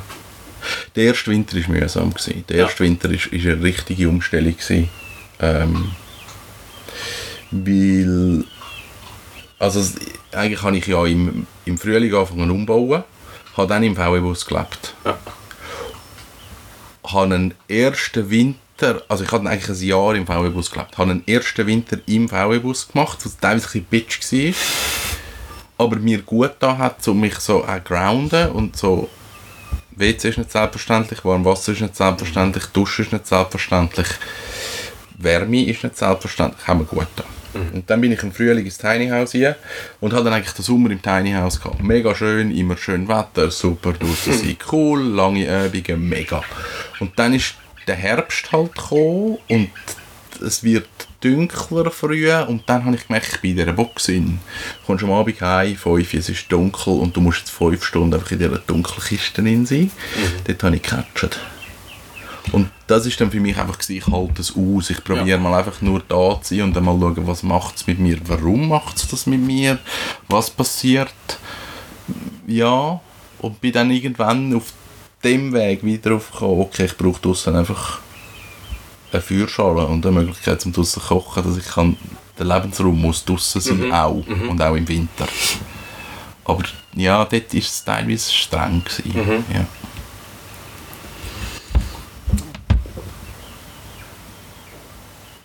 Der 0.96 1.06
erste 1.06 1.32
Winter 1.32 1.56
war 1.58 1.70
mühsam. 1.70 2.14
gewesen. 2.14 2.44
Der 2.50 2.58
Ja. 2.58 2.64
erste 2.66 2.84
Winter 2.84 3.10
war 3.10 3.18
eine 3.32 3.64
richtige 3.64 4.10
Umstellung. 4.10 4.54
gewesen. 4.58 4.90
Ähm, 5.40 5.92
weil. 7.52 8.44
Also, 9.58 9.82
eigentlich 10.34 10.62
habe 10.62 10.78
ich 10.78 10.86
ja 10.88 11.06
im, 11.06 11.48
im 11.66 11.78
Frühling 11.78 12.14
angefangen 12.14 12.52
umbauen, 12.52 13.04
habe 13.56 13.68
dann 13.68 13.84
im 13.84 13.96
VW-Bus 13.96 14.46
gelebt. 14.46 14.94
Ja. 15.06 15.18
habe 17.08 17.34
einen 17.36 17.54
ersten 17.70 18.30
Winter, 18.30 19.02
also 19.08 19.24
ich 19.24 19.32
habe 19.32 19.50
eigentlich 19.50 19.70
ein 19.70 19.88
Jahr 19.88 20.14
im 20.16 20.28
VW-Bus 20.28 20.72
gelebt, 20.72 20.98
habe 20.98 21.12
einen 21.12 21.28
ersten 21.28 21.66
Winter 21.68 21.98
im 22.06 22.28
VW-Bus 22.28 22.90
gemacht, 22.90 23.20
was 23.24 23.38
teilweise 23.38 23.66
ein 23.78 23.84
bisschen 23.86 23.86
bitch 23.86 24.56
war, 25.78 25.86
aber 25.86 25.96
mir 25.98 26.22
gut 26.22 26.52
da 26.60 26.78
hat, 26.78 27.08
um 27.08 27.22
mich 27.22 27.36
so 27.40 27.64
auch 27.64 27.84
grounden 27.84 28.50
und 28.52 28.76
so 28.76 29.10
WC 29.96 30.30
ist 30.30 30.38
nicht 30.38 30.52
selbstverständlich, 30.52 31.24
Warmwasser 31.24 31.72
ist 31.72 31.82
nicht 31.82 31.96
selbstverständlich, 31.96 32.66
Duschen 32.68 33.06
ist 33.06 33.14
nicht 33.14 33.28
selbstverständlich, 33.28 34.08
Wärme 35.18 35.66
ist 35.66 35.84
nicht 35.84 35.98
selbstverständlich, 35.98 36.68
haben 36.68 36.82
wir 36.82 36.86
gut 36.86 37.08
da. 37.16 37.24
Und 37.56 37.90
dann 37.90 38.02
bin 38.02 38.12
ich 38.12 38.22
im 38.22 38.34
Frühling 38.34 38.66
ins 38.66 38.78
Tiny 38.78 39.08
House 39.08 39.32
hier 39.32 39.56
und 40.02 40.14
habe 40.14 40.26
dann 40.26 40.34
eigentlich 40.34 40.54
den 40.54 40.64
Sommer 40.64 40.92
im 40.92 41.02
Tiny 41.02 41.32
House 41.32 41.62
gehabt. 41.62 41.82
Mega 41.82 42.14
schön, 42.14 42.52
immer 42.52 42.76
schön 42.76 43.08
Wetter, 43.08 43.50
super 43.50 43.94
draußen 43.94 44.34
sein, 44.40 44.58
cool, 44.72 45.02
lange 45.02 45.66
Übungen, 45.68 46.10
mega. 46.10 46.44
Und 47.00 47.18
dann 47.18 47.34
ist 47.34 47.56
der 47.88 47.96
Herbst 47.96 48.52
halt 48.52 48.76
gekommen 48.76 49.38
und 49.48 49.70
es 50.46 50.64
wird 50.64 51.05
dunkler 51.22 51.92
früh 51.92 52.32
und 52.32 52.64
dann 52.68 52.86
habe 52.86 52.96
ich 52.96 53.08
gemerkt, 53.08 53.30
ich 53.34 53.42
bin 53.42 53.52
in 53.52 53.58
dieser 53.58 53.74
Box 53.74 54.10
in. 54.10 54.40
Du 54.82 54.86
kommst 54.86 55.04
am 55.04 55.12
Abend 55.12 55.42
heim, 55.42 55.76
5, 55.76 56.14
es 56.14 56.30
ist 56.30 56.52
dunkel 56.52 56.94
und 56.94 57.16
du 57.16 57.22
musst 57.22 57.40
jetzt 57.40 57.52
5 57.52 57.84
Stunden 57.84 58.14
einfach 58.14 58.32
in 58.32 58.40
dieser 58.40 58.58
dunklen 58.60 59.04
Kiste 59.04 59.42
drin 59.42 59.66
sein. 59.66 59.92
Dort 60.46 60.64
habe 60.64 60.76
ich 60.76 60.82
gecatcht. 60.82 61.40
Und 62.52 62.70
das 62.86 63.06
ist 63.08 63.20
dann 63.20 63.32
für 63.32 63.40
mich 63.40 63.58
einfach, 63.58 63.80
ich 63.90 64.06
halte 64.08 64.42
es 64.42 64.56
aus, 64.56 64.92
ich 64.92 65.04
probiere 65.04 65.30
Ja. 65.30 65.38
mal 65.40 65.58
einfach 65.58 65.82
nur 65.82 66.04
da 66.08 66.40
zu 66.42 66.54
sein 66.56 66.66
und 66.66 66.76
dann 66.76 66.86
mal 66.86 66.98
schauen, 67.00 67.28
was 67.28 67.42
macht 67.42 67.78
es 67.78 67.88
mit 67.88 67.98
mir, 67.98 68.18
warum 68.26 68.70
macht 68.70 68.98
es 68.98 69.08
das 69.08 69.26
mit 69.26 69.42
mir, 69.42 69.80
was 70.28 70.52
passiert. 70.52 71.10
Ja, 72.46 73.00
und 73.40 73.60
bin 73.62 73.72
dann 73.72 73.90
irgendwann 73.90 74.54
auf 74.56 74.74
dem 75.24 75.54
Weg 75.54 75.84
wieder 75.84 76.14
aufgekommen, 76.14 76.62
okay, 76.62 76.86
ich 76.86 76.96
brauche 76.96 77.20
draussen 77.20 77.56
einfach 77.56 78.00
eine 79.12 79.22
Feuerschale 79.22 79.86
und 79.86 80.06
eine 80.06 80.20
Möglichkeit 80.20 80.62
zum 80.62 80.74
draussen 80.74 81.02
zu 81.02 81.08
kochen, 81.08 81.44
dass 81.44 81.58
ich 81.58 81.68
kann, 81.68 81.98
der 82.38 82.46
Lebensraum 82.46 83.00
muss 83.00 83.24
draussen 83.24 83.62
sein, 83.62 83.92
auch, 83.92 84.24
und 84.50 84.62
auch 84.62 84.76
im 84.76 84.88
Winter. 84.88 85.28
Aber 86.44 86.64
ja, 86.96 87.26
dort 87.26 87.54
war 87.54 87.60
es 87.60 87.84
teilweise 87.84 88.32
streng. 88.32 88.84
Gewesen. 88.84 89.46
Ja. 89.54 89.66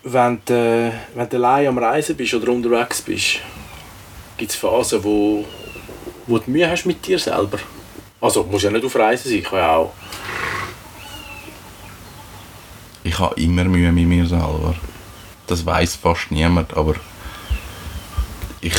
Wenn 0.03 0.41
du, 0.45 0.93
wenn 1.15 1.29
du 1.29 1.37
allein 1.37 1.67
am 1.67 1.77
Reisen 1.77 2.15
bist 2.15 2.33
oder 2.33 2.51
unterwegs 2.51 3.01
bist, 3.01 3.39
gibt 4.37 4.51
es 4.51 4.57
Phasen, 4.57 5.03
wo, 5.03 5.45
wo 6.27 6.37
du 6.39 6.49
Mühe 6.49 6.69
hast 6.69 6.85
mit 6.85 7.05
dir 7.05 7.19
selber. 7.19 7.59
Also, 8.19 8.43
muss 8.43 8.63
ja 8.63 8.71
nicht 8.71 8.85
auf 8.85 8.95
Reisen 8.95 9.29
sein, 9.29 9.43
kann 9.43 9.59
ja 9.59 9.75
auch. 9.75 9.93
Ich 13.03 13.17
habe 13.19 13.39
immer 13.41 13.63
Mühe 13.63 13.91
mit 13.91 14.07
mir 14.07 14.25
selber. 14.25 14.75
Das 15.47 15.65
weiß 15.65 15.95
fast 15.95 16.31
niemand, 16.31 16.75
aber 16.75 16.95
ich 18.61 18.75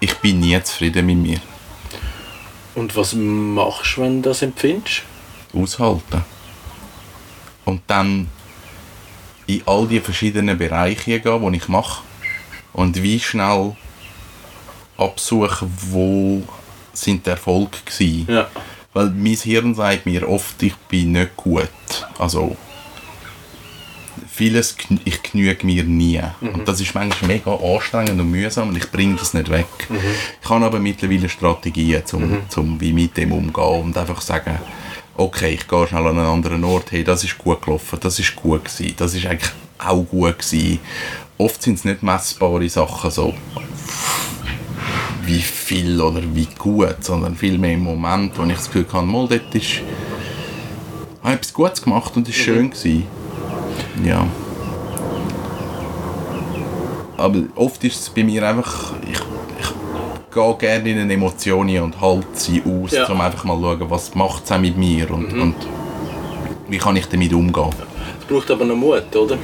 ich 0.00 0.14
bin 0.16 0.40
nie 0.40 0.60
zufrieden 0.62 1.06
mit 1.06 1.18
mir. 1.18 1.40
Und 2.74 2.96
was 2.96 3.12
machst 3.14 3.96
du, 3.96 4.02
wenn 4.02 4.22
du 4.22 4.30
das 4.30 4.42
empfindest? 4.42 5.02
Aushalten. 5.52 6.24
Und 7.64 7.82
dann 7.86 8.28
in 9.46 9.62
all 9.66 9.86
die 9.86 10.00
verschiedenen 10.00 10.56
Bereiche 10.56 11.20
gehen, 11.20 11.52
die 11.52 11.58
ich 11.58 11.68
mache. 11.68 12.02
Und 12.72 13.02
wie 13.02 13.20
schnell 13.20 13.76
absuchen, 14.96 15.72
wo 15.90 16.42
sind 16.92 17.26
die 17.26 17.30
Erfolge 17.30 17.78
gewesen. 17.84 18.26
Ja. 18.28 18.48
Weil 18.92 19.10
mein 19.10 19.36
Hirn 19.36 19.74
sagt 19.74 20.06
mir 20.06 20.28
oft, 20.28 20.62
ich 20.62 20.74
bin 20.88 21.12
nicht 21.12 21.36
gut. 21.36 21.68
Also, 22.18 22.56
vieles, 24.28 24.76
ich 25.04 25.22
genüge 25.22 25.64
mir 25.64 25.84
nie. 25.84 26.20
Und 26.40 26.66
das 26.66 26.80
ist 26.80 26.94
manchmal 26.94 27.28
mega 27.28 27.54
anstrengend 27.54 28.20
und 28.20 28.30
mühsam 28.30 28.68
und 28.68 28.76
ich 28.76 28.90
bringe 28.90 29.16
das 29.16 29.34
nicht 29.34 29.50
weg. 29.50 29.66
Ich 30.42 30.48
habe 30.48 30.64
aber 30.64 30.80
mittlerweile 30.80 31.28
Strategien, 31.28 32.02
um 32.12 32.42
zum 32.48 32.80
wie 32.80 32.92
mit 32.92 33.16
dem 33.16 33.32
umgehen 33.32 33.82
und 33.82 33.96
einfach 33.96 34.20
sagen, 34.20 34.58
okay, 35.16 35.54
ich 35.54 35.68
gehe 35.68 35.86
schnell 35.86 36.06
an 36.06 36.18
einen 36.18 36.26
anderen 36.26 36.64
Ort, 36.64 36.92
hey, 36.92 37.04
das 37.04 37.22
ist 37.24 37.38
gut 37.38 37.62
gelaufen, 37.62 37.98
das 38.00 38.18
ist 38.18 38.34
gut 38.34 38.64
gewesen, 38.64 38.94
das 38.96 39.14
ist 39.14 39.26
eigentlich 39.26 39.52
auch 39.78 40.02
gut 40.02 40.38
gewesen. 40.38 40.80
Oft 41.38 41.62
sind 41.62 41.74
es 41.74 41.84
nicht 41.84 42.02
messbare 42.02 42.68
Sachen, 42.68 43.10
so 43.10 43.34
wie 45.30 45.40
viel 45.40 46.00
oder 46.00 46.22
wie 46.34 46.48
gut, 46.58 46.96
sondern 47.02 47.36
vielmehr 47.36 47.74
im 47.74 47.84
Moment, 47.84 48.36
wo 48.36 48.42
ich 48.44 48.54
das 48.54 48.66
Gefühl 48.66 48.86
habe, 48.92 49.06
mal, 49.06 49.28
dort 49.28 49.54
ist, 49.54 49.80
habe 51.22 51.32
ich 51.34 51.38
etwas 51.38 51.54
Gutes 51.54 51.82
gemacht 51.82 52.16
und 52.16 52.28
es 52.28 52.36
war 52.36 52.44
schön. 52.44 52.70
Gewesen. 52.70 53.06
Ja. 54.04 54.26
Aber 57.16 57.42
oft 57.54 57.84
ist 57.84 58.00
es 58.00 58.10
bei 58.10 58.24
mir 58.24 58.46
einfach, 58.48 58.92
ich, 59.02 59.18
ich 59.60 60.34
gehe 60.34 60.54
gerne 60.56 60.90
in 60.90 60.98
eine 60.98 61.12
Emotion 61.14 61.78
und 61.78 62.00
halte 62.00 62.26
sie 62.32 62.62
aus, 62.62 62.90
Ja. 62.92 63.06
um 63.06 63.20
einfach 63.20 63.44
mal 63.44 63.56
zu 63.56 63.62
schauen, 63.62 63.90
was 63.90 64.14
macht 64.16 64.50
es 64.50 64.58
mit 64.58 64.76
mir 64.76 65.10
und, 65.10 65.32
und 65.32 65.54
wie 66.68 66.78
kann 66.78 66.96
ich 66.96 67.06
damit 67.06 67.32
umgehen. 67.32 67.70
Es 68.20 68.26
braucht 68.26 68.50
aber 68.50 68.64
noch 68.64 68.76
Mut, 68.76 69.14
oder? 69.14 69.36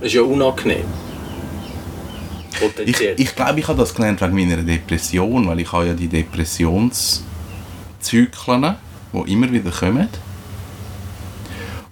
Das 0.00 0.06
ist 0.08 0.14
ja 0.14 0.22
unangenehm. 0.22 0.84
Ich, 2.62 2.68
Potenziell. 2.76 3.14
ich 3.18 3.34
glaube, 3.34 3.60
ich 3.60 3.68
habe 3.68 3.78
das 3.78 3.94
gelernt 3.94 4.20
wegen 4.20 4.34
meiner 4.34 4.62
Depression, 4.62 5.48
weil 5.48 5.60
ich 5.60 5.72
habe 5.72 5.88
ja 5.88 5.94
die 5.94 6.08
Depressionszyklen, 6.08 7.24
die 9.12 9.32
immer 9.32 9.50
wieder 9.50 9.70
kommen. 9.70 10.08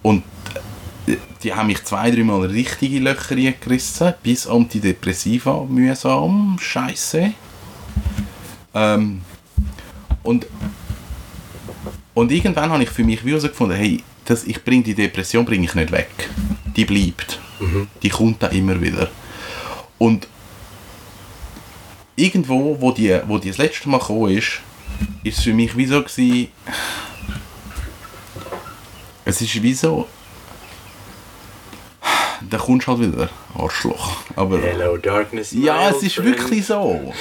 Und 0.02 0.22
äh, 1.06 1.16
die 1.42 1.52
haben 1.52 1.66
mich 1.66 1.82
zwei, 1.84 2.10
dreimal 2.10 2.46
richtige 2.46 3.00
Löcher 3.00 3.34
gerissen, 3.34 4.14
bis 4.22 4.46
Antidepressiva 4.46 5.64
mühsam, 5.68 6.56
scheiße. 6.60 7.32
Ähm, 8.74 9.22
und, 10.22 10.46
und 12.14 12.30
irgendwann 12.30 12.70
habe 12.70 12.82
ich 12.84 12.90
für 12.90 13.04
mich 13.04 13.24
herausgefunden, 13.24 13.76
hey, 13.76 14.02
das, 14.24 14.44
ich 14.44 14.62
bringe 14.62 14.84
die 14.84 14.94
Depression 14.94 15.44
bringe 15.44 15.64
ich 15.64 15.74
nicht 15.74 15.90
weg. 15.90 16.30
Die 16.76 16.84
bleibt. 16.84 17.40
Die 18.02 18.08
kommt 18.08 18.42
dann 18.42 18.52
immer 18.52 18.80
wieder. 18.80 19.10
Und 19.98 20.28
irgendwo, 22.20 22.76
wo 22.80 22.92
die, 22.92 23.18
wo 23.26 23.38
die 23.38 23.48
das 23.48 23.58
letzte 23.58 23.88
Mal 23.88 23.98
gekommen 23.98 24.36
ist, 24.36 24.60
ist 25.24 25.38
es 25.38 25.44
für 25.44 25.54
mich 25.54 25.76
wie 25.76 25.86
so 25.86 26.02
gewesen, 26.02 26.48
es 29.24 29.40
ist 29.40 29.62
wie 29.62 29.74
so, 29.74 30.06
da 32.48 32.58
kommst 32.58 32.86
du 32.86 32.92
halt 32.92 33.00
wieder, 33.00 33.28
Arschloch. 33.54 34.16
Aber 34.36 34.58
Hello 34.60 34.96
Darkness. 34.96 35.52
ja, 35.52 35.90
es 35.90 36.02
ist 36.02 36.16
friend. 36.16 36.38
wirklich 36.38 36.66
so. 36.66 37.12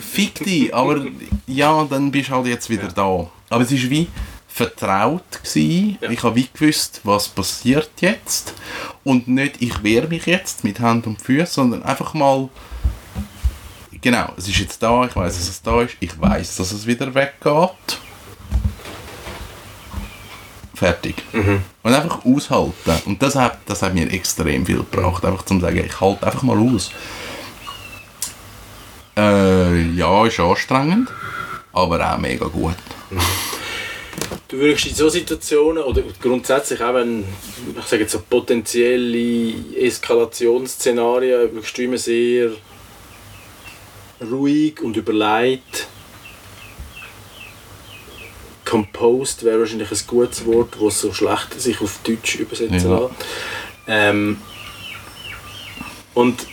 Fick 0.00 0.42
dich, 0.44 0.74
aber 0.74 1.06
ja, 1.46 1.84
dann 1.88 2.10
bist 2.10 2.28
du 2.30 2.34
halt 2.34 2.46
jetzt 2.46 2.70
wieder 2.70 2.88
da. 2.88 3.28
Aber 3.50 3.62
es 3.62 3.72
ist 3.72 3.90
wie 3.90 4.08
vertraut 4.48 5.42
gewesen. 5.42 5.98
Ja. 6.00 6.10
Ich 6.10 6.22
habe 6.22 6.36
wie 6.36 6.48
gewusst, 6.52 7.00
was 7.02 7.28
passiert 7.28 7.90
jetzt. 8.00 8.54
Und 9.02 9.26
nicht, 9.28 9.60
ich 9.60 9.82
wehre 9.82 10.08
mich 10.08 10.26
jetzt 10.26 10.64
mit 10.64 10.80
Hand 10.80 11.06
und 11.06 11.20
Füßen, 11.20 11.46
sondern 11.46 11.82
einfach 11.82 12.14
mal 12.14 12.48
genau, 14.04 14.32
es 14.36 14.46
ist 14.46 14.58
jetzt 14.58 14.82
da, 14.82 15.06
ich 15.06 15.16
weiß, 15.16 15.34
dass 15.34 15.48
es 15.48 15.62
da 15.62 15.82
ist, 15.82 15.96
ich 15.98 16.20
weiß, 16.20 16.56
dass 16.56 16.70
es 16.70 16.86
wieder 16.86 17.12
weggeht. 17.14 17.98
Fertig. 20.74 21.16
Und 21.32 21.94
einfach 21.94 22.24
aushalten. 22.24 23.02
Und 23.06 23.22
das 23.22 23.34
hat, 23.34 23.58
das 23.66 23.82
hat 23.82 23.94
mir 23.94 24.10
extrem 24.12 24.66
viel 24.66 24.78
gebracht. 24.78 25.24
Einfach 25.24 25.44
zum 25.44 25.60
sagen, 25.60 25.82
ich 25.84 26.00
halte 26.00 26.26
einfach 26.26 26.42
mal 26.42 26.58
aus. 26.58 26.90
Äh, 29.16 29.90
ja, 29.92 30.26
ist 30.26 30.40
anstrengend, 30.40 31.08
aber 31.72 32.12
auch 32.12 32.18
mega 32.18 32.46
gut. 32.46 32.76
Du 34.46 34.60
würdest 34.60 34.86
in 34.86 34.94
so 34.94 35.08
Situationen, 35.08 35.82
oder 35.82 36.02
grundsätzlich 36.22 36.80
auch 36.80 36.94
wenn, 36.94 37.24
ich 37.76 37.84
sage 37.86 38.02
jetzt 38.02 38.12
so 38.12 38.20
potenzielle 38.20 39.54
Eskalationsszenarien, 39.76 41.52
würdest 41.52 41.76
du 41.76 41.82
immer 41.82 41.98
sehr 41.98 42.50
ruhig 44.30 44.80
und 44.80 44.96
überlegt 44.96 45.88
composed 48.64 49.44
wäre 49.44 49.60
wahrscheinlich 49.60 49.90
ein 49.90 49.98
gutes 50.06 50.44
Wort, 50.46 50.76
das 50.80 51.00
so 51.00 51.12
schlecht 51.12 51.60
sich 51.60 51.80
auf 51.80 51.98
Deutsch 52.02 52.36
übersetzen 52.36 52.90
Ja. 52.90 52.98
lässt. 53.00 53.14
Ähm, 53.86 54.38
und, 56.14 56.46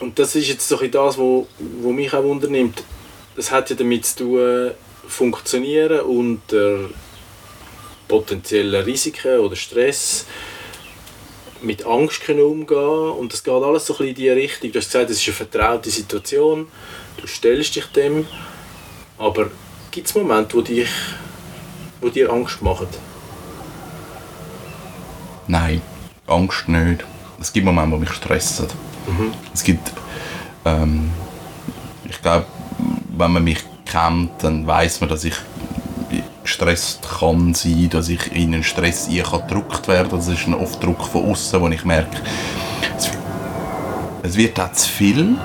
und 0.00 0.18
das 0.18 0.36
ist 0.36 0.48
jetzt 0.48 0.68
so 0.68 0.78
ein 0.78 0.90
das, 0.90 1.16
wo, 1.18 1.46
wo 1.80 1.92
mich 1.92 2.12
auch 2.12 2.22
wundernimmt. 2.22 2.82
Das 3.34 3.50
hat 3.50 3.70
ja 3.70 3.76
damit 3.76 4.04
zu 4.04 4.16
tun, 4.18 4.70
funktionieren 5.06 6.00
unter 6.00 6.90
potenziellen 8.06 8.82
Risiken 8.84 9.40
oder 9.40 9.56
Stress, 9.56 10.26
mit 11.62 11.84
Angst 11.86 12.22
können 12.22 12.40
umgehen 12.40 13.10
und 13.18 13.32
das 13.32 13.42
geht 13.42 13.52
alles 13.52 13.86
so 13.86 13.94
ein 13.94 13.98
bisschen 13.98 14.08
in 14.08 14.14
die 14.14 14.28
Richtung. 14.28 14.72
Du 14.72 14.78
hast 14.78 14.86
gesagt, 14.86 15.10
es 15.10 15.20
ist 15.20 15.26
eine 15.28 15.36
vertraute 15.36 15.90
Situation, 15.90 16.68
du 17.16 17.26
stellst 17.26 17.76
dich 17.76 17.86
dem, 17.86 18.26
aber 19.18 19.50
gibt 19.90 20.06
es 20.06 20.14
Momente, 20.14 20.56
wo, 20.56 20.60
dich, 20.60 20.88
wo 22.00 22.08
dir 22.08 22.30
Angst 22.30 22.62
machen? 22.62 22.88
Nein, 25.46 25.80
Angst 26.26 26.68
nicht. 26.68 27.04
Es 27.40 27.52
gibt 27.52 27.64
Momente, 27.64 27.96
die 27.96 28.00
mich 28.00 28.10
stressen. 28.10 28.66
Es 29.54 29.64
gibt, 29.64 29.92
ähm, 30.64 31.10
ich 32.04 32.20
glaube, 32.20 32.46
wenn 33.16 33.32
man 33.32 33.44
mich 33.44 33.64
kennt, 33.86 34.30
dann 34.42 34.66
weiß 34.66 35.00
man, 35.00 35.08
dass 35.08 35.24
ich 35.24 35.34
gestresst 36.48 37.06
kann 37.20 37.52
sein, 37.52 37.90
dass 37.90 38.08
ich 38.08 38.34
in 38.34 38.54
einen 38.54 38.62
Stress 38.62 39.06
ein 39.08 39.22
kann 39.22 39.42
gedrückt 39.42 39.86
werden. 39.86 40.08
Das 40.10 40.28
ist 40.28 40.46
ein 40.46 40.54
oft 40.54 40.82
Druck 40.82 41.04
von 41.04 41.30
außen, 41.30 41.60
wo 41.60 41.68
ich 41.68 41.84
merke, 41.84 42.16
es, 44.22 44.34
wird 44.34 44.58
auch 44.58 44.72
zu 44.72 44.88
viel. 44.88 45.36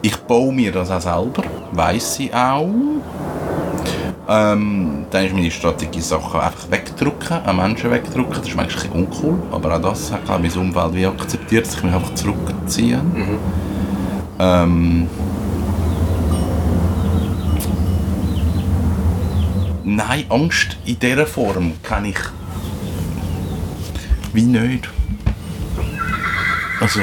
Ich 0.00 0.16
baue 0.16 0.52
mir 0.52 0.72
das 0.72 0.90
auch 0.90 1.00
selber, 1.00 1.44
weiß 1.72 2.20
ich 2.20 2.34
auch. 2.34 2.68
Ähm, 4.26 5.04
dann 5.10 5.26
ist 5.26 5.34
meine 5.34 5.50
Strategie, 5.50 6.00
Sachen 6.00 6.40
einfach 6.40 6.70
wegdrücken, 6.70 7.44
an 7.44 7.56
Menschen 7.56 7.90
wegdrücken. 7.90 8.36
Das 8.38 8.48
ist 8.48 8.56
manchmal 8.56 8.84
ein 8.86 8.92
uncool, 8.92 9.42
aber 9.52 9.76
auch 9.76 9.82
das 9.82 10.10
hat 10.10 10.24
glaube 10.24 10.46
ich, 10.46 10.54
mein 10.56 10.68
Umfeld 10.68 10.94
wie 10.94 11.06
akzeptiert, 11.06 11.66
dass 11.66 11.74
ich 11.74 11.82
mich 11.82 11.92
einfach 11.92 12.14
zurückziehe. 12.14 13.00
Ähm, 14.38 15.08
nein, 19.84 20.24
Angst 20.28 20.76
in 20.84 20.98
dieser 20.98 21.26
Form 21.26 21.74
kann 21.82 22.04
ich 22.06 22.18
wie 24.32 24.42
nicht. 24.42 24.88
Also, 26.80 27.00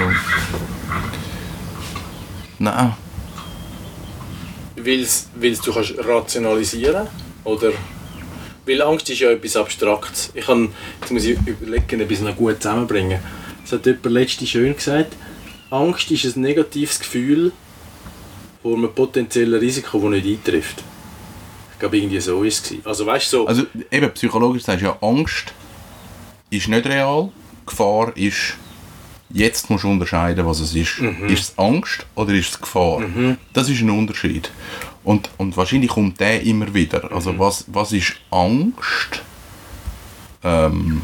nein. 2.59 2.93
Weil 4.75 5.55
du 5.55 5.73
kannst 5.73 5.93
rationalisieren 5.97 7.07
oder 7.43 7.71
weil 8.65 8.81
Angst 8.81 9.09
ist 9.09 9.19
ja 9.19 9.31
etwas 9.31 9.55
Abstraktes. 9.55 10.31
Ich 10.33 10.45
kann, 10.45 10.69
jetzt 10.99 11.11
muss 11.11 11.23
ich 11.23 11.37
überlegen, 11.45 12.01
ob 12.01 12.11
ich 12.11 12.17
es 12.17 12.23
noch 12.23 12.35
gut 12.35 12.61
zusammenbringen. 12.61 13.19
Das 13.63 13.73
hat 13.73 13.85
jemand 13.85 14.05
letztens 14.05 14.49
schön 14.49 14.75
gesagt. 14.75 15.15
Angst 15.69 16.11
ist 16.11 16.35
ein 16.35 16.41
negatives 16.41 16.99
Gefühl 16.99 17.51
vor 18.61 18.75
einem 18.75 18.93
potenziellen 18.93 19.59
Risiko, 19.59 19.99
das 19.99 20.09
nicht 20.09 20.27
eintrifft. 20.27 20.83
Ich 21.81 21.83
glaube, 21.83 21.97
irgendwie 21.97 22.19
so 22.19 22.43
ist 22.43 22.71
es. 22.71 22.85
Also 22.85 23.07
weißt 23.07 23.33
du, 23.33 23.37
so... 23.37 23.47
Also 23.47 23.63
eben 23.89 24.11
psychologisch 24.11 24.61
sagst 24.61 24.83
du 24.83 24.85
ja, 24.85 24.97
Angst 25.01 25.51
ist 26.51 26.67
nicht 26.67 26.85
real, 26.85 27.31
Gefahr 27.65 28.15
ist 28.15 28.53
Jetzt 29.33 29.67
musst 29.71 29.83
du 29.83 29.89
unterscheiden, 29.89 30.45
was 30.45 30.59
es 30.59 30.75
ist. 30.75 30.99
Mhm. 30.99 31.25
Ist 31.25 31.41
es 31.41 31.57
Angst 31.57 32.05
oder 32.13 32.33
ist 32.33 32.51
es 32.51 32.61
Gefahr? 32.61 32.99
Mhm. 32.99 33.37
Das 33.51 33.67
ist 33.67 33.81
ein 33.81 33.89
Unterschied. 33.89 34.51
Und, 35.03 35.31
und 35.37 35.57
wahrscheinlich 35.57 35.89
kommt 35.89 36.19
der 36.19 36.43
immer 36.43 36.71
wieder. 36.71 37.11
Also 37.11 37.33
mhm. 37.33 37.39
was, 37.39 37.65
was 37.69 37.93
ist 37.93 38.13
Angst? 38.29 39.23
Ähm, 40.43 41.01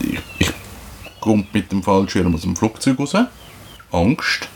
ich, 0.00 0.18
ich 0.40 0.52
komme 1.20 1.46
mit 1.52 1.70
dem 1.70 1.84
Fallschirm 1.84 2.34
aus 2.34 2.42
dem 2.42 2.56
Flugzeug 2.56 2.98
raus. 2.98 3.14
Angst 3.92 4.48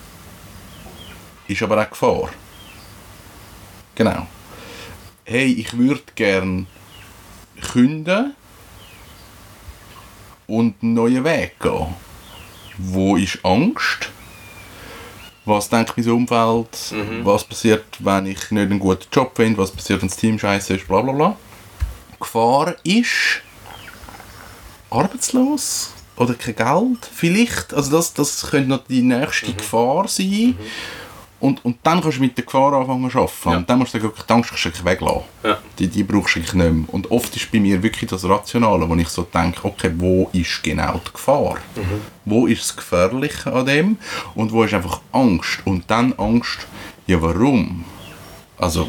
ist 1.47 1.63
aber 1.63 1.81
auch 1.81 1.91
Gefahr. 1.91 2.31
Genau. 3.95 4.27
Hey, 5.25 5.53
ich 5.53 5.77
würde 5.77 6.03
gern 6.15 6.67
künden 7.73 8.35
und 10.47 10.83
einen 10.83 10.95
neuen 10.95 11.25
Weg 11.25 11.59
gehen. 11.61 11.95
Wo 12.77 13.17
ist 13.17 13.39
Angst? 13.45 14.11
Was 15.45 15.69
denkt 15.69 15.97
mein 15.97 16.11
Umfeld? 16.11 16.93
Mhm. 16.93 17.25
Was 17.25 17.45
passiert, 17.45 17.85
wenn 17.99 18.27
ich 18.27 18.51
nicht 18.51 18.71
einen 18.71 18.79
guten 18.79 19.07
Job 19.13 19.33
finde? 19.37 19.59
Was 19.59 19.71
passiert, 19.71 20.01
wenn 20.01 20.09
das 20.09 20.17
Team 20.17 20.39
scheiße 20.39 20.75
ist? 20.75 20.89
Bla 20.89 21.03
bla 21.03 21.37
Gefahr 22.19 22.75
ist 22.85 23.43
arbeitslos 24.91 25.93
oder 26.17 26.35
kein 26.35 26.57
Geld 26.57 27.11
vielleicht. 27.13 27.75
Also 27.75 27.97
das, 27.97 28.15
das 28.15 28.47
könnte 28.51 28.71
noch 28.71 28.85
die 28.87 29.03
nächste 29.03 29.51
mhm. 29.51 29.57
Gefahr 29.57 30.09
sein. 30.09 30.57
Mhm. 30.59 30.59
Und, 31.45 31.63
und 31.63 31.77
dann 31.83 32.01
kannst 32.01 32.17
du 32.17 32.23
mit 32.23 32.39
der 32.39 32.47
Gefahr 32.47 32.73
anfangen 32.73 33.11
zu 33.11 33.19
arbeiten. 33.19 33.51
Ja. 33.51 33.57
Und 33.59 33.69
dann 33.69 33.79
musst 33.79 33.93
du 33.93 34.01
wirklich 34.01 34.25
die 34.25 34.33
Angst 34.33 34.85
weglassen. 34.85 35.25
Ja. 35.43 35.59
Die, 35.79 35.89
die 35.89 36.03
brauchst 36.03 36.37
du 36.37 36.41
nicht 36.41 36.55
mehr. 36.55 36.73
Und 36.87 37.11
oft 37.11 37.37
ist 37.37 37.53
bei 37.53 37.61
mir 37.61 37.83
wirklich 37.83 38.09
das 38.09 38.27
Rationale, 38.27 38.89
wo 38.89 38.95
ich 38.95 39.11
so 39.11 39.25
denke, 39.25 39.63
okay, 39.63 39.93
wo 39.95 40.31
ist 40.33 40.63
genau 40.63 41.03
die 41.07 41.13
Gefahr? 41.13 41.57
Mhm. 41.77 42.01
Wo 42.25 42.47
ist 42.47 42.63
das 42.63 42.77
Gefährliche 42.77 43.53
an 43.53 43.67
dem? 43.67 43.99
Und 44.35 44.53
wo 44.53 44.65
ist 44.65 44.73
einfach 44.73 45.03
Angst? 45.13 45.59
Und 45.67 45.85
dann 45.91 46.15
Angst, 46.15 46.67
ja 47.07 47.21
warum? 47.21 47.85
Also, 48.57 48.89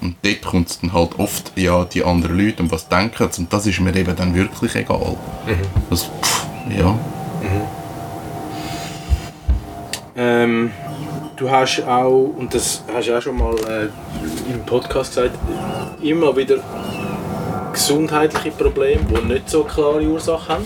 und 0.00 0.16
dort 0.22 0.42
kommt 0.42 0.70
es 0.70 0.80
dann 0.80 0.92
halt 0.92 1.16
oft, 1.20 1.52
ja, 1.56 1.84
die 1.84 2.02
anderen 2.02 2.36
Leute 2.36 2.64
und 2.64 2.72
was 2.72 2.88
denken 2.88 3.28
sie. 3.30 3.42
Und 3.42 3.52
das 3.52 3.68
ist 3.68 3.78
mir 3.78 3.94
eben 3.94 4.16
dann 4.16 4.34
wirklich 4.34 4.74
egal. 4.74 5.16
Mhm. 5.46 5.60
Das, 5.90 6.02
pff, 6.02 6.46
ja. 6.76 6.90
Mhm. 6.90 7.62
Ähm 10.16 10.70
du 11.36 11.50
hast 11.50 11.82
auch, 11.82 12.34
und 12.36 12.54
das 12.54 12.82
hast 12.92 13.08
du 13.08 13.18
auch 13.18 13.22
schon 13.22 13.36
mal 13.36 13.54
äh, 13.68 14.52
im 14.52 14.64
Podcast 14.64 15.14
gesagt, 15.14 15.36
immer 16.02 16.36
wieder 16.36 16.56
gesundheitliche 17.72 18.50
Probleme, 18.52 19.02
die 19.04 19.32
nicht 19.32 19.50
so 19.50 19.64
klare 19.64 20.02
Ursachen 20.02 20.56
haben. 20.56 20.64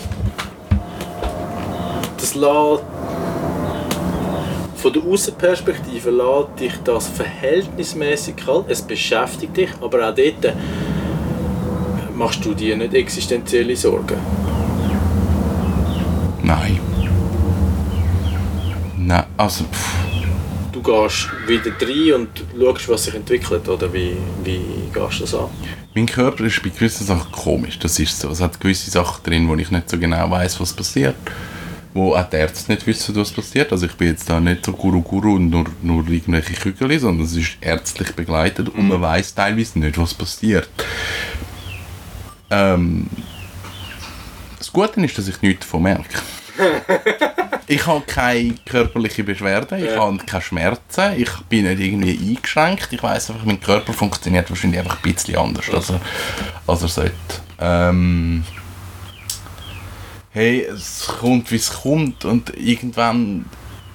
Das 2.17 2.35
lässt 2.35 2.83
von 4.75 4.93
der 4.93 5.03
Außenperspektive 5.03 6.09
lässt 6.09 6.59
dich 6.59 6.73
das 6.83 7.07
verhältnismäßig 7.07 8.37
kalt. 8.37 8.65
Es 8.69 8.81
beschäftigt 8.81 9.57
dich, 9.57 9.69
aber 9.81 10.09
auch 10.09 10.15
dort 10.15 10.45
äh, 10.45 10.53
machst 12.15 12.45
du 12.45 12.53
dir 12.53 12.77
nicht 12.77 12.93
existenzielle 12.93 13.75
Sorgen. 13.75 14.17
Nein. 16.43 16.79
Nein, 18.97 19.25
also. 19.37 19.63
Pff 19.65 20.08
gehst 20.89 21.29
wieder 21.47 21.71
rein 21.81 22.21
und 22.21 22.29
schaust, 22.57 22.89
was 22.89 23.03
sich 23.05 23.13
entwickelt, 23.13 23.67
oder 23.67 23.91
wie, 23.93 24.17
wie 24.43 24.61
gehst 24.93 25.19
du 25.19 25.23
das 25.23 25.35
an? 25.35 25.49
Mein 25.93 26.07
Körper 26.07 26.45
ist 26.45 26.61
bei 26.63 26.69
gewissen 26.69 27.05
Sachen 27.05 27.31
komisch, 27.31 27.77
das 27.79 27.99
ist 27.99 28.19
so. 28.19 28.29
Es 28.29 28.41
hat 28.41 28.59
gewisse 28.59 28.89
Sachen 28.89 29.23
drin, 29.23 29.47
wo 29.47 29.55
ich 29.55 29.69
nicht 29.69 29.89
so 29.89 29.97
genau 29.97 30.29
weiß, 30.29 30.59
was 30.59 30.73
passiert. 30.73 31.15
Wo 31.93 32.15
auch 32.15 32.29
die 32.29 32.37
Ärzte 32.37 32.71
nicht 32.71 32.85
wissen, 32.85 33.15
was 33.15 33.31
passiert. 33.31 33.71
Also 33.71 33.87
ich 33.87 33.93
bin 33.93 34.09
jetzt 34.09 34.29
da 34.29 34.39
nicht 34.39 34.65
so 34.65 34.71
Guru-Guru 34.73 35.35
und 35.35 35.49
nur, 35.49 35.65
nur 35.81 36.07
irgendwelche 36.07 36.53
Kügel, 36.53 36.99
sondern 36.99 37.25
es 37.25 37.35
ist 37.35 37.57
ärztlich 37.61 38.13
begleitet 38.13 38.69
und 38.69 38.87
man 38.87 39.01
weiß 39.01 39.33
teilweise 39.33 39.79
nicht, 39.79 39.97
was 39.97 40.13
passiert. 40.13 40.69
Ähm, 42.51 43.07
das 44.57 44.71
Gute 44.71 45.01
ist, 45.01 45.17
dass 45.17 45.27
ich 45.27 45.41
nichts 45.41 45.65
davon 45.65 45.83
merke. 45.83 46.19
ich 47.69 47.85
habe 47.85 48.01
keine 48.01 48.55
körperlichen 48.65 49.25
Beschwerden, 49.25 49.77
ich 49.77 49.91
ja. 49.91 49.99
habe 49.99 50.17
keine 50.17 50.41
Schmerzen, 50.41 51.13
ich 51.15 51.29
bin 51.49 51.65
nicht 51.65 51.79
irgendwie 51.79 52.17
eingeschränkt. 52.35 52.87
Ich 52.89 53.03
weiß 53.03 53.29
einfach, 53.29 53.45
mein 53.45 53.61
Körper 53.61 53.93
funktioniert 53.93 54.49
wahrscheinlich 54.49 54.79
einfach 54.79 54.97
ein 54.97 55.13
bisschen 55.13 55.37
anders, 55.37 55.69
als 55.69 55.91
er, 55.91 56.01
als 56.65 56.81
er 56.81 56.87
sollte. 56.87 57.13
Ähm, 57.59 58.43
hey, 60.31 60.61
es 60.61 61.05
kommt, 61.19 61.51
wie 61.51 61.57
es 61.57 61.71
kommt 61.71 62.25
und 62.25 62.51
irgendwann 62.57 63.45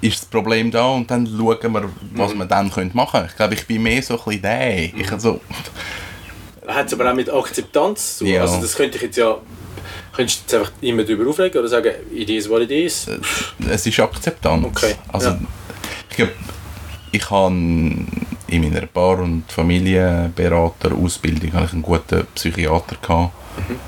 ist 0.01 0.23
das 0.23 0.27
Problem 0.27 0.71
da 0.71 0.87
und 0.87 1.11
dann 1.11 1.27
schauen 1.27 1.73
wir, 1.75 1.91
was 2.13 2.33
mhm. 2.33 2.39
wir 2.39 2.47
dann 2.47 2.71
machen 2.93 2.93
können. 2.93 3.27
Ich 3.29 3.37
glaube, 3.37 3.55
ich 3.55 3.67
bin 3.67 3.83
mehr 3.83 4.01
so 4.03 4.15
ein 4.15 4.25
bisschen 4.25 4.43
der. 4.43 4.85
Ich, 4.85 5.11
also, 5.11 5.41
Hat 6.69 6.87
es 6.87 6.93
aber 6.93 7.11
auch 7.11 7.15
mit 7.17 7.29
Akzeptanz 7.29 8.19
zu 8.19 8.25
tun? 8.25 8.35
Ja. 8.35 8.43
Also 8.43 8.61
das 8.61 8.77
könnte 8.77 8.99
ich 8.99 9.03
jetzt 9.03 9.17
ja 9.17 9.37
Könntest 10.15 10.41
du 10.41 10.43
jetzt 10.43 10.55
einfach 10.55 10.73
immer 10.81 11.03
darüber 11.03 11.29
aufregen 11.29 11.59
oder 11.59 11.69
sagen, 11.69 11.91
it 12.15 12.31
is 12.31 12.49
what 12.49 12.63
it 12.63 12.71
is? 12.71 13.09
Es 13.69 13.87
ist 13.87 14.01
Akzeptanz. 14.01 14.67
Okay. 14.67 14.95
Also, 15.09 15.31
ja. 15.31 15.39
ich 16.11 16.17
glaube, 16.17 16.33
ich 17.11 17.31
habe 17.31 17.55
in 18.47 18.49
meiner 18.49 18.87
Paar- 18.87 19.21
und 19.21 19.51
Familienberater-Ausbildung 19.51 21.55
einen 21.55 21.83
guten 21.83 22.27
Psychiater 22.35 22.97
gehabt. 23.01 23.33
Mhm. 23.57 23.81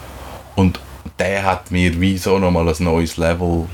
Und 0.56 0.80
der 1.18 1.44
hat 1.44 1.70
mir 1.70 1.98
wie 2.00 2.18
so 2.18 2.38
nochmal 2.38 2.68
ein 2.68 2.76
neues 2.80 3.16
Level 3.16 3.66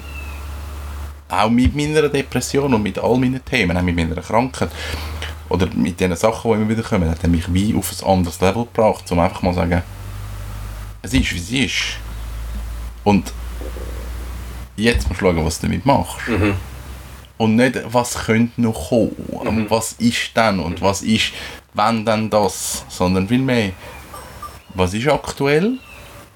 auch 1.28 1.50
mit 1.50 1.74
meiner 1.74 2.09
Depression 2.09 2.74
und 2.74 2.82
mit 2.82 2.98
all 2.98 3.16
meinen 3.16 3.44
Themen, 3.44 3.76
auch 3.76 3.82
mit 3.82 3.96
meiner 3.96 4.20
Krankheit 4.20 4.70
oder 5.48 5.66
mit 5.74 5.98
den 5.98 6.14
Sachen, 6.14 6.50
die 6.50 6.57
immer 6.59 6.68
wieder 6.68 6.82
kommen, 6.82 7.09
hat 7.09 7.22
er 7.22 7.28
mich 7.28 7.53
wie 7.53 7.74
auf 7.74 7.92
ein 7.92 8.07
anderes 8.07 8.40
Level 8.40 8.64
gebracht, 8.64 9.11
um 9.11 9.18
einfach 9.18 9.42
mal 9.42 9.53
zu 9.53 9.61
sagen, 9.61 9.82
es 11.03 11.14
ist, 11.14 11.32
wie 11.32 11.38
es 11.38 11.50
ist. 11.50 11.96
Und 13.05 13.32
jetzt 14.76 15.09
musst 15.09 15.20
du 15.20 15.26
schauen, 15.26 15.44
was 15.44 15.61
du 15.61 15.66
damit 15.66 15.86
machst. 15.86 16.28
Mhm. 16.28 16.55
Und 17.38 17.57
nicht, 17.57 17.80
was 17.86 18.26
könnte 18.26 18.61
noch 18.61 18.88
kommen, 18.90 19.64
mhm. 19.64 19.70
was 19.70 19.92
ist 19.92 20.30
dann 20.34 20.61
und 20.61 20.80
mhm. 20.80 20.84
was 20.84 21.03
ist, 21.03 21.32
wenn 21.74 22.05
dann 22.05 22.30
das, 22.30 22.84
sondern 22.88 23.28
viel 23.28 23.40
mehr, 23.40 23.72
was 24.74 24.94
ist 24.94 25.09
aktuell? 25.09 25.78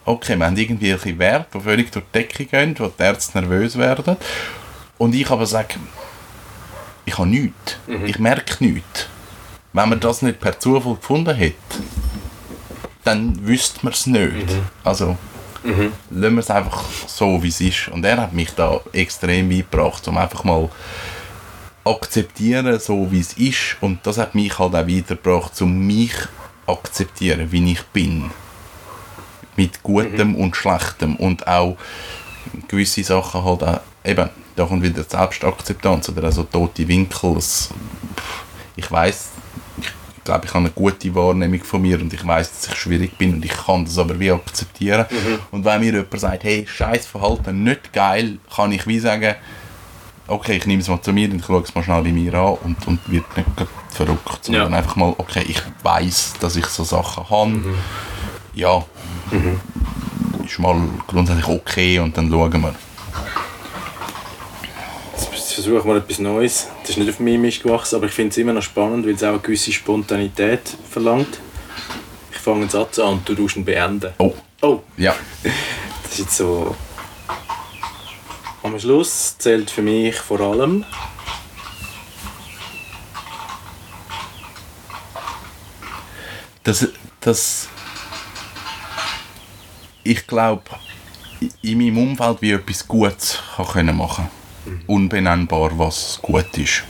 Okay, 0.05 0.37
wir 0.37 0.47
haben 0.47 0.57
irgendwelche 0.57 1.19
Werte, 1.19 1.59
die 1.59 1.65
völlig 1.65 1.91
durch 1.91 2.05
die 2.07 2.19
Decke 2.19 2.45
gehen, 2.45 2.75
wo 2.79 2.87
die 2.87 3.03
Ärzte 3.03 3.39
nervös 3.41 3.77
werden. 3.77 4.17
Und 4.99 5.15
ich 5.15 5.31
aber 5.31 5.47
sage, 5.47 5.75
ich 7.05 7.19
habe 7.19 7.29
nichts, 7.29 7.77
mhm. 7.87 8.07
ich 8.07 8.19
merke 8.19 8.65
nichts. 8.65 9.09
Wenn 9.73 9.89
man 9.89 10.01
das 10.01 10.23
nicht 10.23 10.41
per 10.41 10.59
Zufall 10.59 10.97
gefunden 10.97 11.35
hätte, 11.35 11.57
dann 13.05 13.47
wüsste 13.47 13.81
man 13.83 13.93
es 13.93 14.07
nicht. 14.07 14.33
Mhm. 14.33 14.63
Also, 14.83 15.17
Mhm. 15.67 15.93
Lassen 16.11 16.35
wir 16.35 16.41
es 16.41 16.51
einfach 16.51 16.85
so, 17.07 17.43
wie 17.43 17.49
es 17.49 17.61
ist. 17.61 17.89
Und 17.89 18.05
er 18.05 18.19
hat 18.19 18.33
mich 18.33 18.51
da 18.53 18.81
extrem 18.93 19.49
beigebracht, 19.49 20.07
um 20.09 20.17
einfach 20.17 20.45
mal 20.45 20.69
akzeptieren, 21.85 22.79
so 22.79 23.11
wie 23.11 23.21
es 23.21 23.33
ist. 23.35 23.77
Und 23.81 24.07
das 24.07 24.19
hat 24.19 24.35
mich 24.35 24.59
halt 24.59 24.75
auch 24.75 24.89
weitergebracht, 24.89 25.61
um 25.61 25.87
mich 25.87 26.15
akzeptieren, 26.67 27.51
wie 27.51 27.73
ich 27.73 27.83
bin. 27.87 28.31
Mit 29.57 29.83
Gutem 29.83 30.31
mhm. 30.31 30.37
und 30.37 30.57
Schlechtem. 30.57 31.17
Und 31.17 31.47
auch 31.47 31.77
gewisse 32.69 33.05
Sachen 33.05 33.45
halt 33.45 33.63
auch, 33.63 33.81
eben, 34.05 34.29
da 34.55 34.65
kommt 34.65 34.83
wieder 34.83 35.03
Selbstakzeptanz 35.03 36.09
oder 36.09 36.25
also 36.25 36.45
tote 36.45 36.87
Winkel. 36.89 37.35
Das, 37.35 37.71
ich 38.75 38.91
weiß 38.91 39.31
glaube, 40.27 40.45
ich 40.45 40.51
habe 40.51 40.61
eine 40.61 40.71
gute 40.71 41.15
Wahrnehmung 41.15 41.65
von 41.65 41.81
mir 41.83 42.01
und 42.01 42.13
ich 42.13 42.27
weiß, 42.27 42.51
dass 42.53 42.69
ich 42.69 42.75
schwierig 42.79 43.17
bin 43.19 43.35
und 43.35 43.45
ich 43.45 43.53
kann 43.53 43.85
das 43.85 43.97
aber 43.99 44.19
wie 44.21 44.31
akzeptieren. 44.31 45.07
Und 45.51 45.65
wenn 45.65 45.81
mir 45.81 45.93
jemand 45.93 46.21
sagt, 46.21 46.45
hey, 46.45 46.67
scheiß 46.69 47.07
Verhalten, 47.07 47.65
nicht 47.65 47.93
geil, 47.93 48.39
kann 48.55 48.71
ich 48.73 48.87
wie 48.87 48.99
sagen, 48.99 49.35
okay, 50.29 50.57
ich 50.57 50.67
nehme 50.67 50.83
es 50.83 50.89
mal 50.89 51.01
zu 51.01 51.13
mir 51.13 51.31
und 51.31 51.43
schaue 51.45 51.63
es 51.63 51.75
mal 51.75 51.83
schnell 51.83 52.03
bei 52.03 52.13
mir 52.13 52.35
an 52.35 52.59
und, 52.65 52.87
und 52.87 52.99
wird 53.11 53.25
nicht 53.37 53.49
verrückt, 53.91 54.45
sondern 54.45 54.73
Ja. 54.73 54.79
einfach 54.79 54.97
mal, 54.97 55.15
okay, 55.19 55.45
ich 55.49 55.63
weiß, 55.83 56.35
dass 56.41 56.57
ich 56.57 56.67
so 56.67 56.85
Sachen 56.85 57.31
habe. 57.31 57.61
Ja, 58.55 58.85
ist 60.45 60.59
mal 60.59 60.77
grundsätzlich 61.07 61.47
okay 61.49 61.99
und 62.01 62.17
dann 62.17 62.29
schauen 62.31 62.61
wir. 62.61 62.75
Versuche 65.57 65.79
ich 65.79 65.85
mal 65.85 65.97
etwas 65.97 66.19
Neues. 66.19 66.67
Das 66.83 66.91
ist 66.91 66.99
nicht 66.99 67.09
auf 67.09 67.19
meinem 67.19 67.41
Mist 67.41 67.63
gewachsen, 67.63 67.97
aber 67.97 68.05
ich 68.05 68.13
finde 68.13 68.29
es 68.29 68.37
immer 68.37 68.53
noch 68.53 68.61
spannend, 68.61 69.07
weil 69.07 69.15
es 69.15 69.23
auch 69.23 69.29
eine 69.29 69.39
gewisse 69.39 69.73
Spontanität 69.73 70.61
verlangt. 70.91 71.41
Ich 72.31 72.37
fange 72.37 72.61
einen 72.61 72.69
Satz 72.69 72.99
an 72.99 73.15
und 73.15 73.27
du 73.27 73.35
tust 73.35 73.57
ihn 73.57 73.65
beenden. 73.65 74.13
Oh, 74.19 74.35
Oh, 74.61 74.83
ja. 74.99 75.15
das 76.03 76.13
ist 76.13 76.19
jetzt 76.19 76.37
so... 76.37 76.77
Am 78.63 78.79
Schluss 78.79 79.39
zählt 79.39 79.71
für 79.71 79.81
mich 79.81 80.17
vor 80.17 80.41
allem... 80.41 80.85
dass, 86.65 86.87
dass 87.21 87.69
ich 90.05 90.27
glaube, 90.27 90.65
in 91.63 91.79
meinem 91.79 91.97
Umfeld 91.97 92.43
wie 92.43 92.51
etwas 92.51 92.87
Gutes 92.87 93.39
kann 93.57 93.67
können 93.69 93.97
machen 93.97 94.29
Unbenennbar, 94.87 95.79
was 95.79 96.19
gut 96.23 96.57
ist. 96.59 96.85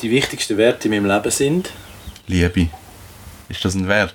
Die 0.00 0.10
wichtigsten 0.10 0.56
Werte 0.56 0.88
in 0.88 0.94
meinem 0.94 1.06
Leben 1.06 1.30
sind... 1.30 1.70
Liebe. 2.26 2.68
Ist 3.48 3.64
das 3.64 3.74
ein 3.74 3.88
Wert? 3.88 4.14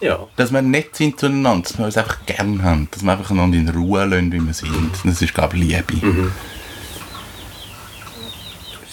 Ja, 0.00 0.26
Dass 0.36 0.52
wir 0.52 0.60
nett 0.60 0.94
sind 0.94 1.18
zueinander, 1.18 1.68
dass 1.68 1.78
wir 1.78 1.86
uns 1.86 1.96
einfach 1.96 2.26
gern 2.26 2.62
haben, 2.62 2.88
dass 2.90 3.02
wir 3.02 3.12
einfach 3.12 3.30
einander 3.30 3.56
in 3.56 3.68
Ruhe 3.68 4.04
lassen, 4.04 4.30
wie 4.30 4.40
wir 4.40 4.52
sind. 4.52 4.90
Das 5.04 5.22
ist, 5.22 5.32
glaube 5.32 5.56
ich, 5.56 5.62
Liebe. 5.62 6.30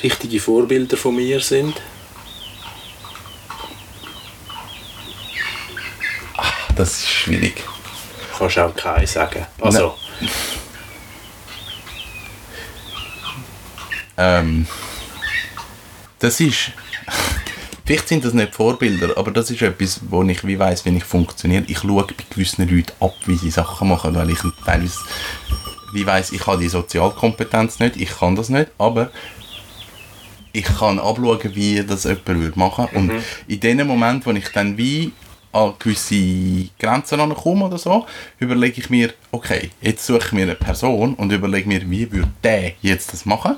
wichtige 0.03 0.39
Vorbilder 0.39 0.97
von 0.97 1.15
mir 1.15 1.39
sind... 1.39 1.81
Das 6.75 6.89
ist 6.89 7.07
schwierig. 7.07 7.63
Kannst 8.37 8.57
auch 8.57 8.75
keinen 8.75 9.05
sagen. 9.05 9.45
Also, 9.61 9.95
Ähm, 14.17 14.67
das 16.19 16.39
ist. 16.39 16.71
Vielleicht 17.85 18.07
sind 18.07 18.23
das 18.23 18.33
nicht 18.33 18.55
Vorbilder, 18.55 19.17
aber 19.17 19.31
das 19.31 19.51
ist 19.51 19.61
etwas, 19.61 19.99
wo 20.07 20.23
ich 20.23 20.47
wie 20.47 20.57
weiß, 20.57 20.85
wie 20.85 20.95
ich 20.95 21.03
funktioniere. 21.03 21.65
Ich 21.67 21.79
schaue 21.79 22.05
bei 22.05 22.23
gewissen 22.29 22.61
Leuten 22.69 22.93
ab, 23.01 23.13
wie 23.25 23.35
sie 23.35 23.51
Sachen 23.51 23.89
machen, 23.89 24.15
weil 24.15 24.29
ich 24.29 24.39
teilweise 24.65 24.99
wie 25.93 26.05
weiß, 26.05 26.31
ich 26.31 26.45
habe 26.47 26.61
die 26.61 26.69
Sozialkompetenz 26.69 27.79
nicht, 27.79 27.97
ich 27.97 28.09
kann 28.09 28.35
das 28.35 28.49
nicht, 28.49 28.71
aber 28.77 29.11
ich 30.51 30.65
kann 30.65 30.99
abschauen, 30.99 31.55
wie 31.55 31.83
das 31.83 32.03
jemand 32.03 32.27
würde 32.27 32.59
machen 32.59 32.87
und 32.93 33.11
in 33.47 33.59
dem 33.59 33.87
Moment, 33.87 34.25
wo 34.25 34.31
ich 34.31 34.49
dann 34.49 34.77
wie 34.77 35.13
an 35.53 35.73
gewisse 35.79 36.69
Grenzen 36.79 37.19
ankomme 37.19 37.65
oder 37.65 37.77
so, 37.77 38.05
überlege 38.39 38.81
ich 38.81 38.89
mir, 38.89 39.13
okay, 39.31 39.69
jetzt 39.81 40.05
suche 40.05 40.25
ich 40.25 40.31
mir 40.33 40.43
eine 40.43 40.55
Person 40.55 41.13
und 41.13 41.31
überlege 41.31 41.67
mir, 41.67 41.89
wie 41.89 42.11
würde 42.11 42.31
der 42.43 42.73
jetzt 42.81 43.13
das 43.13 43.25
machen? 43.25 43.57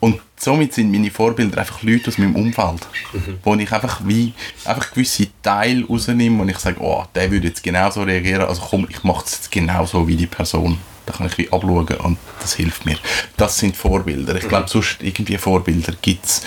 Und 0.00 0.20
somit 0.36 0.74
sind 0.74 0.92
meine 0.92 1.10
Vorbilder 1.10 1.58
einfach 1.58 1.82
Leute 1.82 2.08
aus 2.08 2.18
meinem 2.18 2.36
Umfeld, 2.36 2.86
wo 3.42 3.54
ich 3.54 3.72
einfach 3.72 4.02
wie 4.04 4.34
einfach 4.66 4.90
gewisse 4.90 5.28
Teile 5.42 5.86
rausnehme 5.86 6.42
und 6.42 6.50
ich 6.50 6.58
sage, 6.58 6.78
oh, 6.80 7.04
der 7.14 7.30
würde 7.30 7.48
jetzt 7.48 7.62
genauso 7.62 8.02
reagieren, 8.02 8.42
also 8.42 8.60
komm, 8.60 8.86
ich 8.90 9.02
mache 9.02 9.24
es 9.24 9.32
jetzt 9.32 9.50
genauso 9.50 10.06
wie 10.06 10.16
die 10.16 10.26
Person. 10.26 10.78
Da 11.06 11.14
kann 11.14 11.26
ich 11.26 11.38
wie 11.38 11.50
abschauen 11.50 11.86
und 12.02 12.18
das 12.40 12.54
hilft 12.54 12.84
mir. 12.84 12.98
Das 13.38 13.58
sind 13.58 13.76
Vorbilder. 13.76 14.36
Ich 14.36 14.48
glaube, 14.48 14.68
sonst 14.68 15.02
irgendwie 15.02 15.38
Vorbilder 15.38 15.94
gibt 16.02 16.24
es. 16.26 16.42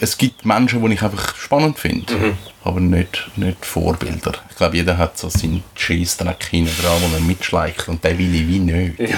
Es 0.00 0.18
gibt 0.18 0.44
Menschen, 0.44 0.84
die 0.84 0.94
ich 0.94 1.02
einfach 1.02 1.36
spannend 1.36 1.78
finde, 1.78 2.36
aber 2.64 2.80
nicht, 2.80 3.30
nicht 3.36 3.64
Vorbilder. 3.64 4.32
Ich 4.50 4.56
glaube, 4.56 4.76
jeder 4.76 4.98
hat 4.98 5.16
so 5.16 5.28
seinen 5.28 5.62
Scheissdreck 5.74 6.44
hinten 6.50 6.82
dran, 6.82 7.00
wo 7.00 7.14
er 7.14 7.20
mitschleicht 7.20 7.88
und 7.88 8.02
den 8.02 8.18
will 8.18 8.34
ich 8.34 8.48
wie 8.48 8.58
nicht. 8.58 8.98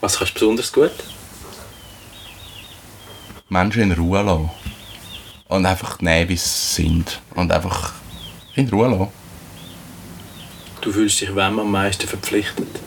was 0.00 0.18
kannst 0.18 0.34
du 0.34 0.40
besonders 0.40 0.72
gut? 0.72 0.92
Menschen 3.48 3.82
in 3.82 3.92
Ruhe 3.92 4.22
lassen. 4.22 4.50
Und 5.48 5.64
einfach 5.64 6.00
nehmen, 6.00 6.28
wie 6.28 6.36
sie 6.36 6.48
sind. 6.82 7.20
Und 7.34 7.52
einfach 7.52 7.92
in 8.56 8.68
Ruhe 8.68 8.88
lassen. 8.88 9.08
Du 10.80 10.92
fühlst 10.92 11.20
dich 11.20 11.34
wem 11.34 11.58
am 11.58 11.70
meisten 11.70 12.08
verpflichtet? 12.08 12.80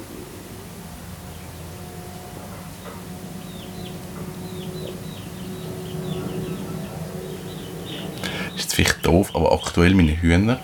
Jetzt 8.70 8.76
vielleicht 8.76 9.05
doof, 9.05 9.32
aber 9.34 9.51
aktuell 9.51 9.93
meine 9.95 10.22
Hühner. 10.22 10.59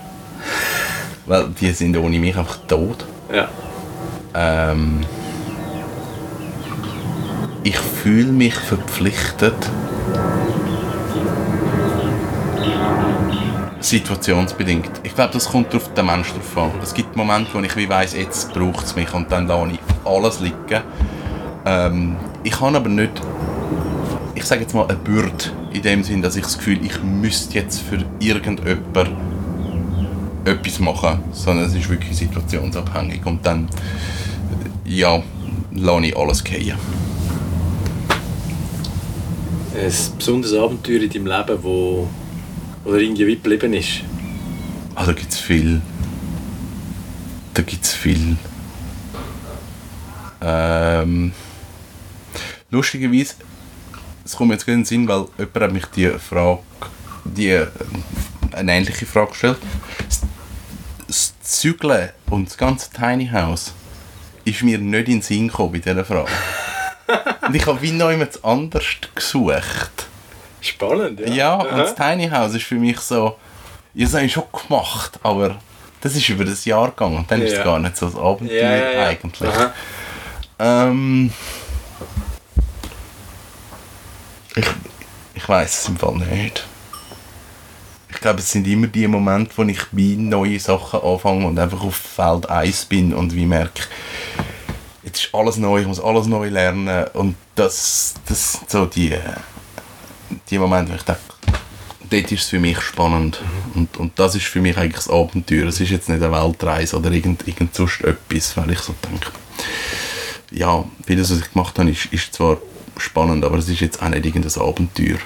Weil 1.26 1.48
die 1.60 1.72
sind 1.72 1.96
ohne 1.96 2.18
mich 2.18 2.36
einfach 2.36 2.58
tot. 2.68 3.04
Ja. 3.32 3.48
Ähm, 4.34 5.00
ich 7.64 7.78
fühle 7.78 8.32
mich 8.32 8.54
verpflichtet. 8.54 9.56
Situationsbedingt. 13.80 14.90
Ich 15.02 15.14
glaube, 15.14 15.32
das 15.32 15.48
kommt 15.48 15.74
auf 15.74 15.92
den 15.94 16.06
Mensch 16.06 16.32
drauf 16.32 16.58
an. 16.58 16.72
Es 16.82 16.94
gibt 16.94 17.16
Momente, 17.16 17.50
wo 17.54 17.60
ich 17.60 17.76
wie 17.76 17.88
weiss, 17.88 18.14
jetzt 18.14 18.52
braucht 18.52 18.86
es 18.86 18.96
mich 18.96 19.12
und 19.12 19.30
dann 19.30 19.46
lasse 19.46 19.72
ich 19.72 19.80
alles 20.04 20.40
liegen. 20.40 20.82
Ähm, 21.64 22.16
ich 22.42 22.60
habe 22.60 22.76
aber 22.76 22.88
nicht, 22.88 23.20
ich 24.36 24.44
sage 24.44 24.60
jetzt 24.60 24.74
mal, 24.74 24.86
eine 24.86 24.98
Bürde 24.98 25.50
in 25.72 25.82
dem 25.82 26.04
Sinn, 26.04 26.22
dass 26.22 26.36
ich 26.36 26.42
das 26.42 26.58
Gefühl, 26.58 26.78
ich 26.84 27.02
müsste 27.02 27.54
jetzt 27.54 27.80
für 27.80 28.04
irgendjemand 28.20 29.16
etwas 30.44 30.78
machen, 30.78 31.20
sondern 31.32 31.64
es 31.64 31.74
ist 31.74 31.88
wirklich 31.88 32.16
situationsabhängig 32.16 33.24
und 33.24 33.44
dann 33.44 33.68
ja, 34.84 35.22
lasse 35.72 36.06
ich 36.06 36.16
alles 36.16 36.44
gehen. 36.44 36.76
Ein 39.74 39.92
besonderes 40.16 40.54
Abenteuer 40.54 41.00
in 41.00 41.10
deinem 41.10 41.26
Leben, 41.26 41.62
wo 41.62 42.08
oder 42.84 42.98
irgendwie 42.98 43.24
geblieben 43.24 43.72
ist. 43.72 44.02
Also 44.94 45.12
gibt 45.12 45.32
es 45.32 45.40
viel. 45.40 45.80
Da 47.54 47.62
gibt 47.62 47.84
es 47.84 47.94
viel. 47.94 48.36
Ähm, 50.40 51.32
lustigerweise, 52.70 53.34
es 54.26 54.36
kommt 54.36 54.48
mir 54.48 54.54
jetzt 54.54 54.64
gerade 54.66 54.74
in 54.74 54.80
den 54.80 54.84
Sinn, 54.86 55.08
weil 55.08 55.26
jemand 55.38 55.60
hat 55.60 55.72
mich 55.72 55.86
die 55.86 56.08
Frage, 56.10 56.58
die, 57.24 57.48
äh, 57.50 57.66
eine 58.52 58.72
ähnliche 58.74 59.06
Frage 59.06 59.30
gestellt. 59.30 59.58
Das- 60.08 60.20
Das 61.08 61.34
Zügeln 61.40 62.10
und 62.30 62.48
das 62.48 62.56
ganze 62.56 62.90
Tiny 62.90 63.28
House 63.28 63.72
ist 64.44 64.62
mir 64.64 64.78
nicht 64.78 65.06
in 65.08 65.14
den 65.16 65.22
Sinn 65.22 65.46
gekommen 65.48 65.72
bei 65.72 65.78
dieser 65.78 66.04
Frage. 66.04 66.28
und 67.46 67.54
ich 67.54 67.64
habe 67.64 67.80
wie 67.80 67.92
noch 67.92 68.10
jemand 68.10 68.44
anders 68.44 68.84
gesucht. 69.14 70.06
Spannend, 70.60 71.20
ja. 71.20 71.26
Ja, 71.28 71.54
und 71.54 71.78
das 71.78 71.94
Tiny 71.94 72.28
House 72.28 72.54
ist 72.54 72.64
für 72.64 72.74
mich 72.74 72.98
so, 72.98 73.36
ja, 73.94 74.04
das 74.04 74.14
habe 74.14 74.24
ich 74.24 74.32
schon 74.32 74.42
gemacht, 74.66 75.18
aber 75.22 75.58
das 76.00 76.16
ist 76.16 76.28
über 76.28 76.44
das 76.44 76.64
Jahr 76.64 76.88
gegangen 76.90 77.18
und 77.18 77.30
dann 77.30 77.40
ist 77.42 77.52
es 77.52 77.58
Ja. 77.58 77.64
gar 77.64 77.78
nicht 77.78 77.96
so 77.96 78.06
ein 78.06 78.16
Abenteuer 78.16 78.60
ja, 78.62 78.76
ja, 78.76 78.90
ja. 78.92 79.06
eigentlich. 79.06 79.50
Ähm, 80.58 81.32
ich 85.34 85.35
ich 85.46 85.48
weiß 85.48 85.82
es 85.82 85.88
im 85.88 85.96
Fall 85.96 86.16
nicht. 86.16 86.66
Ich 88.08 88.20
glaube, 88.20 88.40
es 88.40 88.50
sind 88.50 88.66
immer 88.66 88.88
die 88.88 89.06
Momente, 89.06 89.52
wo 89.54 89.62
ich 89.62 89.78
wie 89.92 90.16
neue 90.16 90.58
Sachen 90.58 91.00
anfange 91.00 91.46
und 91.46 91.56
einfach 91.56 91.84
auf 91.84 91.94
Feld 91.94 92.50
1 92.50 92.86
bin 92.86 93.14
und 93.14 93.32
wie 93.32 93.46
merke, 93.46 93.84
jetzt 95.04 95.22
ist 95.22 95.32
alles 95.32 95.56
neu, 95.56 95.82
ich 95.82 95.86
muss 95.86 96.00
alles 96.00 96.26
neu 96.26 96.48
lernen 96.48 97.06
und 97.12 97.36
das, 97.54 98.14
das 98.26 98.54
sind 98.54 98.70
so 98.70 98.86
die, 98.86 99.16
die 100.50 100.58
Momente, 100.58 100.90
wo 100.90 100.96
ich 100.96 101.02
denke, 101.02 101.20
dort 102.10 102.32
ist 102.32 102.42
es 102.42 102.48
für 102.48 102.58
mich 102.58 102.80
spannend 102.80 103.40
und, 103.76 103.96
und 103.98 104.18
das 104.18 104.34
ist 104.34 104.46
für 104.46 104.60
mich 104.60 104.76
eigentlich 104.76 105.04
das 105.04 105.08
Abenteuer. 105.08 105.68
Es 105.68 105.78
ist 105.78 105.90
jetzt 105.90 106.08
nicht 106.08 106.24
eine 106.24 106.32
Weltreise 106.32 106.96
oder 106.96 107.12
irgend, 107.12 107.46
irgend 107.46 107.72
sonst 107.72 108.00
etwas, 108.00 108.56
weil 108.56 108.72
ich 108.72 108.80
so 108.80 108.96
denke, 109.08 109.30
ja, 110.50 110.84
vieles, 111.06 111.30
was 111.30 111.38
ich 111.38 111.52
gemacht 111.52 111.78
habe, 111.78 111.88
ist, 111.88 112.06
ist 112.06 112.34
zwar 112.34 112.56
spannend, 112.96 113.44
aber 113.44 113.58
es 113.58 113.68
ist 113.68 113.80
jetzt 113.80 114.02
auch 114.02 114.08
nicht 114.08 114.24
irgendein 114.24 114.62
Abenteuer. 114.62 115.18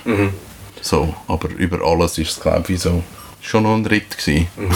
So, 0.80 1.14
aber 1.28 1.50
über 1.50 1.84
alles 1.86 2.18
ist 2.18 2.30
es, 2.32 2.40
glaube 2.40 2.72
ich, 2.72 2.80
so 2.80 3.02
schon 3.40 3.62
noch 3.64 3.74
ein 3.74 3.86
Ritt 3.86 4.16
gewesen. 4.16 4.48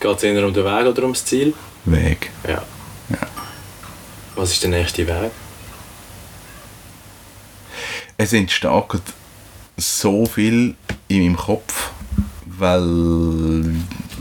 Geht 0.00 0.16
es 0.16 0.22
eher 0.22 0.46
um 0.46 0.52
den 0.52 0.64
Weg 0.64 0.86
oder 0.86 1.02
ums 1.02 1.24
Ziel? 1.24 1.54
Weg. 1.84 2.30
Ja. 2.46 2.62
Was 4.34 4.50
ist 4.52 4.62
der 4.62 4.70
nächste 4.70 5.06
Weg? 5.06 5.30
Es 8.16 8.32
entsteht 8.32 9.02
so 9.76 10.26
viel 10.26 10.74
in 11.08 11.22
meinem 11.22 11.36
Kopf, 11.36 11.90
weil, 12.58 13.64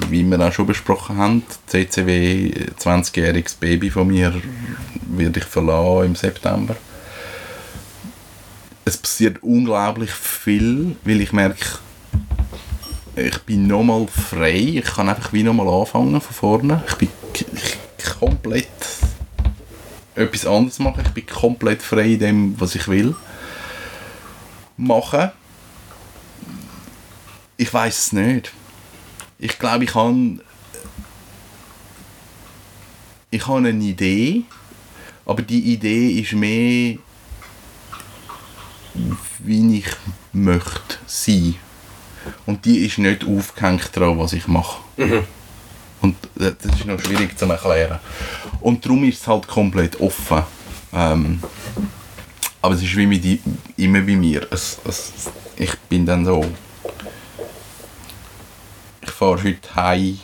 wie 0.09 0.23
wir 0.23 0.39
auch 0.39 0.51
schon 0.51 0.67
besprochen 0.67 1.17
haben, 1.17 1.43
CCW, 1.67 2.51
20-jähriges 2.79 3.57
Baby 3.59 3.89
von 3.89 4.07
mir, 4.07 4.33
werde 5.07 5.39
ich 5.39 5.45
verlassen 5.45 6.05
im 6.05 6.15
September. 6.15 6.75
Es 8.85 8.97
passiert 8.97 9.41
unglaublich 9.41 10.11
viel, 10.11 10.95
weil 11.03 11.21
ich 11.21 11.31
merke, 11.31 11.65
ich 13.15 13.37
bin 13.43 13.67
nochmal 13.67 14.07
frei. 14.07 14.81
Ich 14.83 14.85
kann 14.85 15.09
einfach 15.09 15.31
wie 15.33 15.43
nochmal 15.43 15.67
anfangen 15.67 16.19
von 16.19 16.33
vorne. 16.33 16.83
Ich 16.87 16.95
bin 16.95 17.09
komplett 18.19 18.67
etwas 20.15 20.45
anderes 20.45 20.79
machen. 20.79 21.03
Ich 21.05 21.11
bin 21.11 21.25
komplett 21.25 21.81
frei 21.81 22.13
in 22.13 22.19
dem, 22.19 22.59
was 22.59 22.75
ich 22.75 22.87
will 22.87 23.15
machen. 24.77 25.31
Ich 27.57 27.73
weiß 27.73 27.97
es 27.97 28.11
nicht. 28.13 28.51
Ich 29.39 29.59
glaube, 29.59 29.83
ich 29.83 29.93
habe 29.95 30.39
ich 33.29 33.47
habe 33.47 33.67
eine 33.67 33.83
Idee, 33.83 34.43
aber 35.25 35.41
die 35.41 35.73
Idee 35.73 36.19
ist 36.19 36.33
mehr, 36.33 36.97
wie 39.39 39.77
ich 39.79 39.87
möchte 40.31 40.97
sein. 41.07 41.55
Und 42.45 42.63
die 42.65 42.85
ist 42.85 42.99
nicht 42.99 43.25
aufgehängt 43.25 43.89
daran, 43.93 44.19
was 44.19 44.33
ich 44.33 44.47
mache. 44.47 44.81
Und 46.01 46.15
das 46.35 46.57
das 46.61 46.75
ist 46.75 46.85
noch 46.85 46.99
schwierig 46.99 47.37
zu 47.37 47.45
erklären. 47.45 47.99
Und 48.61 48.85
darum 48.85 49.03
ist 49.05 49.21
es 49.21 49.27
halt 49.27 49.47
komplett 49.47 49.99
offen. 49.99 50.43
Ähm, 50.93 51.41
aber 52.61 52.75
es 52.75 52.83
ist 52.83 52.95
wie 52.95 53.07
mit, 53.07 53.25
immer 53.77 54.01
bei 54.01 54.15
mir. 54.15 54.47
Es, 54.51 54.79
es, 54.85 55.11
ich 55.57 55.75
bin 55.89 56.05
dann 56.05 56.25
so. 56.25 56.45
Ich 59.23 59.25
fahre 59.25 59.43
heute 59.45 59.75
heim 59.75 60.19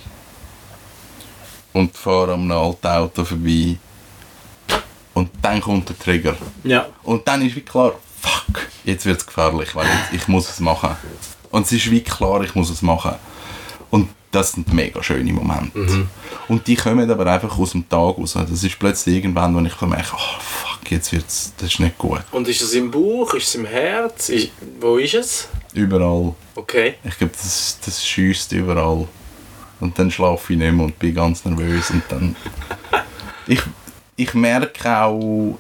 und 1.72 1.96
fahre 1.96 2.34
am 2.34 2.52
alten 2.52 2.86
Auto 2.86 3.24
vorbei. 3.24 3.78
Und 5.14 5.30
dann 5.42 5.62
kommt 5.62 5.88
der 5.88 5.98
Trigger. 5.98 6.36
Ja. 6.66 6.86
Und 7.04 7.26
dann 7.26 7.42
ist 7.46 7.56
wie 7.56 7.62
klar, 7.62 7.94
fuck, 8.22 8.68
jetzt 8.84 9.06
wird 9.06 9.20
es 9.20 9.26
gefährlich, 9.26 9.74
weil 9.74 9.86
jetzt, 9.86 10.22
ich 10.22 10.28
muss 10.28 10.50
es 10.50 10.60
machen. 10.60 10.98
Und 11.50 11.66
es 11.66 11.72
ist 11.72 11.90
wie 11.90 12.04
klar, 12.04 12.44
ich 12.44 12.54
muss 12.56 12.70
es 12.70 12.82
machen. 12.82 13.16
Und 13.90 14.10
das 14.32 14.52
sind 14.52 14.74
mega 14.74 15.02
schöne 15.02 15.32
Momente. 15.32 15.80
Und 16.50 16.68
die 16.68 16.76
kommen 16.76 17.10
aber 17.10 17.26
einfach 17.26 17.58
aus 17.58 17.72
dem 17.72 17.88
Tag 17.88 18.18
raus. 18.18 18.34
Das 18.34 18.64
ist 18.64 18.78
plötzlich 18.78 19.16
irgendwann, 19.16 19.56
wenn 19.56 19.66
ich 19.66 19.80
merke, 19.80 20.12
oh 20.14 20.40
fuck, 20.42 20.92
jetzt 20.92 21.14
wird's, 21.14 21.54
das 21.58 21.70
ist 21.70 21.80
nicht 21.80 21.98
gut. 21.98 22.24
Und 22.32 22.50
ist 22.50 22.62
es 22.62 22.74
im 22.74 22.92
Bauch? 22.92 23.34
Ist 23.34 23.48
es 23.48 23.56
im 23.56 23.66
Herz? 23.66 24.28
Ist, 24.28 24.52
wo 24.82 24.98
ist 24.98 25.14
es? 25.14 25.48
Überall. 25.80 26.36
Okay. 26.56 26.96
Ich 27.06 27.18
glaube, 27.18 27.34
das, 27.34 27.80
das 27.86 28.06
schießt 28.06 28.52
überall. 28.52 29.08
Und 29.80 29.98
dann 29.98 30.12
schlafe 30.12 30.52
ich 30.52 30.60
nicht 30.60 30.74
mehr 30.74 30.86
und 30.86 31.00
bin 31.00 31.16
ganz 31.16 31.46
nervös. 31.46 31.90
Und 31.90 32.04
dann... 32.10 32.36
Ich, 33.48 33.62
ich 34.16 34.34
merke 34.36 34.96
auch... 34.96 35.58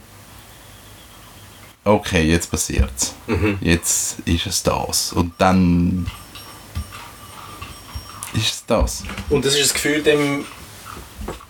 Okay, 1.83 2.21
jetzt 2.29 2.51
passiert's. 2.51 3.15
Jetzt 3.61 4.19
ist 4.25 4.45
es 4.45 4.61
das. 4.61 5.13
Und 5.13 5.33
dann... 5.39 6.05
Ist 8.35 8.53
es 8.53 8.65
das. 8.67 9.03
Und 9.31 9.43
das 9.43 9.55
ist 9.55 9.63
das 9.63 9.73
Gefühl, 9.73 10.03
dem 10.03 10.45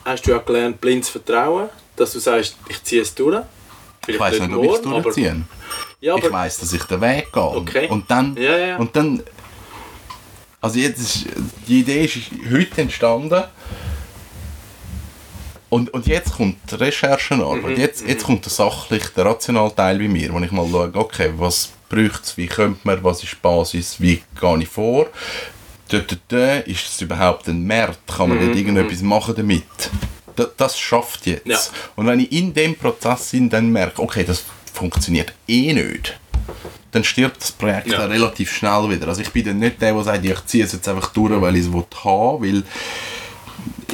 hast 0.05 0.25
du 0.25 0.31
ja 0.31 0.37
gelernt, 0.37 0.79
blind 0.79 1.03
zu 1.03 1.11
vertrauen, 1.11 1.67
dass 1.97 2.13
du 2.13 2.19
sagst, 2.19 2.55
ich 2.69 2.81
ziehe 2.83 3.01
es 3.01 3.13
durch. 3.13 3.43
Ich 4.09 4.19
weiß 4.19 4.39
nicht, 4.39 4.53
ob 4.53 4.63
ich 4.63 4.71
es 4.71 4.81
durchziehe. 4.81 5.41
Ja, 6.01 6.15
ich 6.15 6.31
weiß, 6.31 6.59
dass 6.59 6.73
ich 6.73 6.83
den 6.83 7.01
Weg 7.01 7.31
gehe. 7.31 7.43
Okay. 7.43 7.87
Und 7.89 8.09
dann... 8.09 8.35
Ja, 8.35 8.57
ja. 8.57 8.77
Und 8.77 8.95
dann... 8.95 9.21
Also 10.61 10.79
jetzt 10.79 10.99
ist, 10.99 11.25
die 11.67 11.79
Idee 11.81 12.05
ist 12.05 12.17
heute 12.51 12.81
entstanden. 12.81 13.43
Und, 15.69 15.93
und 15.93 16.07
jetzt 16.07 16.33
kommt 16.33 16.57
die 16.69 16.75
Recherchenarbeit. 16.75 17.77
Mhm, 17.77 17.77
Jetzt, 17.77 18.05
jetzt 18.07 18.25
kommt 18.25 18.43
der 18.43 18.51
sachliche, 18.51 19.09
der 19.15 19.25
rationale 19.25 19.73
Teil 19.73 19.99
bei 19.99 20.07
mir, 20.07 20.33
wo 20.33 20.39
ich 20.39 20.51
mal 20.51 20.67
schaue, 20.69 20.91
okay, 20.95 21.31
was 21.37 21.69
braucht 21.87 22.23
es, 22.23 22.37
wie 22.37 22.47
könnte 22.47 22.79
man, 22.83 23.03
was 23.03 23.23
ist 23.23 23.33
die 23.33 23.37
Basis, 23.41 24.01
wie 24.01 24.21
gehe 24.39 24.57
ich 24.59 24.67
vor. 24.67 25.07
Dort, 25.89 26.17
dort, 26.27 26.67
ist 26.67 26.87
es 26.87 27.01
überhaupt 27.01 27.47
ein 27.47 27.65
Markt? 27.65 27.99
Kann 28.07 28.29
man 28.29 28.39
dort 28.39 28.55
irgendetwas 28.55 29.01
machen 29.01 29.35
damit? 29.35 29.63
Das, 30.39 30.49
das 30.57 30.79
schafft 30.79 31.25
jetzt. 31.25 31.45
Mhm, 31.45 31.51
Ja. 31.51 31.59
Und 31.95 32.07
wenn 32.07 32.19
ich 32.19 32.31
in 32.31 32.53
dem 32.53 32.75
Prozess 32.75 33.31
bin, 33.31 33.49
dann 33.49 33.71
merke, 33.71 34.01
okay, 34.01 34.23
das 34.23 34.43
funktioniert 34.73 35.33
eh 35.47 35.73
nicht, 35.73 36.19
dann 36.91 37.03
stirbt 37.03 37.41
das 37.41 37.51
Projekt 37.51 37.87
Ja. 37.87 38.05
relativ 38.05 38.51
schnell 38.51 38.89
wieder. 38.89 39.07
Also 39.07 39.21
ich 39.21 39.31
bin 39.31 39.45
dann 39.45 39.59
nicht 39.59 39.81
der, 39.81 39.93
der 39.93 40.03
sagt, 40.03 40.25
ich 40.25 40.45
ziehe 40.45 40.63
es 40.63 40.71
jetzt 40.71 40.87
einfach 40.87 41.11
durch, 41.11 41.39
weil 41.41 41.55
ich 41.55 41.65
es 41.65 41.71
haben 42.03 42.41
will, 42.41 42.63
weil 42.63 42.63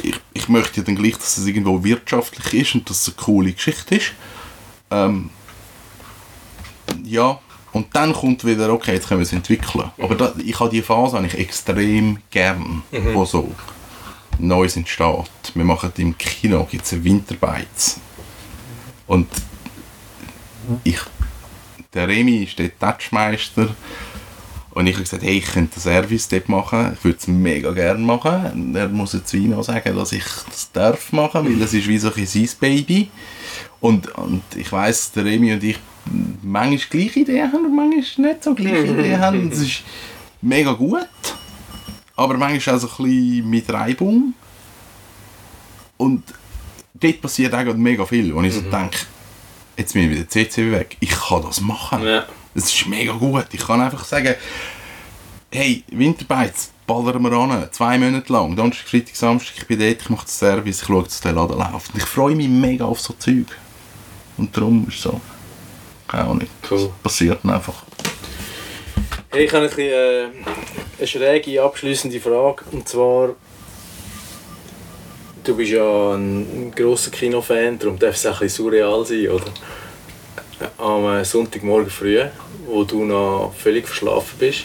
ich, 0.02 0.14
ich 0.34 0.48
möchte 0.48 0.78
ja 0.80 0.82
dann 0.84 0.96
gleich, 0.96 1.14
dass 1.18 1.36
es 1.38 1.46
irgendwo 1.46 1.82
wirtschaftlich 1.82 2.54
ist 2.54 2.74
und 2.74 2.88
dass 2.88 3.00
es 3.02 3.08
eine 3.08 3.16
coole 3.16 3.52
Geschichte 3.52 3.96
ist. 3.96 4.12
Ähm, 4.90 5.30
ja, 7.04 7.38
und 7.72 7.94
dann 7.94 8.12
kommt 8.12 8.44
wieder, 8.44 8.72
okay, 8.72 8.94
jetzt 8.94 9.08
können 9.08 9.20
wir 9.20 9.26
es 9.26 9.32
entwickeln. 9.32 9.90
Aber 9.98 10.14
da, 10.14 10.32
ich 10.42 10.58
habe 10.60 10.70
die 10.70 10.82
Phase 10.82 11.18
eigentlich 11.18 11.38
extrem 11.38 12.18
gern, 12.30 12.82
wo 13.12 13.24
so 13.24 13.50
Neues 14.38 14.76
entsteht. 14.76 15.30
Wir 15.54 15.64
machen 15.64 15.92
im 15.96 16.16
Kino 16.16 16.66
gibt's 16.70 16.92
eine 16.92 17.04
Winterbeiz. 17.04 18.00
Und 19.06 19.28
ich, 20.84 20.98
der 21.94 22.08
Remy 22.08 22.44
ist 22.44 22.58
der 22.58 22.76
Touchmeister 22.78 23.74
und 24.76 24.86
ich 24.86 24.94
habe 24.94 25.04
gesagt, 25.04 25.22
hey, 25.22 25.38
ich 25.38 25.46
könnte 25.46 25.74
den 25.74 25.80
Service 25.80 26.28
dort 26.28 26.50
machen, 26.50 26.92
ich 26.94 27.02
würde 27.02 27.16
es 27.18 27.26
mega 27.26 27.72
gerne 27.72 28.04
machen. 28.04 28.74
Er 28.74 28.88
muss 28.88 29.14
jetzt 29.14 29.32
wie 29.32 29.48
noch 29.48 29.62
sagen, 29.62 29.96
dass 29.96 30.12
ich 30.12 30.24
das 30.50 30.70
darf 30.72 31.12
machen, 31.12 31.46
weil 31.46 31.56
das 31.56 31.72
ist 31.72 31.88
wie 31.88 31.96
so 31.96 32.12
ein 32.12 32.26
sein 32.26 32.48
Baby. 32.60 33.08
Und, 33.80 34.14
und 34.16 34.42
ich 34.54 34.70
weiss, 34.72 35.12
der 35.12 35.24
Remy 35.24 35.54
und 35.54 35.64
ich 35.64 35.78
manchmal 36.42 36.90
gleiche 36.90 37.20
Ideen 37.20 37.50
haben 37.50 37.64
und 37.64 37.74
manchmal 37.74 38.28
nicht 38.28 38.44
so 38.44 38.54
gleiche 38.54 38.86
Ideen 38.92 39.18
haben. 39.18 39.48
Das 39.48 39.60
ist 39.60 39.82
mega 40.42 40.72
gut, 40.72 41.08
aber 42.16 42.36
manchmal 42.36 42.76
auch 42.76 42.80
so 42.80 42.88
ein 42.88 43.04
bisschen 43.04 43.50
mit 43.50 43.70
Reibung. 43.70 44.34
Und 45.98 46.24
dort 46.94 47.20
passiert 47.20 47.54
auch 47.54 47.74
mega 47.74 48.04
viel, 48.04 48.32
und 48.32 48.44
ich 48.44 48.54
so 48.54 48.60
denke, 48.62 48.98
jetzt 49.76 49.92
bin 49.94 50.10
ich 50.10 50.18
wieder 50.18 50.28
CCW 50.28 50.72
weg, 50.72 50.96
ich 51.00 51.10
kann 51.10 51.42
das 51.42 51.60
machen. 51.60 52.02
Ja. 52.04 52.26
Das 52.54 52.72
ist 52.72 52.86
mega 52.86 53.12
gut. 53.12 53.46
Ich 53.52 53.60
kann 53.66 53.80
einfach 53.82 54.04
sagen, 54.04 54.34
hey, 55.52 55.84
Winterbeiz, 55.88 56.70
ballern 56.86 57.22
wir 57.22 57.32
an, 57.32 57.68
zwei 57.72 57.98
Monate 57.98 58.32
lang, 58.32 58.56
Donnerstag, 58.56 58.88
Freitag, 58.88 59.16
Samstag, 59.16 59.54
ich 59.58 59.66
bin 59.66 59.78
dort, 59.78 60.00
ich 60.02 60.08
mache 60.10 60.24
den 60.26 60.30
Service, 60.30 60.80
ich 60.80 60.86
schaue, 60.86 61.02
dass 61.04 61.20
der 61.20 61.32
Laden 61.32 61.58
läuft. 61.58 61.92
Und 61.92 61.98
ich 62.02 62.06
freue 62.06 62.34
mich 62.34 62.48
mega 62.48 62.84
auf 62.86 63.00
so 63.00 63.12
Zeug. 63.14 63.46
Und 64.38 64.54
darum 64.56 64.86
ist 64.88 64.96
es 64.96 65.02
so, 65.02 65.20
keine 66.08 66.24
Ahnung, 66.24 66.46
Cool. 66.70 66.78
es 66.78 67.02
passiert 67.02 67.44
einfach. 67.44 67.84
Ich 69.38 69.52
habe 69.52 69.64
ein 69.64 69.68
bisschen, 69.68 69.92
äh, 69.92 70.28
eine 70.98 71.06
schräge 71.06 71.62
abschließende 71.62 72.20
Frage. 72.20 72.64
Und 72.72 72.88
zwar, 72.88 73.34
du 75.44 75.56
bist 75.56 75.72
ja 75.72 76.14
ein, 76.14 76.40
ein 76.40 76.72
grosser 76.74 77.10
Kinofan, 77.10 77.78
darum 77.78 77.98
darf 77.98 78.14
es 78.14 78.24
auch 78.24 78.32
ein 78.32 78.38
bisschen 78.38 78.64
surreal 78.64 79.04
sein, 79.04 79.28
oder? 79.28 79.52
Am 80.78 81.04
äh, 81.04 81.22
Sonntagmorgen 81.22 81.90
früh, 81.90 82.22
wo 82.66 82.84
du 82.84 83.04
noch 83.04 83.52
völlig 83.58 83.86
verschlafen 83.86 84.38
bist, 84.38 84.64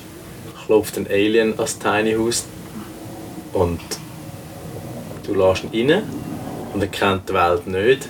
klopft 0.65 0.97
ein 0.97 1.07
Alien 1.07 1.53
ans 1.55 1.77
Tiny 1.77 2.13
House 2.13 2.45
und 3.51 3.81
du 5.27 5.33
lässt 5.33 5.65
ihn 5.73 5.91
rein 5.91 6.03
und 6.73 6.81
er 6.81 6.87
kennt 6.87 7.27
die 7.27 7.33
Welt 7.33 7.67
nicht. 7.67 8.07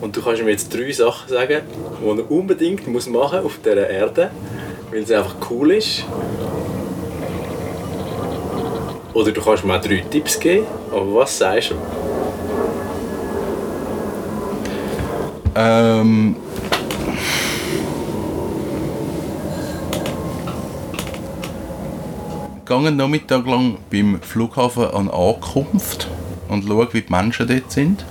Und 0.00 0.16
du 0.16 0.20
kannst 0.20 0.42
ihm 0.42 0.48
jetzt 0.48 0.74
drei 0.74 0.90
Sachen 0.90 1.28
sagen, 1.28 1.62
die 2.02 2.18
er 2.18 2.30
unbedingt 2.30 2.88
muss 2.88 3.06
machen 3.06 3.38
auf 3.38 3.60
dieser 3.64 3.88
Erde, 3.88 4.32
weil 4.92 5.02
es 5.02 5.10
einfach 5.10 5.34
cool 5.50 5.72
ist. 5.72 6.04
Oder 9.14 9.32
du 9.32 9.40
kannst 9.40 9.64
mir 9.64 9.76
auch 9.76 9.80
drei 9.80 10.04
Tipps 10.10 10.38
geben, 10.38 10.66
aber 10.90 11.14
was 11.14 11.38
sagst 11.38 11.70
du? 11.70 11.74
Ähm, 15.54 16.36
gehe 22.64 22.76
einen 22.76 22.96
Nachmittag 22.96 23.46
lang 23.46 23.78
beim 23.90 24.20
Flughafen 24.22 24.84
an 24.84 25.10
Ankunft 25.10 26.08
und 26.48 26.64
schaue, 26.66 26.88
wie 26.92 27.02
die 27.02 27.12
Menschen 27.12 27.46
dort 27.46 27.70
sind. 27.70 28.04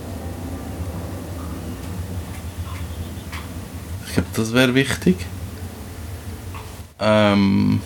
Ich 4.07 4.13
glaube, 4.13 4.29
das 4.35 4.53
wäre 4.53 4.75
wichtig. 4.75 5.15
Ähm, 7.01 7.81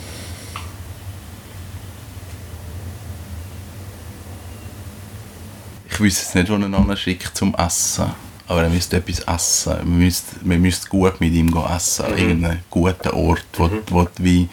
ich 5.89 5.99
wüsste 5.99 6.21
jetzt 6.23 6.35
nicht, 6.35 6.49
wo 6.49 6.55
einen 6.55 6.75
anderen 6.75 6.97
schickt 6.97 7.35
zum 7.35 7.55
Essen. 7.55 8.11
aber 8.47 8.63
er 8.63 8.69
müsste 8.69 8.97
etwas 8.97 9.19
essen. 9.21 9.77
Man 9.77 9.99
müsste, 9.99 10.35
man 10.43 10.61
müsste 10.61 10.89
gut 10.89 11.19
mit 11.19 11.33
ihm 11.33 11.55
essen. 11.73 12.05
Mhm. 12.11 12.17
Irgendeinen 12.17 12.63
guten 12.69 13.09
Ort, 13.09 13.45
wo, 13.53 13.67
mhm. 13.67 13.81
wo 13.89 14.03
du 14.03 14.09
wie 14.17 14.49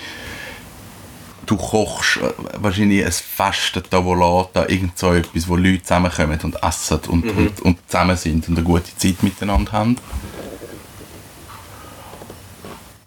du 1.46 1.56
kochst 1.56 2.18
äh, 2.18 2.32
wahrscheinlich 2.58 3.04
ein 3.04 3.12
Fest, 3.12 3.80
Tavolata, 3.90 4.66
irgend 4.68 4.96
so 4.96 5.12
etwas, 5.12 5.48
wo 5.48 5.56
Leute 5.56 5.82
zusammenkommen 5.82 6.38
und 6.42 6.62
essen 6.62 7.00
und, 7.08 7.24
mhm. 7.24 7.38
und, 7.38 7.60
und 7.60 7.78
zusammen 7.90 8.16
sind 8.16 8.48
und 8.48 8.56
eine 8.56 8.64
gute 8.64 8.96
Zeit 8.96 9.22
miteinander 9.22 9.72
haben. 9.72 9.96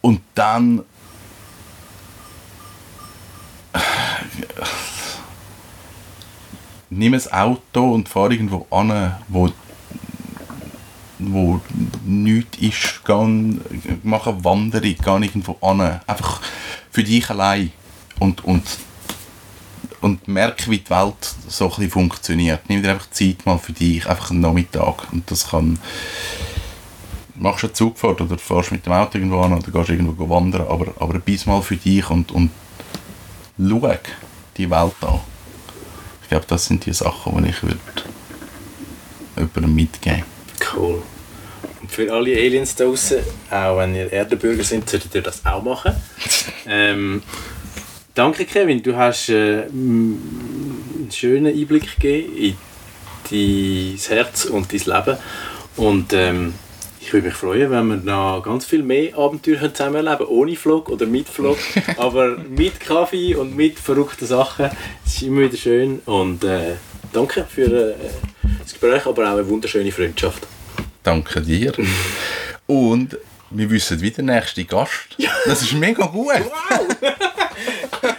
Und 0.01 0.21
dann 0.35 0.83
nimm 6.89 7.13
ein 7.13 7.31
Auto 7.31 7.93
und 7.93 8.09
fahr 8.09 8.31
irgendwo 8.31 8.65
an, 8.69 9.15
wo 9.27 9.49
wo 11.17 11.61
nichts 12.03 12.57
ist, 12.57 13.01
geh, 13.05 13.97
mach 14.03 14.27
eine 14.27 14.43
Wanderung, 14.43 14.95
geh 15.01 15.25
irgendwo 15.25 15.57
an. 15.61 16.01
Einfach 16.05 16.41
für 16.91 17.03
dich 17.03 17.29
allein. 17.29 17.71
Und, 18.19 18.43
und, 18.43 18.63
und 20.01 20.27
merk, 20.27 20.69
wie 20.69 20.79
die 20.79 20.89
Welt 20.89 21.35
so 21.47 21.71
ein 21.77 21.89
funktioniert. 21.89 22.69
Nimm 22.69 22.83
dir 22.83 22.91
einfach 22.91 23.09
Zeit 23.11 23.45
mal 23.45 23.57
für 23.57 23.73
dich, 23.73 24.07
einfach 24.07 24.31
einen 24.31 24.41
Nachmittag. 24.41 25.11
Und 25.11 25.29
das 25.31 25.49
kann... 25.49 25.79
Machst 27.37 27.63
du 27.63 27.67
eine 27.67 27.73
Zugfahrt 27.73 28.21
oder 28.21 28.37
fährst 28.37 28.71
mit 28.71 28.85
dem 28.85 28.93
Auto 28.93 29.17
irgendwo 29.17 29.41
an 29.41 29.53
oder 29.53 29.69
gehst 29.69 29.89
irgendwo 29.89 30.29
wandern, 30.29 30.67
aber, 30.69 30.93
aber 30.99 31.19
bis 31.19 31.45
mal 31.45 31.61
für 31.61 31.75
dich 31.75 32.09
und, 32.09 32.31
und 32.31 32.49
schau 33.57 33.97
die 34.57 34.69
Welt 34.69 34.93
an. 35.01 35.19
Ich 36.23 36.29
glaube, 36.29 36.45
das 36.47 36.65
sind 36.65 36.85
die 36.85 36.93
Sachen, 36.93 37.43
die 37.43 37.49
ich 37.49 37.61
würde 37.63 37.77
jemandem 39.35 39.75
mitgeben 39.75 40.23
Cool. 40.73 41.03
Und 41.81 41.91
für 41.91 42.11
alle 42.11 42.35
Aliens 42.35 42.75
da 42.75 42.85
draußen, 42.85 43.19
auch 43.51 43.77
wenn 43.77 43.95
ihr 43.95 44.11
Erdenbürger 44.11 44.63
seid, 44.63 44.89
solltet 44.89 45.13
ihr 45.15 45.21
das 45.21 45.45
auch 45.45 45.61
machen. 45.61 45.95
ähm, 46.67 47.21
danke 48.13 48.45
Kevin, 48.45 48.81
du 48.81 48.95
hast 48.95 49.29
äh, 49.29 49.63
einen 49.63 51.09
schönen 51.13 51.53
Einblick 51.53 51.99
gegeben 51.99 52.55
in 53.29 53.97
dein 54.09 54.17
Herz 54.17 54.45
und 54.45 54.71
dein 54.71 54.79
Leben. 54.79 55.17
Und 55.75 56.13
ähm, 56.13 56.53
ich 57.05 57.13
würde 57.13 57.27
mich 57.27 57.35
freuen, 57.35 57.69
wenn 57.69 57.87
wir 57.87 57.97
noch 57.97 58.41
ganz 58.41 58.65
viel 58.65 58.81
mehr 58.81 59.15
Abenteuer 59.15 59.71
zusammen 59.71 60.07
erleben 60.07 60.25
ohne 60.25 60.55
Vlog 60.55 60.89
oder 60.89 61.05
mit 61.05 61.29
Vlog, 61.29 61.59
aber 61.97 62.35
mit 62.37 62.79
Kaffee 62.79 63.35
und 63.35 63.55
mit 63.55 63.77
verrückten 63.77 64.25
Sachen. 64.25 64.71
Es 65.05 65.13
ist 65.13 65.21
immer 65.21 65.41
wieder 65.41 65.55
schön 65.55 65.99
und 66.05 66.43
äh, 66.43 66.73
danke 67.13 67.45
für 67.47 67.91
äh, 67.91 67.95
das 68.59 68.71
Gespräch, 68.71 69.05
aber 69.05 69.29
auch 69.29 69.33
eine 69.33 69.47
wunderschöne 69.47 69.91
Freundschaft. 69.91 70.47
Danke 71.03 71.41
dir. 71.41 71.73
und 72.65 73.19
wir 73.51 73.69
wissen 73.69 74.01
wieder 74.01 74.23
der 74.23 74.35
nächste 74.35 74.65
Gast. 74.65 75.15
Das 75.45 75.61
ist 75.61 75.73
mega 75.73 76.07
gut. 76.07 76.33
Wow! 76.69 76.87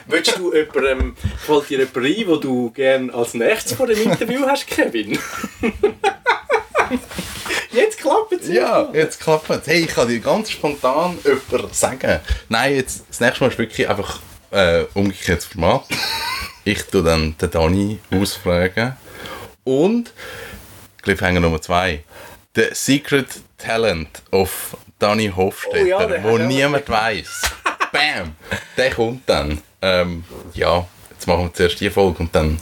Willst 0.07 0.39
du 0.39 0.55
jemandem, 0.55 1.16
fällt 1.45 1.70
dir 1.70 1.78
jemand 1.80 1.97
ein, 1.97 2.26
den 2.26 2.41
du 2.41 2.70
gerne 2.70 3.12
als 3.12 3.34
nächstes 3.34 3.72
vor 3.72 3.89
dem 3.89 4.01
Interview 4.01 4.47
hast, 4.47 4.68
Kevin? 4.68 5.18
Jetzt 7.77 7.99
klappt 7.99 8.33
es. 8.33 8.49
Ja, 8.49 8.89
jetzt 8.95 9.20
klappt 9.20 9.51
es. 9.51 9.66
Hey, 9.66 9.81
ich 9.85 9.89
kann 9.89 10.09
dir 10.09 10.18
ganz 10.20 10.51
spontan 10.51 11.18
jemanden 11.22 11.74
sagen. 11.74 12.20
Nein, 12.49 12.74
jetzt, 12.74 13.05
das 13.09 13.20
nächste 13.20 13.45
Mal 13.45 13.51
ist 13.51 13.59
wirklich 13.59 13.89
einfach 13.89 14.18
äh, 14.51 14.85
umgekehrtes 14.95 15.45
Format. 15.45 15.85
Ich 16.64 16.83
tue 16.85 17.03
dann 17.03 17.37
den 17.37 17.51
Dani 17.51 17.99
ausfragen. 18.11 18.97
Und 19.64 20.12
Cliffhanger 21.03 21.41
Nummer 21.41 21.61
2. 21.61 22.03
The 22.55 22.68
Secret 22.72 23.29
Talent 23.59 24.22
of 24.33 24.77
Dani 24.99 25.31
Hofstetter, 25.37 25.85
oh 25.85 26.11
ja, 26.11 26.24
wo 26.24 26.39
niemand 26.39 26.89
weiß. 26.89 27.43
Bam! 27.93 28.35
Der 28.77 28.91
kommt 28.91 29.29
dann. 29.29 29.61
Ähm, 29.83 30.24
ja, 30.55 30.87
jetzt 31.11 31.27
machen 31.27 31.45
wir 31.45 31.53
zuerst 31.53 31.81
die 31.81 31.91
Folge 31.91 32.20
und 32.20 32.35
dann 32.35 32.59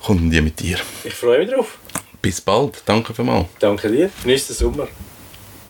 kommt 0.00 0.32
die 0.32 0.40
mit 0.40 0.60
dir. 0.60 0.78
Ich 1.02 1.14
freue 1.14 1.40
mich 1.40 1.50
drauf. 1.50 1.78
Bis 2.26 2.40
bald. 2.40 2.82
Danke 2.86 3.14
vielmals. 3.14 3.46
Danke 3.60 3.88
dir. 3.88 4.10
Den 4.24 4.36
Sommer. 4.36 4.88